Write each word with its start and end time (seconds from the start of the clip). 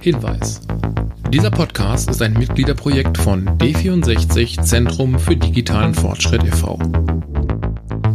Hinweis. 0.00 0.62
Dieser 1.30 1.50
Podcast 1.50 2.08
ist 2.08 2.22
ein 2.22 2.32
Mitgliederprojekt 2.32 3.18
von 3.18 3.46
D64 3.58 4.62
Zentrum 4.62 5.18
für 5.18 5.36
digitalen 5.36 5.94
Fortschritt 5.94 6.42
e.V. 6.42 6.78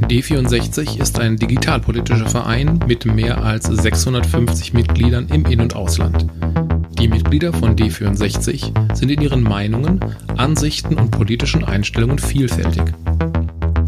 D64 0.09 0.99
ist 0.99 1.19
ein 1.19 1.37
digitalpolitischer 1.37 2.27
Verein 2.27 2.79
mit 2.87 3.05
mehr 3.05 3.43
als 3.43 3.65
650 3.65 4.73
Mitgliedern 4.73 5.27
im 5.29 5.45
In- 5.45 5.61
und 5.61 5.75
Ausland. 5.75 6.25
Die 6.99 7.07
Mitglieder 7.07 7.53
von 7.53 7.75
D64 7.75 8.95
sind 8.95 9.11
in 9.11 9.21
ihren 9.21 9.43
Meinungen, 9.43 9.99
Ansichten 10.37 10.95
und 10.95 11.11
politischen 11.11 11.63
Einstellungen 11.63 12.17
vielfältig. 12.17 12.83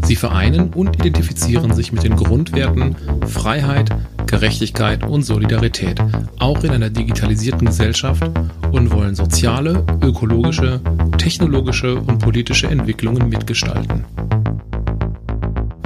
Sie 0.04 0.16
vereinen 0.16 0.72
und 0.72 0.96
identifizieren 0.96 1.74
sich 1.74 1.92
mit 1.92 2.04
den 2.04 2.16
Grundwerten 2.16 2.96
Freiheit, 3.26 3.90
Gerechtigkeit 4.26 5.04
und 5.04 5.22
Solidarität, 5.22 6.00
auch 6.48 6.64
in 6.64 6.70
einer 6.70 6.88
digitalisierten 6.88 7.66
Gesellschaft 7.66 8.22
und 8.72 8.90
wollen 8.90 9.14
soziale, 9.14 9.84
ökologische, 10.02 10.80
technologische 11.18 11.96
und 11.96 12.20
politische 12.20 12.68
Entwicklungen 12.68 13.28
mitgestalten. 13.28 14.06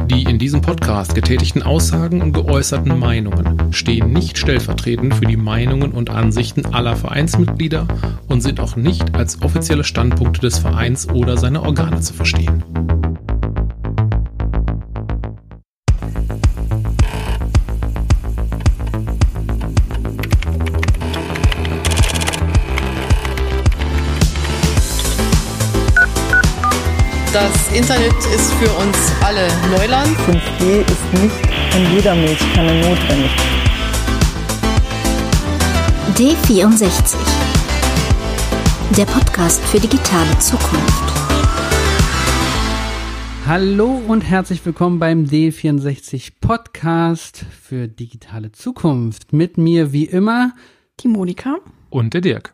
Die 0.09 0.23
in 0.23 0.39
diesem 0.39 0.61
Podcast 0.61 1.17
getätigten 1.17 1.65
Aussagen 1.65 2.23
und 2.23 2.33
geäußerten 2.33 2.97
Meinungen 2.97 3.73
stehen 3.73 4.13
nicht 4.13 4.39
stellvertretend 4.39 5.17
für 5.17 5.25
die 5.25 5.37
Meinungen 5.37 5.91
und 5.91 6.11
Ansichten 6.11 6.65
aller 6.67 6.95
Vereinsmitglieder 6.95 7.89
und 8.29 8.41
sind 8.41 8.61
auch 8.61 8.77
nicht 8.77 9.17
als 9.17 9.43
offizielle 9.43 9.83
Standpunkte 9.83 10.43
des 10.43 10.61
Vereins 10.61 11.09
oder 11.09 11.39
seiner 11.39 11.65
Organe 11.65 12.03
zu 12.03 12.15
verstehen. 12.15 12.63
Das 27.33 27.73
Internet 27.73 28.13
ist 28.35 28.53
für 28.53 28.71
uns 28.73 28.95
alle 29.23 29.49
Neuland. 29.71 30.15
5G 30.29 30.81
ist 30.81 31.23
nicht 31.23 31.35
in 31.75 31.95
jeder 31.95 32.15
Milchkanne 32.15 32.79
notwendig. 32.83 33.31
D64. 36.15 37.17
Der 38.99 39.07
Podcast 39.07 39.65
für 39.65 39.81
digitale 39.81 40.39
Zukunft. 40.41 41.13
Hallo 43.47 44.03
und 44.07 44.21
herzlich 44.21 44.67
willkommen 44.67 44.99
beim 44.99 45.25
D64 45.25 46.33
Podcast 46.39 47.47
für 47.63 47.89
digitale 47.89 48.53
Zukunft. 48.53 49.33
Mit 49.33 49.57
mir 49.57 49.95
wie 49.95 50.05
immer 50.05 50.53
Die 51.01 51.09
Monika. 51.09 51.57
Und 51.89 52.13
der 52.13 52.21
Dirk. 52.21 52.53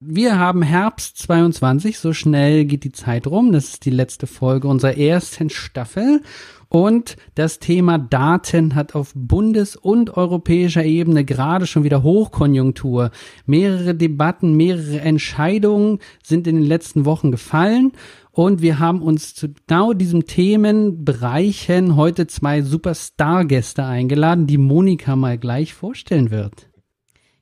Wir 0.00 0.38
haben 0.38 0.62
Herbst 0.62 1.18
22, 1.18 1.98
so 1.98 2.12
schnell 2.12 2.66
geht 2.66 2.84
die 2.84 2.92
Zeit 2.92 3.26
rum. 3.26 3.50
Das 3.50 3.70
ist 3.70 3.84
die 3.84 3.90
letzte 3.90 4.28
Folge 4.28 4.68
unserer 4.68 4.96
ersten 4.96 5.50
Staffel. 5.50 6.22
Und 6.68 7.16
das 7.34 7.58
Thema 7.58 7.98
Daten 7.98 8.76
hat 8.76 8.94
auf 8.94 9.12
bundes- 9.16 9.74
und 9.74 10.16
europäischer 10.16 10.84
Ebene 10.84 11.24
gerade 11.24 11.66
schon 11.66 11.82
wieder 11.82 12.04
Hochkonjunktur. 12.04 13.10
Mehrere 13.44 13.96
Debatten, 13.96 14.54
mehrere 14.56 15.00
Entscheidungen 15.00 15.98
sind 16.22 16.46
in 16.46 16.54
den 16.54 16.66
letzten 16.66 17.04
Wochen 17.04 17.32
gefallen. 17.32 17.90
Und 18.30 18.62
wir 18.62 18.78
haben 18.78 19.02
uns 19.02 19.34
zu 19.34 19.48
genau 19.66 19.94
diesem 19.94 20.26
Themenbereichen 20.26 21.96
heute 21.96 22.28
zwei 22.28 22.62
Superstar-Gäste 22.62 23.84
eingeladen, 23.84 24.46
die 24.46 24.58
Monika 24.58 25.16
mal 25.16 25.38
gleich 25.38 25.74
vorstellen 25.74 26.30
wird. 26.30 26.67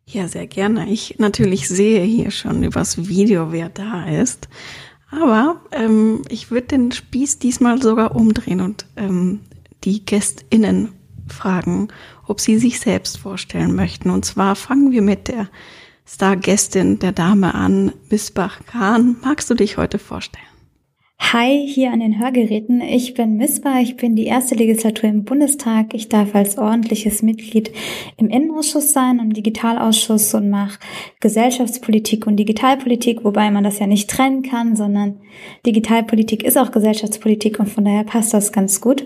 Ja, 0.09 0.29
sehr 0.29 0.47
gerne. 0.47 0.89
Ich 0.89 1.19
natürlich 1.19 1.67
sehe 1.67 2.03
hier 2.05 2.31
schon 2.31 2.63
übers 2.63 3.09
Video, 3.09 3.51
wer 3.51 3.69
da 3.69 4.07
ist. 4.07 4.49
Aber 5.11 5.61
ähm, 5.73 6.23
ich 6.29 6.51
würde 6.51 6.69
den 6.69 6.93
Spieß 6.93 7.41
diesmal 7.41 7.83
sogar 7.83 8.15
umdrehen 8.15 8.61
und 8.61 8.87
ähm, 8.97 9.41
die 9.83 10.05
GästInnen 10.05 10.93
fragen, 11.27 11.89
ob 12.27 12.41
sie 12.41 12.59
sich 12.59 12.79
selbst 12.79 13.19
vorstellen 13.19 13.75
möchten. 13.75 14.11
Und 14.11 14.25
zwar 14.25 14.55
fangen 14.55 14.93
wir 14.93 15.03
mit 15.03 15.27
der 15.27 15.49
Stargästin, 16.07 17.01
der 17.01 17.11
Dame 17.11 17.55
an, 17.55 17.93
Misbach 18.09 18.61
Khan. 18.67 19.17
Magst 19.23 19.51
du 19.51 19.55
dich 19.55 19.77
heute 19.77 19.99
vorstellen? 19.99 20.56
Hi, 21.19 21.67
hier 21.67 21.93
an 21.93 22.01
den 22.01 22.21
Hörgeräten. 22.21 22.81
Ich 22.81 23.15
bin 23.15 23.37
Misbah, 23.37 23.81
ich 23.81 23.97
bin 23.97 24.15
die 24.15 24.27
erste 24.27 24.55
Legislatur 24.55 25.11
im 25.11 25.25
Bundestag. 25.25 25.93
Ich 25.93 26.09
darf 26.09 26.35
als 26.35 26.57
ordentliches 26.57 27.21
Mitglied 27.23 27.73
im 28.17 28.29
Innenausschuss 28.29 28.93
sein, 28.93 29.19
im 29.19 29.33
Digitalausschuss 29.33 30.35
und 30.35 30.51
mache 30.51 30.79
Gesellschaftspolitik 31.21 32.27
und 32.27 32.37
Digitalpolitik, 32.37 33.25
wobei 33.25 33.51
man 33.51 33.65
das 33.65 33.81
ja 33.81 33.89
nicht 33.89 34.09
trennen 34.09 34.43
kann, 34.43 34.77
sondern 34.77 35.21
Digitalpolitik 35.67 36.45
ist 36.45 36.57
auch 36.57 36.71
Gesellschaftspolitik 36.71 37.59
und 37.59 37.69
von 37.69 37.85
daher 37.85 38.05
passt 38.05 38.33
das 38.33 38.53
ganz 38.53 38.81
gut. 38.81 39.05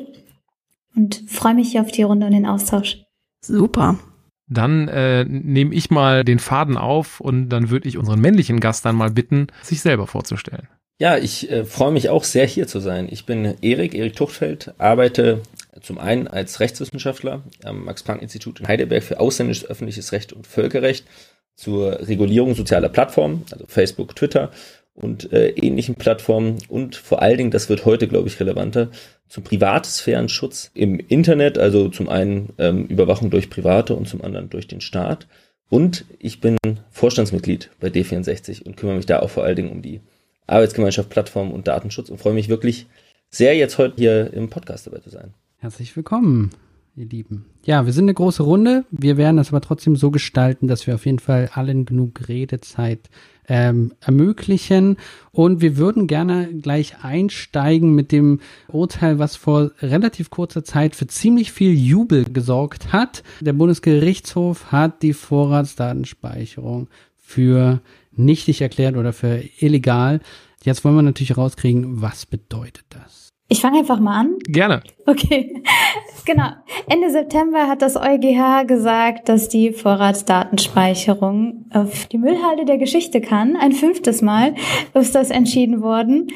Und 0.94 1.24
freue 1.26 1.54
mich 1.54 1.72
hier 1.72 1.80
auf 1.80 1.90
die 1.90 2.02
Runde 2.02 2.26
und 2.26 2.32
den 2.32 2.46
Austausch. 2.46 2.98
Super. 3.40 3.98
Dann 4.46 4.88
äh, 4.88 5.24
nehme 5.24 5.74
ich 5.74 5.90
mal 5.90 6.24
den 6.24 6.40
Faden 6.40 6.76
auf 6.76 7.20
und 7.20 7.48
dann 7.48 7.70
würde 7.70 7.88
ich 7.88 7.96
unseren 7.96 8.20
männlichen 8.20 8.60
Gast 8.60 8.84
dann 8.84 8.96
mal 8.96 9.10
bitten, 9.10 9.46
sich 9.62 9.80
selber 9.80 10.06
vorzustellen. 10.06 10.68
Ja, 11.00 11.16
ich 11.16 11.50
äh, 11.50 11.64
freue 11.64 11.92
mich 11.92 12.10
auch 12.10 12.24
sehr 12.24 12.44
hier 12.44 12.66
zu 12.66 12.78
sein. 12.78 13.08
Ich 13.10 13.24
bin 13.24 13.54
Erik, 13.62 13.94
Erik 13.94 14.16
Tuchtfeld, 14.16 14.74
arbeite 14.76 15.40
zum 15.80 15.96
einen 15.96 16.28
als 16.28 16.60
Rechtswissenschaftler 16.60 17.42
am 17.64 17.86
Max-Planck-Institut 17.86 18.60
in 18.60 18.68
Heidelberg 18.68 19.02
für 19.02 19.18
ausländisches 19.18 19.64
öffentliches 19.64 20.12
Recht 20.12 20.34
und 20.34 20.46
Völkerrecht 20.46 21.06
zur 21.54 22.06
Regulierung 22.06 22.54
sozialer 22.54 22.90
Plattformen, 22.90 23.46
also 23.50 23.64
Facebook, 23.66 24.14
Twitter 24.14 24.50
und 24.92 25.32
äh, 25.32 25.48
ähnlichen 25.52 25.94
Plattformen 25.94 26.58
und 26.68 26.96
vor 26.96 27.22
allen 27.22 27.38
Dingen, 27.38 27.50
das 27.50 27.70
wird 27.70 27.86
heute, 27.86 28.06
glaube 28.06 28.28
ich, 28.28 28.38
relevanter, 28.38 28.90
zum 29.26 29.42
Privatsphärenschutz 29.42 30.70
im 30.74 31.00
Internet, 31.00 31.56
also 31.56 31.88
zum 31.88 32.10
einen 32.10 32.50
ähm, 32.58 32.84
Überwachung 32.88 33.30
durch 33.30 33.48
Private 33.48 33.94
und 33.94 34.06
zum 34.06 34.20
anderen 34.20 34.50
durch 34.50 34.68
den 34.68 34.82
Staat. 34.82 35.28
Und 35.70 36.04
ich 36.18 36.42
bin 36.42 36.58
Vorstandsmitglied 36.90 37.70
bei 37.80 37.88
D64 37.88 38.64
und 38.64 38.76
kümmere 38.76 38.96
mich 38.96 39.06
da 39.06 39.20
auch 39.20 39.30
vor 39.30 39.44
allen 39.44 39.56
Dingen 39.56 39.70
um 39.70 39.80
die 39.80 40.02
Arbeitsgemeinschaft, 40.50 41.08
Plattform 41.10 41.52
und 41.52 41.68
Datenschutz 41.68 42.10
und 42.10 42.18
freue 42.18 42.34
mich 42.34 42.48
wirklich 42.48 42.86
sehr, 43.30 43.56
jetzt 43.56 43.78
heute 43.78 43.96
hier 43.96 44.32
im 44.32 44.50
Podcast 44.50 44.86
dabei 44.86 44.98
zu 44.98 45.10
sein. 45.10 45.32
Herzlich 45.58 45.94
willkommen, 45.94 46.50
ihr 46.96 47.06
Lieben. 47.06 47.46
Ja, 47.64 47.86
wir 47.86 47.92
sind 47.92 48.04
eine 48.04 48.14
große 48.14 48.42
Runde. 48.42 48.84
Wir 48.90 49.16
werden 49.16 49.36
das 49.36 49.50
aber 49.50 49.60
trotzdem 49.60 49.94
so 49.94 50.10
gestalten, 50.10 50.66
dass 50.66 50.86
wir 50.86 50.96
auf 50.96 51.06
jeden 51.06 51.20
Fall 51.20 51.50
allen 51.54 51.84
genug 51.84 52.28
Redezeit 52.28 53.08
ähm, 53.46 53.92
ermöglichen. 54.00 54.96
Und 55.30 55.60
wir 55.60 55.76
würden 55.76 56.08
gerne 56.08 56.48
gleich 56.52 57.04
einsteigen 57.04 57.94
mit 57.94 58.10
dem 58.10 58.40
Urteil, 58.68 59.20
was 59.20 59.36
vor 59.36 59.70
relativ 59.80 60.30
kurzer 60.30 60.64
Zeit 60.64 60.96
für 60.96 61.06
ziemlich 61.06 61.52
viel 61.52 61.78
Jubel 61.78 62.24
gesorgt 62.24 62.92
hat. 62.92 63.22
Der 63.40 63.52
Bundesgerichtshof 63.52 64.72
hat 64.72 65.02
die 65.02 65.12
Vorratsdatenspeicherung 65.12 66.88
für 67.18 67.80
nichtig 68.12 68.60
erklärt 68.60 68.96
oder 68.96 69.12
für 69.12 69.42
illegal. 69.58 70.20
Jetzt 70.64 70.84
wollen 70.84 70.96
wir 70.96 71.02
natürlich 71.02 71.36
rauskriegen, 71.36 72.02
was 72.02 72.26
bedeutet 72.26 72.84
das? 72.90 73.30
Ich 73.52 73.60
fange 73.60 73.80
einfach 73.80 73.98
mal 73.98 74.20
an. 74.20 74.38
Gerne. 74.44 74.80
Okay, 75.06 75.62
genau. 76.24 76.50
Ende 76.88 77.10
September 77.10 77.66
hat 77.66 77.82
das 77.82 77.96
EuGH 77.96 78.66
gesagt, 78.66 79.28
dass 79.28 79.48
die 79.48 79.72
Vorratsdatenspeicherung 79.72 81.66
auf 81.72 82.06
die 82.06 82.18
Müllhalde 82.18 82.64
der 82.64 82.78
Geschichte 82.78 83.20
kann. 83.20 83.56
Ein 83.56 83.72
fünftes 83.72 84.22
Mal 84.22 84.54
ist 84.94 85.16
das 85.16 85.30
entschieden 85.30 85.82
worden. 85.82 86.28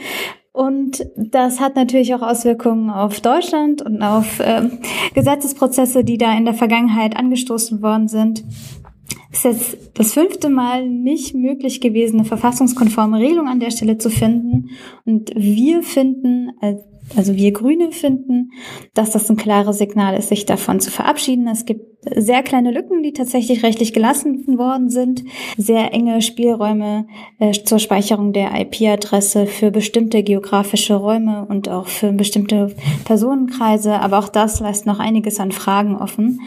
Und 0.51 1.05
das 1.17 1.61
hat 1.61 1.77
natürlich 1.77 2.15
auch 2.15 2.23
Auswirkungen 2.23 2.91
auf 2.91 3.21
Deutschland 3.21 3.83
und 3.83 4.03
auf 4.03 4.41
äh, 4.41 4.63
Gesetzesprozesse, 5.15 6.05
die 6.05 6.19
da 6.19 6.37
in 6.37 6.45
der 6.45 6.55
Vergangenheit 6.55 7.17
angestoßen 7.17 7.81
worden 7.81 8.09
sind. 8.09 8.45
Ist 9.33 9.45
jetzt 9.45 9.77
das 9.95 10.15
fünfte 10.15 10.49
Mal 10.49 10.89
nicht 10.89 11.35
möglich 11.35 11.81
gewesen, 11.81 12.21
eine 12.21 12.29
verfassungskonforme 12.29 13.19
Regelung 13.19 13.49
an 13.49 13.61
der 13.61 13.71
Stelle 13.71 13.99
zu 13.99 14.09
finden. 14.09 14.71
Und 15.05 15.33
wir 15.35 15.83
finden, 15.83 16.53
also 17.17 17.35
wir 17.35 17.53
Grüne 17.53 17.93
finden, 17.93 18.53
dass 18.95 19.11
das 19.11 19.29
ein 19.29 19.37
klares 19.37 19.79
Signal 19.79 20.17
ist, 20.17 20.29
sich 20.29 20.47
davon 20.47 20.81
zu 20.81 20.91
verabschieden. 20.91 21.47
Es 21.49 21.65
gibt 21.65 21.95
sehr 22.15 22.43
kleine 22.43 22.71
Lücken, 22.71 23.03
die 23.03 23.13
tatsächlich 23.13 23.63
rechtlich 23.63 23.93
gelassen 23.93 24.59
worden 24.59 24.89
sind, 24.89 25.25
sehr 25.57 25.93
enge 25.93 26.23
Spielräume 26.23 27.07
äh, 27.39 27.53
zur 27.53 27.79
Speicherung 27.79 28.33
der 28.33 28.51
IP-Adresse 28.61 29.47
für 29.47 29.71
bestimmte 29.71 30.23
geografische 30.23 30.95
Räume 30.95 31.47
und 31.49 31.69
auch 31.69 31.89
für 31.89 32.13
bestimmte 32.13 32.75
Personenkreise. 33.05 34.01
Aber 34.01 34.19
auch 34.19 34.29
das 34.29 34.61
lässt 34.61 34.87
noch 34.87 34.99
einiges 34.99 35.41
an 35.41 35.53
Fragen 35.53 35.97
offen. 35.97 36.41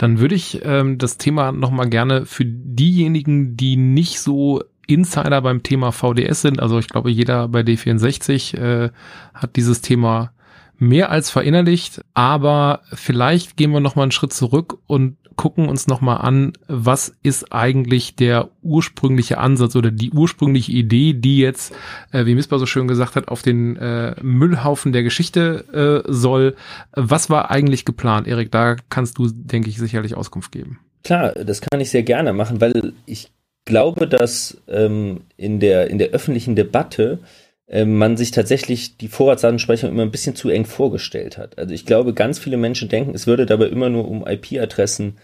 Dann 0.00 0.18
würde 0.18 0.34
ich 0.34 0.62
ähm, 0.64 0.96
das 0.96 1.18
Thema 1.18 1.52
nochmal 1.52 1.90
gerne 1.90 2.24
für 2.24 2.46
diejenigen, 2.46 3.58
die 3.58 3.76
nicht 3.76 4.20
so 4.20 4.62
Insider 4.86 5.42
beim 5.42 5.62
Thema 5.62 5.92
VDS 5.92 6.40
sind, 6.40 6.58
also 6.58 6.78
ich 6.78 6.88
glaube, 6.88 7.10
jeder 7.10 7.48
bei 7.48 7.60
D64 7.60 8.56
äh, 8.56 8.90
hat 9.34 9.56
dieses 9.56 9.82
Thema 9.82 10.32
mehr 10.78 11.10
als 11.10 11.28
verinnerlicht, 11.28 12.00
aber 12.14 12.80
vielleicht 12.94 13.58
gehen 13.58 13.72
wir 13.72 13.80
nochmal 13.80 14.04
einen 14.04 14.12
Schritt 14.12 14.32
zurück 14.32 14.78
und 14.86 15.18
gucken 15.40 15.70
uns 15.70 15.86
nochmal 15.86 16.18
an, 16.18 16.52
was 16.68 17.16
ist 17.22 17.50
eigentlich 17.50 18.14
der 18.14 18.50
ursprüngliche 18.60 19.38
Ansatz 19.38 19.74
oder 19.74 19.90
die 19.90 20.10
ursprüngliche 20.10 20.70
Idee, 20.72 21.14
die 21.14 21.38
jetzt, 21.38 21.72
äh, 22.12 22.26
wie 22.26 22.34
Mispa 22.34 22.58
so 22.58 22.66
schön 22.66 22.86
gesagt 22.86 23.16
hat, 23.16 23.28
auf 23.28 23.40
den 23.40 23.74
äh, 23.76 24.16
Müllhaufen 24.20 24.92
der 24.92 25.02
Geschichte 25.02 26.04
äh, 26.06 26.12
soll. 26.12 26.56
Was 26.92 27.30
war 27.30 27.50
eigentlich 27.50 27.86
geplant? 27.86 28.28
Erik, 28.28 28.52
da 28.52 28.76
kannst 28.90 29.16
du, 29.16 29.30
denke 29.32 29.70
ich, 29.70 29.78
sicherlich 29.78 30.14
Auskunft 30.14 30.52
geben. 30.52 30.80
Klar, 31.04 31.32
das 31.32 31.62
kann 31.62 31.80
ich 31.80 31.88
sehr 31.88 32.02
gerne 32.02 32.34
machen, 32.34 32.60
weil 32.60 32.92
ich 33.06 33.30
glaube, 33.64 34.06
dass 34.06 34.60
ähm, 34.68 35.22
in, 35.38 35.58
der, 35.58 35.88
in 35.88 35.96
der 35.96 36.08
öffentlichen 36.08 36.54
Debatte 36.54 37.18
man 37.72 38.16
sich 38.16 38.32
tatsächlich 38.32 38.96
die 38.96 39.08
Vorratsdatenspeicherung 39.08 39.94
immer 39.94 40.02
ein 40.02 40.10
bisschen 40.10 40.34
zu 40.34 40.48
eng 40.48 40.64
vorgestellt 40.64 41.38
hat. 41.38 41.56
Also 41.56 41.72
ich 41.72 41.86
glaube, 41.86 42.14
ganz 42.14 42.38
viele 42.38 42.56
Menschen 42.56 42.88
denken, 42.88 43.14
es 43.14 43.28
würde 43.28 43.46
dabei 43.46 43.66
immer 43.66 43.88
nur 43.88 44.08
um 44.08 44.26
IP-Adressen 44.26 45.18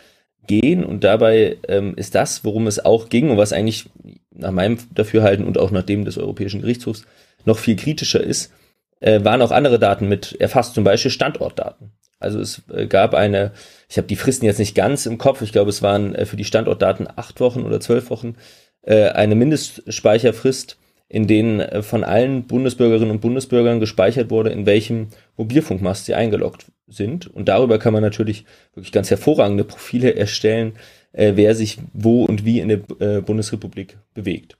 gehen 0.47 0.85
und 0.85 1.05
dabei 1.05 1.59
ähm, 1.69 1.95
ist 1.97 2.15
das, 2.15 2.45
worum 2.45 2.67
es 2.67 2.85
auch 2.85 3.09
ging 3.09 3.31
und 3.31 3.37
was 3.37 3.53
eigentlich 3.53 3.87
nach 4.31 4.53
meinem 4.53 4.79
Dafürhalten 4.95 5.47
und 5.47 5.59
auch 5.59 5.71
nach 5.71 5.83
dem 5.83 6.05
des 6.05 6.19
Europäischen 6.19 6.61
Gerichtshofs 6.61 7.05
noch 7.45 7.59
viel 7.59 7.77
kritischer 7.77 8.23
ist, 8.23 8.53
äh, 9.01 9.25
waren 9.25 9.43
auch 9.43 9.51
andere 9.51 9.79
Daten 9.79 10.09
mit 10.09 10.41
erfasst, 10.41 10.75
zum 10.75 10.85
Beispiel 10.85 11.11
Standortdaten. 11.11 11.93
Also 12.19 12.41
es 12.41 12.63
äh, 12.73 12.87
gab 12.87 13.15
eine, 13.15 13.53
ich 13.89 13.99
habe 13.99 14.07
die 14.07 14.17
Fristen 14.17 14.47
jetzt 14.47 14.59
nicht 14.59 14.75
ganz 14.75 15.07
im 15.07 15.19
Kopf, 15.19 15.43
ich 15.43 15.53
glaube 15.53 15.71
es 15.71 15.83
waren 15.83 16.15
äh, 16.15 16.27
für 16.27 16.37
die 16.37 16.45
Standortdaten 16.45 17.09
acht 17.17 17.41
Wochen 17.41 17.63
oder 17.63 17.81
zwölf 17.81 18.11
Wochen, 18.11 18.37
äh, 18.83 19.09
eine 19.09 19.35
Mindestspeicherfrist, 19.35 20.79
in 21.09 21.27
denen 21.27 21.61
äh, 21.61 21.83
von 21.83 22.05
allen 22.05 22.45
Bundesbürgerinnen 22.45 23.11
und 23.11 23.21
Bundesbürgern 23.21 23.81
gespeichert 23.81 24.31
wurde, 24.31 24.51
in 24.51 24.67
welchem 24.67 25.09
Mobilfunkmast 25.37 26.07
sie 26.07 26.15
eingeloggt 26.15 26.67
sind. 26.87 27.27
Und 27.29 27.49
darüber 27.49 27.79
kann 27.79 27.93
man 27.93 28.03
natürlich 28.03 28.45
wirklich 28.75 28.93
ganz 28.93 29.11
hervorragende 29.11 29.65
Profile 29.65 30.15
erstellen, 30.15 30.73
äh, 31.13 31.33
wer 31.35 31.55
sich 31.55 31.79
wo 31.93 32.25
und 32.25 32.45
wie 32.45 32.61
in 32.61 32.69
der 32.69 32.81
äh, 33.01 33.21
Bundesrepublik 33.21 33.99
bewegt. 34.15 34.57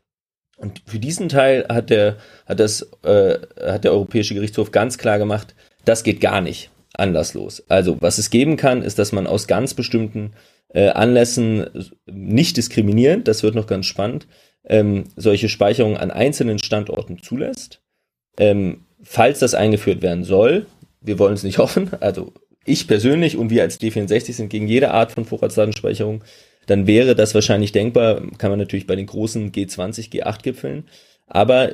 Und 0.57 0.83
für 0.87 0.99
diesen 0.99 1.29
Teil 1.29 1.67
hat 1.69 1.91
der, 1.91 2.17
hat 2.47 2.61
das, 2.61 2.83
äh, 3.05 3.39
hat 3.61 3.85
der 3.85 3.93
Europäische 3.93 4.35
Gerichtshof 4.35 4.71
ganz 4.71 4.97
klar 4.97 5.19
gemacht, 5.19 5.55
das 5.85 6.03
geht 6.03 6.21
gar 6.21 6.41
nicht 6.41 6.71
anlasslos. 6.95 7.63
Also, 7.69 7.99
was 8.01 8.19
es 8.19 8.31
geben 8.31 8.57
kann, 8.57 8.83
ist, 8.83 8.99
dass 8.99 9.13
man 9.13 9.27
aus 9.27 9.47
ganz 9.47 9.75
bestimmten 9.75 10.33
äh, 10.69 10.89
Anlässen 10.89 11.67
nicht 12.07 12.57
diskriminierend, 12.57 13.29
das 13.29 13.43
wird 13.43 13.55
noch 13.55 13.67
ganz 13.67 13.87
spannend, 13.87 14.27
ähm, 14.67 15.05
solche 15.17 15.49
Speicherungen 15.49 15.97
an 15.97 16.11
einzelnen 16.11 16.59
Standorten 16.59 17.23
zulässt. 17.23 17.81
Ähm, 18.39 18.85
falls 19.03 19.39
das 19.39 19.55
eingeführt 19.55 20.03
werden 20.03 20.25
soll, 20.25 20.67
wir 21.01 21.19
wollen 21.19 21.35
es 21.35 21.43
nicht 21.43 21.59
hoffen, 21.59 21.91
also 22.01 22.33
ich 22.65 22.89
persönlich 22.89 23.37
und 23.37 23.51
wir 23.51 23.63
als 23.63 23.81
D64 23.81 24.33
sind 24.33 24.49
gegen 24.49 24.67
jede 24.67 24.91
Art 24.91 25.13
von 25.13 25.25
Vorratsdatenspeicherung, 25.25 26.25
dann 26.67 26.89
wäre 26.89 27.15
das 27.15 27.35
wahrscheinlich 27.35 27.71
denkbar, 27.71 28.21
kann 28.39 28.51
man 28.51 28.59
natürlich 28.59 28.89
bei 28.89 28.97
den 28.97 29.07
großen 29.07 29.53
G20, 29.53 30.11
G8-Gipfeln, 30.11 30.89
aber 31.29 31.73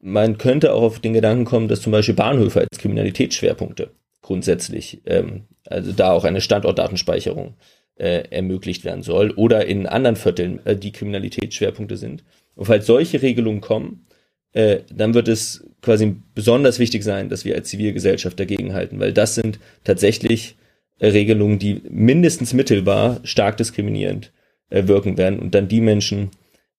man 0.00 0.38
könnte 0.38 0.72
auch 0.72 0.82
auf 0.82 1.00
den 1.00 1.12
Gedanken 1.12 1.44
kommen, 1.44 1.68
dass 1.68 1.82
zum 1.82 1.92
Beispiel 1.92 2.14
Bahnhöfe 2.14 2.60
als 2.60 2.78
Kriminalitätsschwerpunkte 2.78 3.90
grundsätzlich, 4.22 5.02
ähm, 5.04 5.42
also 5.66 5.92
da 5.92 6.12
auch 6.12 6.24
eine 6.24 6.40
Standortdatenspeicherung 6.40 7.54
äh, 7.96 8.24
ermöglicht 8.30 8.84
werden 8.84 9.02
soll 9.02 9.30
oder 9.32 9.66
in 9.66 9.86
anderen 9.86 10.16
Vierteln 10.16 10.64
äh, 10.64 10.76
die 10.76 10.92
Kriminalitätsschwerpunkte 10.92 11.96
sind. 11.96 12.24
Und 12.54 12.66
falls 12.66 12.86
solche 12.86 13.22
Regelungen 13.22 13.60
kommen, 13.60 14.06
äh, 14.52 14.80
dann 14.94 15.14
wird 15.14 15.28
es 15.28 15.64
quasi 15.80 16.16
besonders 16.34 16.78
wichtig 16.78 17.02
sein, 17.04 17.28
dass 17.28 17.44
wir 17.44 17.54
als 17.54 17.68
Zivilgesellschaft 17.68 18.38
dagegenhalten, 18.38 19.00
weil 19.00 19.12
das 19.12 19.34
sind 19.34 19.58
tatsächlich 19.84 20.56
äh, 20.98 21.08
Regelungen, 21.08 21.58
die 21.58 21.82
mindestens 21.88 22.52
mittelbar 22.52 23.20
stark 23.24 23.56
diskriminierend 23.56 24.32
äh, 24.70 24.86
wirken 24.86 25.16
werden 25.16 25.38
und 25.38 25.54
dann 25.54 25.68
die 25.68 25.80
Menschen 25.80 26.30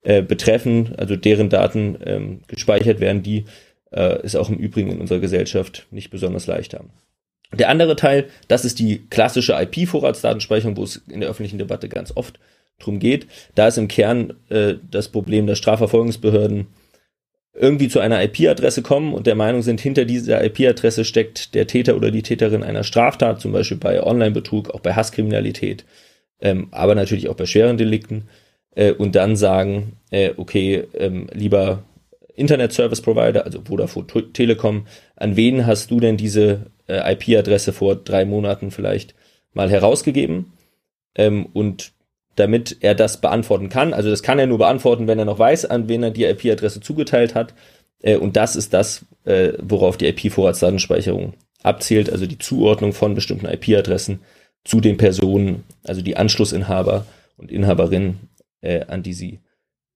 äh, 0.01 0.21
betreffen, 0.21 0.93
also 0.97 1.15
deren 1.15 1.49
Daten 1.49 1.97
ähm, 2.05 2.41
gespeichert 2.47 2.99
werden, 2.99 3.23
die 3.23 3.45
äh, 3.91 4.19
es 4.23 4.35
auch 4.35 4.49
im 4.49 4.57
Übrigen 4.57 4.91
in 4.91 4.99
unserer 4.99 5.19
Gesellschaft 5.19 5.87
nicht 5.91 6.09
besonders 6.09 6.47
leicht 6.47 6.73
haben. 6.73 6.89
Der 7.53 7.69
andere 7.69 7.95
Teil, 7.95 8.25
das 8.47 8.65
ist 8.65 8.79
die 8.79 9.03
klassische 9.09 9.53
IP-Vorratsdatenspeicherung, 9.53 10.77
wo 10.77 10.83
es 10.83 10.97
in 11.07 11.19
der 11.19 11.29
öffentlichen 11.29 11.57
Debatte 11.57 11.89
ganz 11.89 12.11
oft 12.15 12.39
drum 12.79 12.99
geht. 12.99 13.27
Da 13.55 13.67
ist 13.67 13.77
im 13.77 13.87
Kern 13.87 14.33
äh, 14.49 14.75
das 14.89 15.09
Problem, 15.09 15.47
dass 15.47 15.57
Strafverfolgungsbehörden 15.59 16.67
irgendwie 17.55 17.87
zu 17.87 17.99
einer 17.99 18.23
IP-Adresse 18.23 18.81
kommen 18.81 19.13
und 19.13 19.27
der 19.27 19.35
Meinung 19.35 19.61
sind, 19.61 19.79
hinter 19.79 20.05
dieser 20.05 20.43
IP-Adresse 20.43 21.05
steckt 21.05 21.53
der 21.53 21.67
Täter 21.67 21.95
oder 21.95 22.09
die 22.09 22.23
Täterin 22.23 22.63
einer 22.63 22.83
Straftat, 22.83 23.41
zum 23.41 23.51
Beispiel 23.51 23.77
bei 23.77 24.01
Online-Betrug, 24.01 24.71
auch 24.71 24.79
bei 24.79 24.93
Hasskriminalität, 24.93 25.85
ähm, 26.41 26.69
aber 26.71 26.95
natürlich 26.95 27.29
auch 27.29 27.35
bei 27.35 27.45
schweren 27.45 27.77
Delikten, 27.77 28.27
äh, 28.75 28.91
und 28.91 29.15
dann 29.15 29.35
sagen, 29.35 29.97
äh, 30.09 30.31
okay, 30.37 30.83
ähm, 30.95 31.27
lieber 31.31 31.83
Internet 32.35 32.73
Service 32.73 33.01
Provider, 33.01 33.45
also 33.45 33.61
Vodafone 33.63 34.07
Telekom, 34.33 34.87
an 35.15 35.35
wen 35.35 35.65
hast 35.65 35.91
du 35.91 35.99
denn 35.99 36.17
diese 36.17 36.71
äh, 36.87 37.13
IP-Adresse 37.13 37.73
vor 37.73 37.95
drei 37.95 38.25
Monaten 38.25 38.71
vielleicht 38.71 39.15
mal 39.53 39.69
herausgegeben? 39.69 40.53
Ähm, 41.15 41.47
und 41.53 41.93
damit 42.35 42.77
er 42.81 42.95
das 42.95 43.21
beantworten 43.21 43.69
kann, 43.69 43.93
also 43.93 44.09
das 44.09 44.23
kann 44.23 44.39
er 44.39 44.47
nur 44.47 44.57
beantworten, 44.57 45.07
wenn 45.07 45.19
er 45.19 45.25
noch 45.25 45.37
weiß, 45.37 45.65
an 45.65 45.87
wen 45.87 46.01
er 46.01 46.11
die 46.11 46.25
IP-Adresse 46.25 46.81
zugeteilt 46.81 47.35
hat. 47.35 47.53
Äh, 48.01 48.17
und 48.17 48.35
das 48.35 48.55
ist 48.55 48.73
das, 48.73 49.05
äh, 49.25 49.53
worauf 49.61 49.97
die 49.97 50.07
IP-Vorratsdatenspeicherung 50.07 51.33
abzielt, 51.61 52.09
also 52.09 52.25
die 52.25 52.39
Zuordnung 52.39 52.93
von 52.93 53.15
bestimmten 53.15 53.45
IP-Adressen 53.45 54.21
zu 54.63 54.81
den 54.81 54.97
Personen, 54.97 55.63
also 55.83 56.01
die 56.01 56.17
Anschlussinhaber 56.17 57.05
und 57.37 57.51
Inhaberinnen, 57.51 58.29
äh, 58.61 58.85
an 58.85 59.03
die 59.03 59.13
sie 59.13 59.39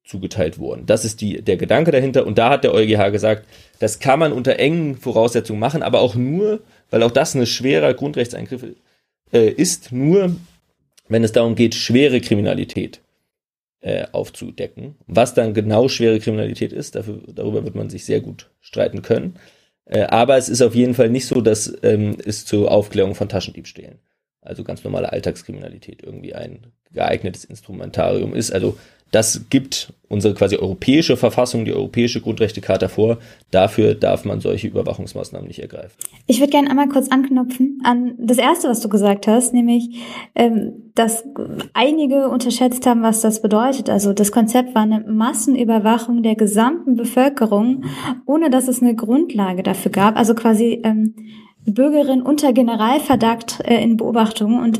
zugeteilt 0.07 0.57
wurden. 0.57 0.85
Das 0.85 1.05
ist 1.05 1.21
die, 1.21 1.41
der 1.41 1.57
Gedanke 1.57 1.91
dahinter. 1.91 2.25
Und 2.25 2.37
da 2.37 2.49
hat 2.49 2.63
der 2.63 2.73
EuGH 2.73 3.11
gesagt, 3.11 3.45
das 3.79 3.99
kann 3.99 4.19
man 4.19 4.31
unter 4.31 4.57
engen 4.57 4.95
Voraussetzungen 4.95 5.59
machen, 5.59 5.83
aber 5.83 6.01
auch 6.01 6.15
nur, 6.15 6.61
weil 6.89 7.03
auch 7.03 7.11
das 7.11 7.35
ein 7.35 7.45
schwerer 7.45 7.93
Grundrechtseingriff 7.93 8.65
äh, 9.33 9.49
ist, 9.49 9.91
nur 9.91 10.35
wenn 11.09 11.23
es 11.23 11.31
darum 11.31 11.55
geht, 11.55 11.75
schwere 11.75 12.21
Kriminalität 12.21 13.01
äh, 13.81 14.05
aufzudecken. 14.11 14.95
Was 15.07 15.33
dann 15.33 15.53
genau 15.53 15.87
schwere 15.87 16.19
Kriminalität 16.19 16.73
ist, 16.73 16.95
dafür, 16.95 17.21
darüber 17.27 17.63
wird 17.63 17.75
man 17.75 17.89
sich 17.89 18.05
sehr 18.05 18.21
gut 18.21 18.49
streiten 18.61 19.01
können. 19.01 19.35
Äh, 19.85 20.03
aber 20.03 20.37
es 20.37 20.49
ist 20.49 20.61
auf 20.61 20.75
jeden 20.75 20.93
Fall 20.93 21.09
nicht 21.09 21.27
so, 21.27 21.41
dass 21.41 21.73
ähm, 21.83 22.17
es 22.25 22.45
zur 22.45 22.71
Aufklärung 22.71 23.15
von 23.15 23.29
Taschendiebstählen, 23.29 23.99
also 24.41 24.63
ganz 24.63 24.83
normale 24.83 25.11
Alltagskriminalität, 25.11 26.03
irgendwie 26.03 26.33
ein 26.33 26.67
geeignetes 26.91 27.45
Instrumentarium 27.45 28.33
ist. 28.33 28.51
Also 28.51 28.77
das 29.11 29.49
gibt 29.49 29.93
unsere 30.09 30.33
quasi 30.33 30.55
europäische 30.55 31.17
Verfassung, 31.17 31.65
die 31.65 31.73
europäische 31.73 32.21
Grundrechtecharta 32.21 32.87
vor. 32.87 33.17
Dafür 33.51 33.93
darf 33.93 34.25
man 34.25 34.39
solche 34.39 34.67
Überwachungsmaßnahmen 34.67 35.47
nicht 35.47 35.59
ergreifen. 35.59 35.95
Ich 36.27 36.39
würde 36.39 36.51
gerne 36.51 36.69
einmal 36.69 36.87
kurz 36.87 37.09
anknüpfen 37.09 37.81
an 37.83 38.13
das 38.17 38.37
Erste, 38.37 38.69
was 38.69 38.79
du 38.79 38.89
gesagt 38.89 39.27
hast, 39.27 39.53
nämlich, 39.53 39.89
ähm, 40.35 40.91
dass 40.95 41.25
einige 41.73 42.29
unterschätzt 42.29 42.85
haben, 42.85 43.03
was 43.03 43.21
das 43.21 43.41
bedeutet. 43.41 43.89
Also 43.89 44.13
das 44.13 44.31
Konzept 44.31 44.75
war 44.75 44.83
eine 44.83 45.01
Massenüberwachung 45.01 46.23
der 46.23 46.35
gesamten 46.35 46.95
Bevölkerung, 46.95 47.83
ohne 48.25 48.49
dass 48.49 48.67
es 48.67 48.81
eine 48.81 48.95
Grundlage 48.95 49.63
dafür 49.63 49.91
gab. 49.91 50.17
Also 50.17 50.35
quasi 50.35 50.81
ähm, 50.83 51.15
Bürgerin 51.67 52.21
unter 52.21 52.53
Generalverdacht 52.53 53.61
äh, 53.65 53.81
in 53.83 53.97
Beobachtung. 53.97 54.59
Und 54.59 54.79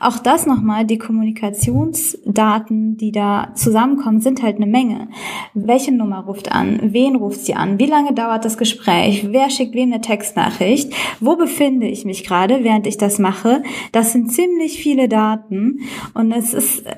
auch 0.00 0.18
das 0.18 0.46
nochmal, 0.46 0.84
die 0.84 0.98
Kommunikationsdaten, 0.98 2.96
die 2.96 3.12
da 3.12 3.52
zusammenkommen, 3.54 4.20
sind 4.20 4.42
halt 4.42 4.56
eine 4.56 4.66
Menge. 4.66 5.08
Welche 5.54 5.92
Nummer 5.92 6.20
ruft 6.20 6.52
an? 6.52 6.78
Wen 6.82 7.16
ruft 7.16 7.40
sie 7.40 7.54
an? 7.54 7.78
Wie 7.78 7.86
lange 7.86 8.12
dauert 8.14 8.44
das 8.44 8.58
Gespräch? 8.58 9.26
Wer 9.30 9.50
schickt 9.50 9.74
wem 9.74 9.92
eine 9.92 10.00
Textnachricht? 10.00 10.92
Wo 11.20 11.36
befinde 11.36 11.86
ich 11.86 12.04
mich 12.04 12.24
gerade, 12.24 12.64
während 12.64 12.86
ich 12.86 12.98
das 12.98 13.18
mache? 13.18 13.62
Das 13.92 14.12
sind 14.12 14.32
ziemlich 14.32 14.82
viele 14.82 15.08
Daten. 15.08 15.80
Und 16.14 16.32
es 16.32 16.54
ist, 16.54 16.86
äh, 16.86 16.96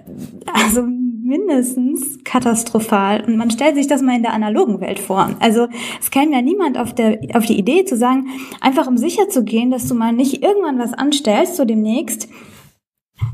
also 0.52 0.86
mindestens 1.32 2.22
katastrophal. 2.24 3.24
Und 3.26 3.36
man 3.36 3.50
stellt 3.50 3.76
sich 3.76 3.86
das 3.86 4.02
mal 4.02 4.16
in 4.16 4.22
der 4.22 4.34
analogen 4.34 4.80
Welt 4.80 4.98
vor. 4.98 5.30
Also 5.40 5.68
es 6.00 6.10
käme 6.10 6.32
ja 6.32 6.42
niemand 6.42 6.78
auf, 6.78 6.94
der, 6.94 7.18
auf 7.34 7.46
die 7.46 7.58
Idee 7.58 7.84
zu 7.84 7.96
sagen, 7.96 8.26
einfach 8.60 8.86
um 8.86 8.98
sicher 8.98 9.28
zu 9.28 9.44
gehen, 9.44 9.70
dass 9.70 9.88
du 9.88 9.94
mal 9.94 10.12
nicht 10.12 10.42
irgendwann 10.42 10.78
was 10.78 10.92
anstellst, 10.92 11.56
so 11.56 11.64
demnächst, 11.64 12.28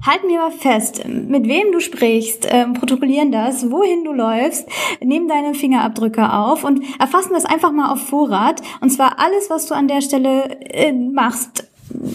Halt 0.04 0.24
mir 0.24 0.38
mal 0.38 0.50
fest, 0.50 1.06
mit 1.06 1.48
wem 1.48 1.72
du 1.72 1.80
sprichst, 1.80 2.46
äh, 2.46 2.66
protokollieren 2.66 3.32
das, 3.32 3.70
wohin 3.70 4.04
du 4.04 4.12
läufst, 4.12 4.68
nehmen 5.02 5.28
deine 5.28 5.54
Fingerabdrücke 5.54 6.32
auf 6.32 6.62
und 6.62 6.82
erfassen 7.00 7.32
das 7.32 7.44
einfach 7.44 7.72
mal 7.72 7.90
auf 7.90 8.06
Vorrat. 8.06 8.60
Und 8.80 8.90
zwar 8.90 9.18
alles, 9.18 9.50
was 9.50 9.66
du 9.66 9.74
an 9.74 9.88
der 9.88 10.00
Stelle 10.00 10.60
äh, 10.60 10.92
machst, 10.92 11.67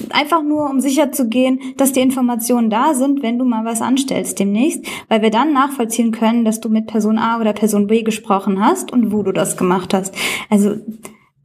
einfach 0.10 0.44
nur, 0.44 0.70
um 0.70 0.80
sicher 0.80 1.12
zu 1.12 1.28
gehen, 1.28 1.60
dass 1.78 1.92
die 1.92 2.02
Informationen 2.02 2.70
da 2.70 2.94
sind, 2.94 3.24
wenn 3.24 3.38
du 3.38 3.46
mal 3.46 3.66
was 3.66 3.82
anstellst 3.82 4.40
demnächst, 4.40 4.86
weil 5.10 5.22
wir 5.22 5.32
dann 5.32 5.54
nachvollziehen 5.54 6.12
können, 6.12 6.46
dass 6.46 6.62
du 6.62 6.70
mit 6.70 6.88
Person 6.88 7.18
A 7.18 7.40
oder 7.40 7.54
Person 7.54 7.88
B 7.88 8.04
gesprochen 8.04 8.64
hast 8.64 8.92
und 8.92 9.12
wo 9.12 9.24
du 9.24 9.32
das 9.32 9.58
gemacht 9.58 9.94
hast. 9.94 10.14
Also 10.50 10.76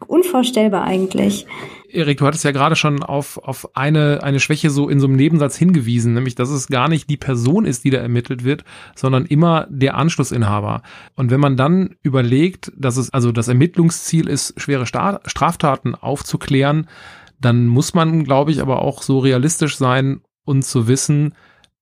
unvorstellbar 0.06 0.84
eigentlich. 0.84 1.46
Erik, 1.90 2.18
du 2.18 2.26
hattest 2.26 2.44
ja 2.44 2.50
gerade 2.50 2.76
schon 2.76 3.02
auf, 3.02 3.38
auf 3.38 3.74
eine, 3.74 4.22
eine 4.22 4.40
Schwäche 4.40 4.68
so 4.68 4.90
in 4.90 5.00
so 5.00 5.06
einem 5.06 5.16
Nebensatz 5.16 5.56
hingewiesen, 5.56 6.12
nämlich, 6.12 6.34
dass 6.34 6.50
es 6.50 6.68
gar 6.68 6.88
nicht 6.88 7.08
die 7.08 7.16
Person 7.16 7.64
ist, 7.64 7.84
die 7.84 7.90
da 7.90 7.98
ermittelt 7.98 8.44
wird, 8.44 8.64
sondern 8.94 9.24
immer 9.24 9.66
der 9.70 9.96
Anschlussinhaber. 9.96 10.82
Und 11.16 11.30
wenn 11.30 11.40
man 11.40 11.56
dann 11.56 11.96
überlegt, 12.02 12.72
dass 12.76 12.98
es 12.98 13.12
also 13.12 13.32
das 13.32 13.48
Ermittlungsziel 13.48 14.28
ist, 14.28 14.60
schwere 14.60 14.84
Straftaten 14.86 15.94
aufzuklären, 15.94 16.88
dann 17.40 17.66
muss 17.66 17.94
man, 17.94 18.24
glaube 18.24 18.50
ich, 18.50 18.60
aber 18.60 18.82
auch 18.82 19.02
so 19.02 19.18
realistisch 19.18 19.76
sein 19.76 20.22
und 20.44 20.62
zu 20.62 20.88
wissen, 20.88 21.34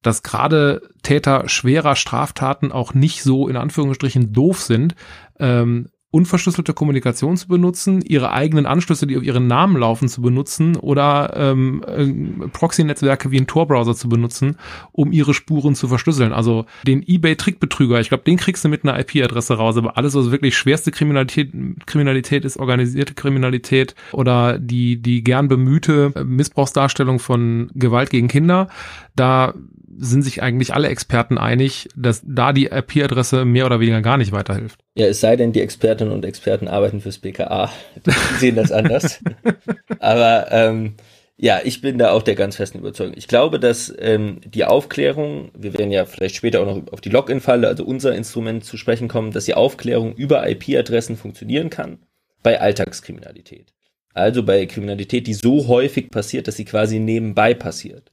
dass 0.03 0.23
gerade 0.23 0.83
Täter 1.03 1.49
schwerer 1.49 1.97
Straftaten 1.97 2.73
auch 2.73 2.95
nicht 2.95 3.23
so 3.23 3.49
in 3.49 3.57
Anführungsstrichen 3.57 4.33
doof 4.33 4.63
sind, 4.63 4.95
ähm, 5.39 5.89
unverschlüsselte 6.17 6.73
Kommunikation 6.73 7.37
zu 7.37 7.47
benutzen, 7.47 8.01
ihre 8.01 8.33
eigenen 8.33 8.65
Anschlüsse, 8.65 9.07
die 9.07 9.19
auf 9.19 9.23
ihren 9.23 9.49
Namen 9.49 9.77
laufen, 9.77 10.09
zu 10.09 10.23
benutzen 10.23 10.77
oder 10.77 11.35
ähm, 11.37 11.85
äh, 11.87 12.49
Proxy-Netzwerke 12.49 13.31
wie 13.31 13.39
ein 13.39 13.47
Tor-Browser 13.47 13.95
zu 13.95 14.09
benutzen, 14.09 14.57
um 14.93 15.13
ihre 15.13 15.35
Spuren 15.35 15.75
zu 15.75 15.89
verschlüsseln. 15.89 16.33
Also 16.33 16.65
den 16.87 17.03
eBay-Trickbetrüger, 17.07 18.01
ich 18.01 18.09
glaube, 18.09 18.25
den 18.25 18.39
kriegst 18.39 18.65
du 18.65 18.71
mit 18.71 18.83
einer 18.83 18.99
IP-Adresse 18.99 19.59
raus, 19.59 19.77
aber 19.77 19.99
alles, 19.99 20.15
was 20.15 20.31
wirklich 20.31 20.57
schwerste 20.57 20.91
Kriminalität, 20.91 21.53
Kriminalität 21.85 22.47
ist, 22.47 22.57
organisierte 22.57 23.13
Kriminalität 23.13 23.95
oder 24.13 24.59
die, 24.59 24.97
die 24.97 25.23
gern 25.23 25.49
bemühte 25.49 26.15
Missbrauchsdarstellung 26.25 27.19
von 27.19 27.71
Gewalt 27.75 28.09
gegen 28.09 28.29
Kinder, 28.29 28.69
da 29.17 29.53
sind 29.99 30.23
sich 30.23 30.43
eigentlich 30.43 30.75
alle 30.75 30.89
Experten 30.89 31.39
einig, 31.39 31.89
dass 31.97 32.23
da 32.25 32.53
die 32.53 32.67
IP-Adresse 32.67 33.45
mehr 33.45 33.67
oder 33.67 33.81
weniger 33.81 34.03
gar 34.03 34.17
nicht 34.17 34.33
weiterhilft. 34.33 34.81
Ja, 34.95 35.07
es 35.07 35.21
sei 35.21 35.37
denn, 35.37 35.53
die 35.53 35.61
Expertinnen 35.61 36.13
und 36.13 36.25
Experten 36.25 36.69
arbeiten 36.69 37.01
fürs 37.01 37.19
BKA. 37.19 37.73
Die 38.05 38.11
sehen 38.39 38.57
das 38.57 38.73
anders. 38.73 39.23
Aber 39.99 40.47
ähm, 40.51 40.95
ja, 41.39 41.61
ich 41.63 41.83
bin 41.83 41.99
da 41.99 42.13
auch 42.13 42.23
der 42.23 42.35
ganz 42.35 42.57
festen 42.57 42.79
Überzeugung. 42.79 43.15
Ich 43.17 43.29
glaube, 43.29 43.61
dass 43.61 43.95
ähm, 43.99 44.41
die 44.45 44.65
Aufklärung, 44.65 45.51
wir 45.57 45.75
werden 45.75 45.91
ja 45.91 46.07
vielleicht 46.07 46.37
später 46.37 46.61
auch 46.61 46.67
noch 46.67 46.93
auf 46.93 47.03
die 47.03 47.11
Login-Falle, 47.11 47.69
also 47.69 47.85
unser 47.85 48.15
Instrument 48.15 48.65
zu 48.65 48.79
sprechen 48.79 49.09
kommen, 49.09 49.33
dass 49.33 49.45
die 49.45 49.55
Aufklärung 49.55 50.15
über 50.15 50.49
IP-Adressen 50.49 51.17
funktionieren 51.17 51.69
kann 51.69 51.99
bei 52.43 52.61
Alltagskriminalität. 52.61 53.75
Also 54.15 54.43
bei 54.43 54.65
Kriminalität, 54.65 55.27
die 55.27 55.35
so 55.35 55.69
häufig 55.69 56.11
passiert, 56.11 56.49
dass 56.49 56.57
sie 56.57 56.65
quasi 56.65 56.99
nebenbei 56.99 57.53
passiert. 57.53 58.13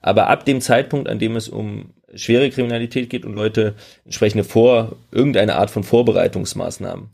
Aber 0.00 0.28
ab 0.28 0.44
dem 0.44 0.60
Zeitpunkt, 0.60 1.08
an 1.08 1.18
dem 1.18 1.36
es 1.36 1.48
um 1.48 1.90
schwere 2.14 2.50
Kriminalität 2.50 3.10
geht 3.10 3.24
und 3.24 3.34
Leute 3.34 3.74
entsprechende 4.04 4.44
vor 4.44 4.96
irgendeine 5.10 5.56
Art 5.56 5.70
von 5.70 5.82
Vorbereitungsmaßnahmen 5.82 7.08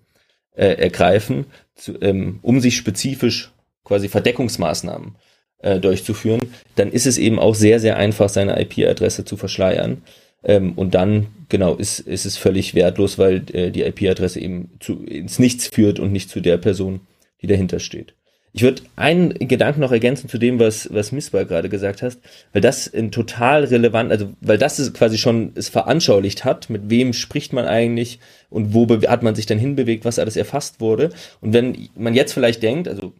äh, 0.55 0.75
ergreifen, 0.75 1.47
zu, 1.75 2.01
ähm, 2.01 2.39
um 2.43 2.61
sich 2.61 2.77
spezifisch 2.77 3.51
quasi 3.85 4.09
Verdeckungsmaßnahmen 4.09 5.17
äh, 5.59 5.81
durchzuführen, 5.81 6.41
dann 6.77 6.93
ist 6.93 7.07
es 7.07 7.19
eben 7.19 7.39
auch 7.39 7.55
sehr, 7.55 7.81
sehr 7.81 7.97
einfach, 7.97 8.29
seine 8.29 8.61
IP-Adresse 8.61 9.25
zu 9.25 9.37
verschleiern. 9.37 10.03
Ähm, 10.45 10.73
und 10.75 10.95
dann, 10.95 11.29
genau, 11.49 11.75
ist, 11.75 12.01
ist 12.01 12.27
es 12.27 12.37
völlig 12.37 12.75
wertlos, 12.75 13.19
weil 13.19 13.45
äh, 13.53 13.71
die 13.71 13.83
IP-Adresse 13.83 14.41
eben 14.41 14.71
zu, 14.81 15.05
ins 15.05 15.39
Nichts 15.39 15.69
führt 15.69 16.01
und 16.01 16.13
nicht 16.13 16.31
zu 16.31 16.41
der 16.41 16.59
Person, 16.59 17.01
die 17.41 17.47
dahinter 17.47 17.79
steht. 17.79 18.15
Ich 18.55 18.63
würde 18.63 18.83
einen 18.97 19.33
Gedanken 19.33 19.81
noch 19.81 19.93
ergänzen 19.93 20.29
zu 20.29 20.37
dem, 20.37 20.59
was, 20.59 20.93
was 20.93 21.11
Missbar 21.11 21.47
gerade 21.47 21.71
gesagt 21.71 22.03
hast, 22.03 22.21
weil 22.53 22.61
das 22.61 22.93
ein 22.93 23.11
total 23.11 23.65
relevant, 23.65 24.13
also 24.13 24.35
weil 24.43 24.59
das 24.59 24.79
ist 24.79 24.93
quasi 24.93 25.17
schon 25.17 25.53
es 25.55 25.71
veranschaulicht 25.71 26.45
hat, 26.45 26.69
mit 26.69 26.91
wem 26.91 27.15
spricht 27.15 27.55
man 27.55 27.65
eigentlich 27.65 28.19
und 28.51 28.75
wo 28.75 28.87
hat 29.09 29.23
man 29.23 29.35
sich 29.35 29.47
dann 29.47 29.59
hinbewegt, 29.59 30.05
was 30.05 30.19
alles 30.19 30.37
erfasst 30.37 30.81
wurde. 30.81 31.11
Und 31.41 31.55
wenn 31.55 31.89
man 31.97 32.15
jetzt 32.15 32.35
vielleicht 32.35 32.63
denkt, 32.63 32.89
also 32.89 33.15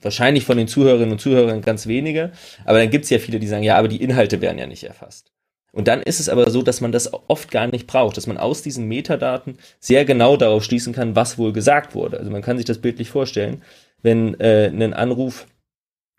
wahrscheinlich 0.00 0.44
von 0.44 0.56
den 0.56 0.68
Zuhörerinnen 0.68 1.12
und 1.12 1.20
Zuhörern 1.20 1.62
ganz 1.62 1.88
wenige, 1.88 2.30
aber 2.64 2.78
dann 2.78 2.90
gibt's 2.90 3.10
ja 3.10 3.18
viele, 3.18 3.40
die 3.40 3.48
sagen, 3.48 3.64
ja, 3.64 3.76
aber 3.76 3.88
die 3.88 4.02
Inhalte 4.02 4.40
werden 4.40 4.58
ja 4.58 4.68
nicht 4.68 4.84
erfasst. 4.84 5.32
Und 5.76 5.88
dann 5.88 6.02
ist 6.02 6.20
es 6.20 6.28
aber 6.28 6.50
so, 6.50 6.62
dass 6.62 6.80
man 6.80 6.90
das 6.90 7.12
oft 7.28 7.50
gar 7.50 7.66
nicht 7.66 7.86
braucht, 7.86 8.16
dass 8.16 8.26
man 8.26 8.38
aus 8.38 8.62
diesen 8.62 8.88
Metadaten 8.88 9.58
sehr 9.78 10.04
genau 10.04 10.36
darauf 10.36 10.64
schließen 10.64 10.92
kann, 10.94 11.14
was 11.14 11.38
wohl 11.38 11.52
gesagt 11.52 11.94
wurde. 11.94 12.18
Also 12.18 12.30
man 12.30 12.42
kann 12.42 12.56
sich 12.56 12.66
das 12.66 12.78
bildlich 12.78 13.10
vorstellen 13.10 13.62
wenn 14.02 14.38
äh, 14.40 14.66
ein 14.68 14.94
Anruf 14.94 15.46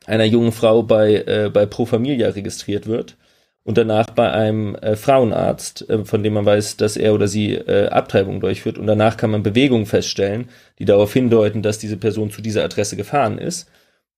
einer 0.05 0.25
jungen 0.25 0.51
Frau 0.51 0.83
bei, 0.83 1.23
äh, 1.25 1.49
bei 1.51 1.65
Pro 1.65 1.85
Familia 1.85 2.29
registriert 2.29 2.87
wird 2.87 3.17
und 3.63 3.77
danach 3.77 4.09
bei 4.11 4.31
einem 4.31 4.75
äh, 4.75 4.95
Frauenarzt, 4.95 5.89
äh, 5.89 6.05
von 6.05 6.23
dem 6.23 6.33
man 6.33 6.45
weiß, 6.45 6.77
dass 6.77 6.97
er 6.97 7.13
oder 7.13 7.27
sie 7.27 7.53
äh, 7.53 7.87
Abtreibung 7.87 8.39
durchführt 8.39 8.77
und 8.77 8.87
danach 8.87 9.17
kann 9.17 9.31
man 9.31 9.43
Bewegungen 9.43 9.85
feststellen, 9.85 10.49
die 10.79 10.85
darauf 10.85 11.13
hindeuten, 11.13 11.61
dass 11.61 11.79
diese 11.79 11.97
Person 11.97 12.29
zu 12.29 12.41
dieser 12.41 12.63
Adresse 12.63 12.95
gefahren 12.95 13.37
ist, 13.37 13.69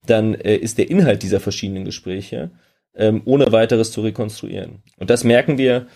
dann 0.05 0.33
äh, 0.33 0.55
ist 0.55 0.77
der 0.77 0.89
Inhalt 0.89 1.23
dieser 1.23 1.39
verschiedenen 1.39 1.85
Gespräche 1.85 2.51
ähm, 2.95 3.21
ohne 3.25 3.51
weiteres 3.51 3.91
zu 3.91 4.01
rekonstruieren. 4.01 4.83
Und 4.97 5.09
das 5.09 5.23
merken 5.23 5.57
wir, 5.57 5.87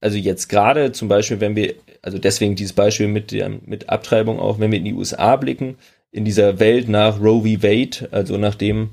also 0.00 0.16
jetzt 0.16 0.48
gerade 0.48 0.92
zum 0.92 1.08
Beispiel, 1.08 1.40
wenn 1.40 1.56
wir, 1.56 1.74
also 2.02 2.18
deswegen 2.18 2.54
dieses 2.54 2.72
Beispiel 2.72 3.08
mit 3.08 3.32
der, 3.32 3.48
mit 3.48 3.88
Abtreibung 3.88 4.38
auch, 4.38 4.58
wenn 4.58 4.70
wir 4.70 4.78
in 4.78 4.84
die 4.84 4.94
USA 4.94 5.36
blicken, 5.36 5.76
in 6.10 6.24
dieser 6.24 6.58
Welt 6.58 6.88
nach 6.88 7.20
Roe 7.20 7.42
v. 7.42 7.62
Wade, 7.62 8.08
also 8.12 8.38
nachdem 8.38 8.90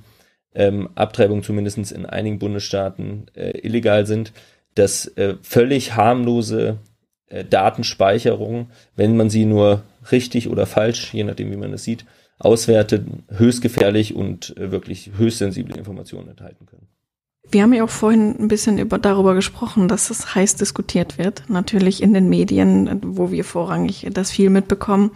ähm, 0.53 0.89
Abtreibungen 0.95 1.43
zumindest 1.43 1.91
in 1.91 2.05
einigen 2.05 2.39
Bundesstaaten 2.39 3.27
äh, 3.35 3.59
illegal 3.59 4.05
sind, 4.05 4.31
dass 4.73 5.07
äh, 5.17 5.35
völlig 5.41 5.95
harmlose 5.95 6.79
äh, 7.27 7.45
Datenspeicherung, 7.45 8.69
wenn 8.95 9.17
man 9.17 9.29
sie 9.29 9.45
nur 9.45 9.83
richtig 10.11 10.49
oder 10.49 10.65
falsch, 10.65 11.13
je 11.13 11.23
nachdem 11.23 11.51
wie 11.51 11.57
man 11.57 11.73
es 11.73 11.83
sieht, 11.83 12.05
auswertet, 12.39 13.05
höchst 13.29 13.61
gefährlich 13.61 14.15
und 14.15 14.55
äh, 14.57 14.71
wirklich 14.71 15.11
höchst 15.17 15.39
sensible 15.39 15.77
Informationen 15.77 16.29
enthalten 16.29 16.65
können. 16.65 16.87
Wir 17.51 17.61
haben 17.61 17.73
ja 17.73 17.83
auch 17.83 17.89
vorhin 17.89 18.35
ein 18.39 18.47
bisschen 18.47 18.77
über, 18.77 18.97
darüber 18.97 19.33
gesprochen, 19.35 19.87
dass 19.87 20.09
es 20.09 20.35
heiß 20.35 20.55
diskutiert 20.55 21.17
wird. 21.17 21.43
Natürlich 21.47 22.01
in 22.01 22.13
den 22.13 22.27
Medien, 22.27 23.01
wo 23.03 23.31
wir 23.31 23.43
vorrangig 23.43 24.07
das 24.11 24.31
viel 24.31 24.49
mitbekommen. 24.49 25.11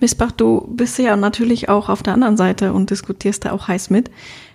Missbach, 0.00 0.32
du 0.32 0.66
bist 0.70 0.98
ja 0.98 1.16
natürlich 1.16 1.68
auch 1.68 1.88
auf 1.88 2.02
der 2.02 2.14
anderen 2.14 2.36
Seite 2.36 2.72
und 2.72 2.90
diskutierst 2.90 3.44
da 3.44 3.52
auch 3.52 3.68
heiß 3.68 3.90
mit. 3.90 4.10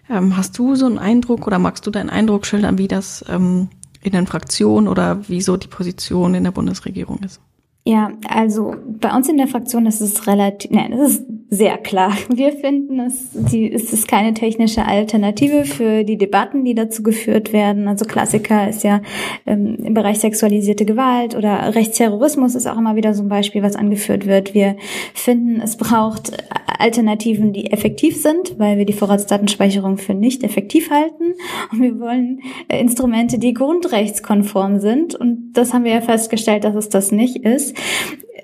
Ähm, 0.09 0.37
hast 0.37 0.57
du 0.57 0.75
so 0.75 0.85
einen 0.85 0.99
Eindruck 0.99 1.47
oder 1.47 1.59
magst 1.59 1.85
du 1.85 1.91
deinen 1.91 2.09
Eindruck 2.09 2.45
schildern, 2.45 2.77
wie 2.77 2.87
das 2.87 3.25
ähm, 3.27 3.69
in 4.01 4.13
den 4.13 4.25
Fraktionen 4.25 4.87
oder 4.87 5.21
wieso 5.27 5.57
die 5.57 5.67
Position 5.67 6.33
in 6.33 6.43
der 6.43 6.51
Bundesregierung 6.51 7.19
ist? 7.19 7.41
Ja, 7.87 8.11
also 8.27 8.75
bei 8.85 9.15
uns 9.15 9.29
in 9.29 9.37
der 9.37 9.47
Fraktion 9.47 9.85
ist 9.85 10.01
es 10.01 10.27
relativ, 10.27 10.71
nein, 10.71 10.91
es 10.91 11.11
ist 11.11 11.25
sehr 11.49 11.77
klar. 11.77 12.11
Wir 12.27 12.51
finden, 12.51 12.99
es, 12.99 13.29
die, 13.31 13.71
es 13.71 13.93
ist 13.93 14.09
keine 14.09 14.33
technische 14.33 14.85
Alternative 14.85 15.63
für 15.63 16.03
die 16.03 16.17
Debatten, 16.17 16.65
die 16.65 16.75
dazu 16.75 17.01
geführt 17.01 17.53
werden. 17.53 17.87
Also 17.87 18.03
Klassiker 18.03 18.67
ist 18.67 18.83
ja 18.83 19.01
ähm, 19.45 19.77
im 19.81 19.93
Bereich 19.93 20.19
sexualisierte 20.19 20.83
Gewalt 20.83 21.33
oder 21.33 21.73
Rechtsterrorismus 21.75 22.55
ist 22.55 22.67
auch 22.67 22.77
immer 22.77 22.97
wieder 22.97 23.13
so 23.13 23.23
ein 23.23 23.29
Beispiel, 23.29 23.63
was 23.63 23.77
angeführt 23.77 24.25
wird. 24.25 24.53
Wir 24.53 24.75
finden, 25.13 25.61
es 25.61 25.77
braucht 25.77 26.33
Alternativen, 26.77 27.53
die 27.53 27.71
effektiv 27.71 28.21
sind, 28.21 28.57
weil 28.59 28.77
wir 28.77 28.85
die 28.85 28.93
Vorratsdatenspeicherung 28.93 29.97
für 29.97 30.13
nicht 30.13 30.43
effektiv 30.43 30.89
halten. 30.89 31.33
Und 31.71 31.81
wir 31.81 31.99
wollen 31.99 32.41
äh, 32.67 32.79
Instrumente, 32.79 33.39
die 33.39 33.53
grundrechtskonform 33.53 34.79
sind. 34.79 35.15
Und 35.15 35.53
das 35.53 35.73
haben 35.73 35.83
wir 35.83 35.93
ja 35.93 36.01
festgestellt, 36.01 36.63
dass 36.63 36.75
es 36.75 36.89
das 36.89 37.11
nicht 37.11 37.37
ist. 37.37 37.75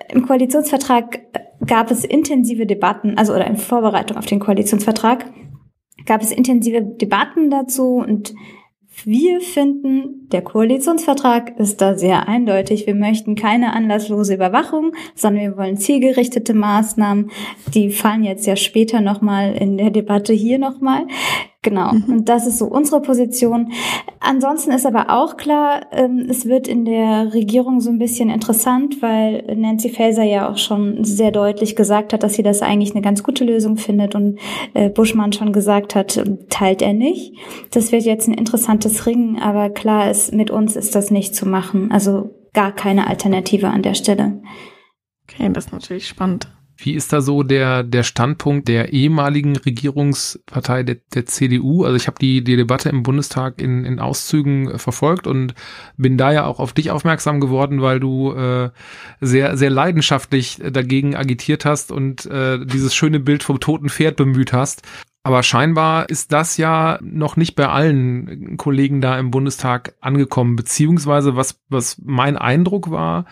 Im 0.10 0.26
Koalitionsvertrag 0.26 1.22
gab 1.66 1.92
es 1.92 2.04
intensive 2.04 2.66
Debatten, 2.66 3.18
also 3.18 3.34
oder 3.34 3.48
in 3.48 3.58
Vorbereitung 3.58 4.18
auf 4.18 4.26
den 4.26 4.40
Koalitionsvertrag 4.40 5.26
gab 6.06 6.22
es 6.22 6.32
intensive 6.32 6.82
Debatten 6.82 7.50
dazu 7.50 7.96
und 7.96 8.34
wir 9.06 9.42
finden, 9.42 10.30
der 10.30 10.42
Koalitionsvertrag 10.42 11.60
ist 11.60 11.82
da 11.82 11.98
sehr 11.98 12.28
eindeutig. 12.28 12.88
Wir 12.88 12.96
möchten 12.96 13.36
keine 13.36 13.74
anlasslose 13.74 14.36
Überwachung, 14.36 14.94
sondern 15.16 15.44
wir 15.44 15.58
wollen 15.58 15.78
zielgerichtete 15.78 16.54
Maßnahmen. 16.54 17.32
Die 17.74 17.90
fallen 17.90 18.24
jetzt 18.24 18.46
ja 18.46 18.56
später 18.56 19.02
nochmal 19.02 19.54
in 19.56 19.78
der 19.78 19.90
Debatte 19.90 20.34
hier 20.34 20.60
nochmal. 20.60 21.08
Genau. 21.64 21.94
Mhm. 21.94 22.04
Und 22.10 22.30
das 22.30 22.46
ist 22.46 22.60
so 22.60 22.66
unsere 22.66 23.02
Position. 23.02 23.72
Ansonsten 24.20 24.72
ist 24.72 24.86
aber 24.86 25.10
auch 25.10 25.38
klar, 25.38 25.88
ähm, 25.92 26.28
es 26.30 26.46
wird 26.46 26.68
in 26.68 26.84
der 26.86 27.34
Regierung 27.34 27.80
so 27.80 27.90
ein 27.90 27.98
bisschen 27.98 28.30
interessant, 28.30 29.02
weil 29.02 29.44
Nancy 29.56 29.90
Faeser 29.90 30.24
ja 30.24 30.52
auch 30.52 30.58
schon 30.58 31.04
sehr 31.06 31.32
deutlich 31.32 31.76
gesagt 31.76 32.12
hat, 32.14 32.22
dass 32.22 32.34
sie 32.34 32.44
das 32.44 32.62
eigentlich 32.62 32.92
eine 32.92 33.02
ganz 33.02 33.24
gute 33.24 33.46
Lösung 33.46 33.78
findet 33.78 34.14
und 34.14 34.40
äh, 34.74 34.90
Buschmann 34.90 35.32
schon 35.32 35.54
gesagt 35.54 35.96
hat, 35.96 36.22
teilt 36.50 36.82
er 36.82 36.94
nicht. 36.94 37.34
Das 37.72 37.94
wird 37.94 38.04
jetzt 38.04 38.28
ein 38.28 38.34
interessantes 38.34 39.06
Ringen, 39.06 39.40
aber 39.40 39.70
klar 39.70 40.12
ist, 40.12 40.34
mit 40.34 40.52
uns 40.52 40.76
ist 40.76 40.96
das 40.96 41.12
nicht 41.12 41.34
zu 41.34 41.48
machen. 41.48 41.92
Also 41.92 42.32
gar 42.54 42.74
keine 42.74 43.08
Alternative 43.08 43.70
an 43.70 43.84
der 43.84 43.94
Stelle. 43.94 44.42
Okay, 45.24 45.50
das 45.54 45.68
ist 45.68 45.72
natürlich 45.72 46.08
spannend. 46.08 46.50
Wie 46.84 46.94
ist 46.94 47.14
da 47.14 47.22
so 47.22 47.44
der, 47.44 47.84
der 47.84 48.04
Standpunkt 48.04 48.68
der 48.68 48.92
ehemaligen 48.92 49.56
Regierungspartei 49.56 50.84
der, 50.84 50.98
der 51.14 51.26
CDU? 51.26 51.84
Also 51.84 51.96
ich 51.96 52.08
habe 52.08 52.20
die, 52.20 52.44
die 52.44 52.58
Debatte 52.58 52.90
im 52.90 53.04
Bundestag 53.04 53.62
in, 53.62 53.86
in 53.86 54.00
Auszügen 54.00 54.70
äh, 54.70 54.78
verfolgt 54.78 55.26
und 55.26 55.54
bin 55.98 56.18
da 56.18 56.32
ja 56.32 56.46
auch 56.46 56.60
auf 56.60 56.74
dich 56.74 56.92
aufmerksam 56.92 57.40
geworden, 57.40 57.82
weil 57.82 58.00
du 58.00 58.34
äh, 58.34 58.70
sehr, 59.22 59.56
sehr 59.56 59.70
leidenschaftlich 59.70 60.60
dagegen 60.72 61.16
agitiert 61.16 61.66
hast 61.66 61.92
und 61.92 62.26
äh, 62.26 62.66
dieses 62.66 62.94
schöne 62.94 63.20
Bild 63.20 63.44
vom 63.44 63.60
toten 63.60 63.90
Pferd 63.90 64.18
bemüht 64.18 64.52
hast. 64.52 64.84
Aber 65.26 65.42
scheinbar 65.42 66.10
ist 66.10 66.34
das 66.34 66.58
ja 66.58 67.00
noch 67.02 67.38
nicht 67.38 67.56
bei 67.56 67.70
allen 67.70 68.58
Kollegen 68.58 69.00
da 69.00 69.18
im 69.18 69.32
Bundestag 69.32 69.96
angekommen, 70.02 70.58
beziehungsweise 70.58 71.38
was, 71.38 71.62
was 71.70 71.98
mein 72.04 72.36
Eindruck 72.36 72.92
war, 72.92 73.24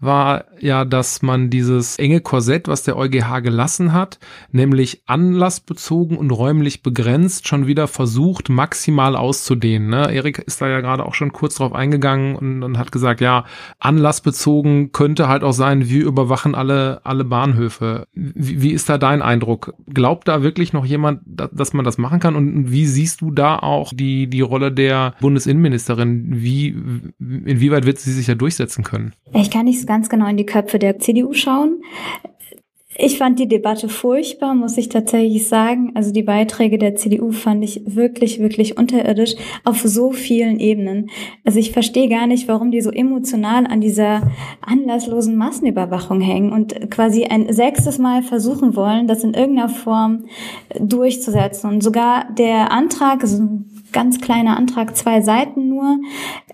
war 0.00 0.44
ja, 0.60 0.84
dass 0.84 1.22
man 1.22 1.50
dieses 1.50 1.98
enge 1.98 2.20
Korsett, 2.20 2.68
was 2.68 2.82
der 2.82 2.96
EuGH 2.96 3.40
gelassen 3.42 3.92
hat, 3.92 4.18
nämlich 4.52 5.02
anlassbezogen 5.06 6.16
und 6.16 6.30
räumlich 6.30 6.82
begrenzt, 6.82 7.48
schon 7.48 7.66
wieder 7.66 7.88
versucht, 7.88 8.48
maximal 8.48 9.16
auszudehnen. 9.16 9.88
Ne? 9.88 10.12
Erik 10.12 10.38
ist 10.38 10.60
da 10.60 10.68
ja 10.68 10.80
gerade 10.80 11.04
auch 11.04 11.14
schon 11.14 11.32
kurz 11.32 11.56
drauf 11.56 11.72
eingegangen 11.72 12.36
und, 12.36 12.62
und 12.62 12.78
hat 12.78 12.92
gesagt, 12.92 13.20
ja, 13.20 13.44
anlassbezogen 13.78 14.92
könnte 14.92 15.28
halt 15.28 15.42
auch 15.42 15.52
sein, 15.52 15.88
wir 15.88 16.04
überwachen 16.04 16.54
alle, 16.54 17.00
alle 17.04 17.24
Bahnhöfe. 17.24 18.06
Wie, 18.14 18.62
wie 18.62 18.72
ist 18.72 18.88
da 18.88 18.98
dein 18.98 19.22
Eindruck? 19.22 19.74
Glaubt 19.92 20.28
da 20.28 20.42
wirklich 20.42 20.72
noch 20.72 20.84
jemand, 20.84 21.20
dass 21.26 21.72
man 21.72 21.84
das 21.84 21.98
machen 21.98 22.20
kann? 22.20 22.36
Und 22.36 22.70
wie 22.70 22.86
siehst 22.86 23.20
du 23.20 23.30
da 23.30 23.58
auch 23.58 23.92
die, 23.92 24.28
die 24.28 24.40
Rolle 24.40 24.72
der 24.72 25.14
Bundesinnenministerin? 25.20 26.26
Wie, 26.30 26.76
inwieweit 27.18 27.86
wird 27.86 27.98
sie 27.98 28.12
sich 28.12 28.26
da 28.26 28.34
durchsetzen 28.34 28.84
können? 28.84 29.12
Ich 29.34 29.50
kann 29.50 29.64
nicht 29.64 29.80
ganz 29.88 30.08
genau 30.08 30.28
in 30.28 30.36
die 30.36 30.46
Köpfe 30.46 30.78
der 30.78 31.00
CDU 31.00 31.32
schauen. 31.32 31.82
Ich 33.00 33.16
fand 33.16 33.38
die 33.38 33.46
Debatte 33.46 33.88
furchtbar, 33.88 34.56
muss 34.56 34.76
ich 34.76 34.88
tatsächlich 34.88 35.46
sagen. 35.46 35.92
Also 35.94 36.12
die 36.12 36.24
Beiträge 36.24 36.78
der 36.78 36.96
CDU 36.96 37.30
fand 37.30 37.62
ich 37.62 37.82
wirklich, 37.86 38.40
wirklich 38.40 38.76
unterirdisch 38.76 39.36
auf 39.62 39.80
so 39.82 40.10
vielen 40.10 40.58
Ebenen. 40.58 41.08
Also 41.44 41.60
ich 41.60 41.70
verstehe 41.70 42.08
gar 42.08 42.26
nicht, 42.26 42.48
warum 42.48 42.72
die 42.72 42.80
so 42.80 42.90
emotional 42.90 43.68
an 43.68 43.80
dieser 43.80 44.32
anlasslosen 44.62 45.36
Massenüberwachung 45.36 46.20
hängen 46.20 46.52
und 46.52 46.90
quasi 46.90 47.24
ein 47.24 47.52
sechstes 47.52 47.98
Mal 47.98 48.24
versuchen 48.24 48.74
wollen, 48.74 49.06
das 49.06 49.22
in 49.22 49.34
irgendeiner 49.34 49.68
Form 49.68 50.24
durchzusetzen. 50.80 51.70
Und 51.70 51.84
sogar 51.84 52.26
der 52.36 52.72
Antrag, 52.72 53.22
also 53.22 53.44
ganz 53.92 54.20
kleiner 54.20 54.56
Antrag, 54.56 54.96
zwei 54.96 55.20
Seiten 55.20 55.68
nur, 55.68 55.98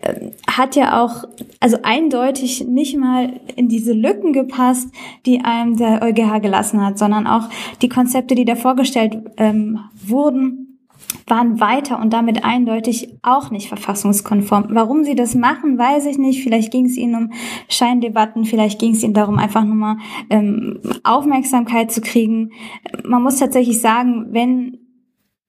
äh, 0.01 0.31
hat 0.49 0.77
ja 0.77 1.03
auch, 1.03 1.25
also 1.61 1.79
eindeutig 1.83 2.67
nicht 2.67 2.97
mal 2.97 3.41
in 3.57 3.69
diese 3.69 3.93
Lücken 3.93 4.33
gepasst, 4.33 4.89
die 5.27 5.41
einem 5.41 5.77
der 5.77 6.03
EuGH 6.03 6.41
gelassen 6.41 6.85
hat, 6.85 6.99
sondern 6.99 7.27
auch 7.27 7.49
die 7.83 7.89
Konzepte, 7.89 8.35
die 8.35 8.45
da 8.45 8.55
vorgestellt 8.55 9.19
ähm, 9.37 9.81
wurden, 10.07 10.65
waren 11.27 11.61
weiter 11.61 12.01
und 12.01 12.13
damit 12.13 12.45
eindeutig 12.45 13.15
auch 13.23 13.51
nicht 13.51 13.69
verfassungskonform. 13.69 14.67
Warum 14.71 15.05
sie 15.05 15.15
das 15.15 15.35
machen, 15.35 15.79
weiß 15.79 16.07
ich 16.07 16.19
nicht. 16.19 16.43
Vielleicht 16.43 16.71
ging 16.71 16.87
es 16.87 16.97
ihnen 16.97 17.15
um 17.15 17.33
Scheindebatten, 17.69 18.45
vielleicht 18.45 18.79
ging 18.79 18.93
es 18.93 19.03
ihnen 19.03 19.15
darum, 19.15 19.39
einfach 19.39 19.65
nur 19.65 19.75
mal 19.75 19.97
ähm, 20.31 20.81
Aufmerksamkeit 21.03 21.91
zu 21.91 22.01
kriegen. 22.01 22.51
Man 23.05 23.23
muss 23.23 23.39
tatsächlich 23.39 23.81
sagen, 23.81 24.27
wenn 24.31 24.84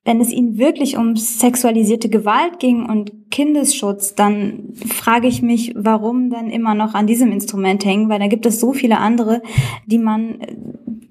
wenn 0.06 0.22
es 0.22 0.32
ihnen 0.32 0.58
wirklich 0.58 0.98
um 0.98 1.16
sexualisierte 1.16 2.10
Gewalt 2.10 2.60
ging 2.60 2.86
und 2.86 3.32
Kindesschutz, 3.32 4.14
dann 4.14 4.74
frage 4.88 5.28
ich 5.28 5.42
mich, 5.42 5.74
warum 5.76 6.30
dann 6.30 6.52
immer 6.52 6.76
noch 6.76 6.94
an 6.94 7.08
diesem 7.08 7.32
Instrument 7.32 7.84
hängen, 7.84 8.08
weil 8.08 8.20
da 8.20 8.28
gibt 8.28 8.46
es 8.46 8.60
so 8.60 8.72
viele 8.72 9.00
andere, 9.00 9.42
die 9.88 9.98
man 9.98 10.40
äh, 10.40 10.56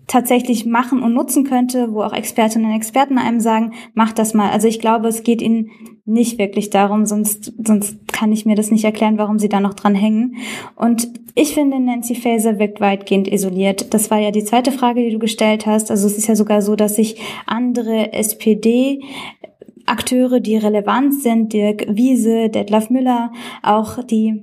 tatsächlich 0.06 0.66
machen 0.66 1.02
und 1.02 1.14
nutzen 1.14 1.44
könnte, 1.44 1.92
wo 1.92 2.02
auch 2.02 2.12
Expertinnen 2.12 2.70
und 2.70 2.76
Experten 2.76 3.18
einem 3.18 3.40
sagen, 3.40 3.72
mach 3.94 4.12
das 4.12 4.34
mal. 4.34 4.50
Also 4.50 4.68
ich 4.68 4.80
glaube, 4.80 5.08
es 5.08 5.22
geht 5.22 5.40
ihnen 5.40 5.70
nicht 6.04 6.38
wirklich 6.38 6.70
darum, 6.70 7.06
sonst, 7.06 7.54
sonst 7.64 8.12
kann 8.12 8.30
ich 8.30 8.44
mir 8.44 8.54
das 8.54 8.70
nicht 8.70 8.84
erklären, 8.84 9.16
warum 9.16 9.38
sie 9.38 9.48
da 9.48 9.60
noch 9.60 9.74
dran 9.74 9.94
hängen. 9.94 10.36
Und 10.76 11.08
ich 11.34 11.54
finde, 11.54 11.80
Nancy 11.80 12.14
Faeser 12.14 12.58
wirkt 12.58 12.80
weitgehend 12.80 13.26
isoliert. 13.26 13.94
Das 13.94 14.10
war 14.10 14.18
ja 14.18 14.30
die 14.30 14.44
zweite 14.44 14.72
Frage, 14.72 15.02
die 15.02 15.10
du 15.10 15.18
gestellt 15.18 15.66
hast. 15.66 15.90
Also 15.90 16.06
es 16.06 16.18
ist 16.18 16.26
ja 16.26 16.36
sogar 16.36 16.60
so, 16.60 16.76
dass 16.76 16.96
sich 16.96 17.20
andere 17.46 18.12
SPD 18.12 19.00
Akteure, 19.86 20.40
die 20.40 20.56
relevant 20.56 21.14
sind, 21.14 21.52
Dirk 21.52 21.86
Wiese, 21.88 22.48
Detlef 22.48 22.88
Müller, 22.88 23.32
auch 23.62 24.02
die 24.02 24.42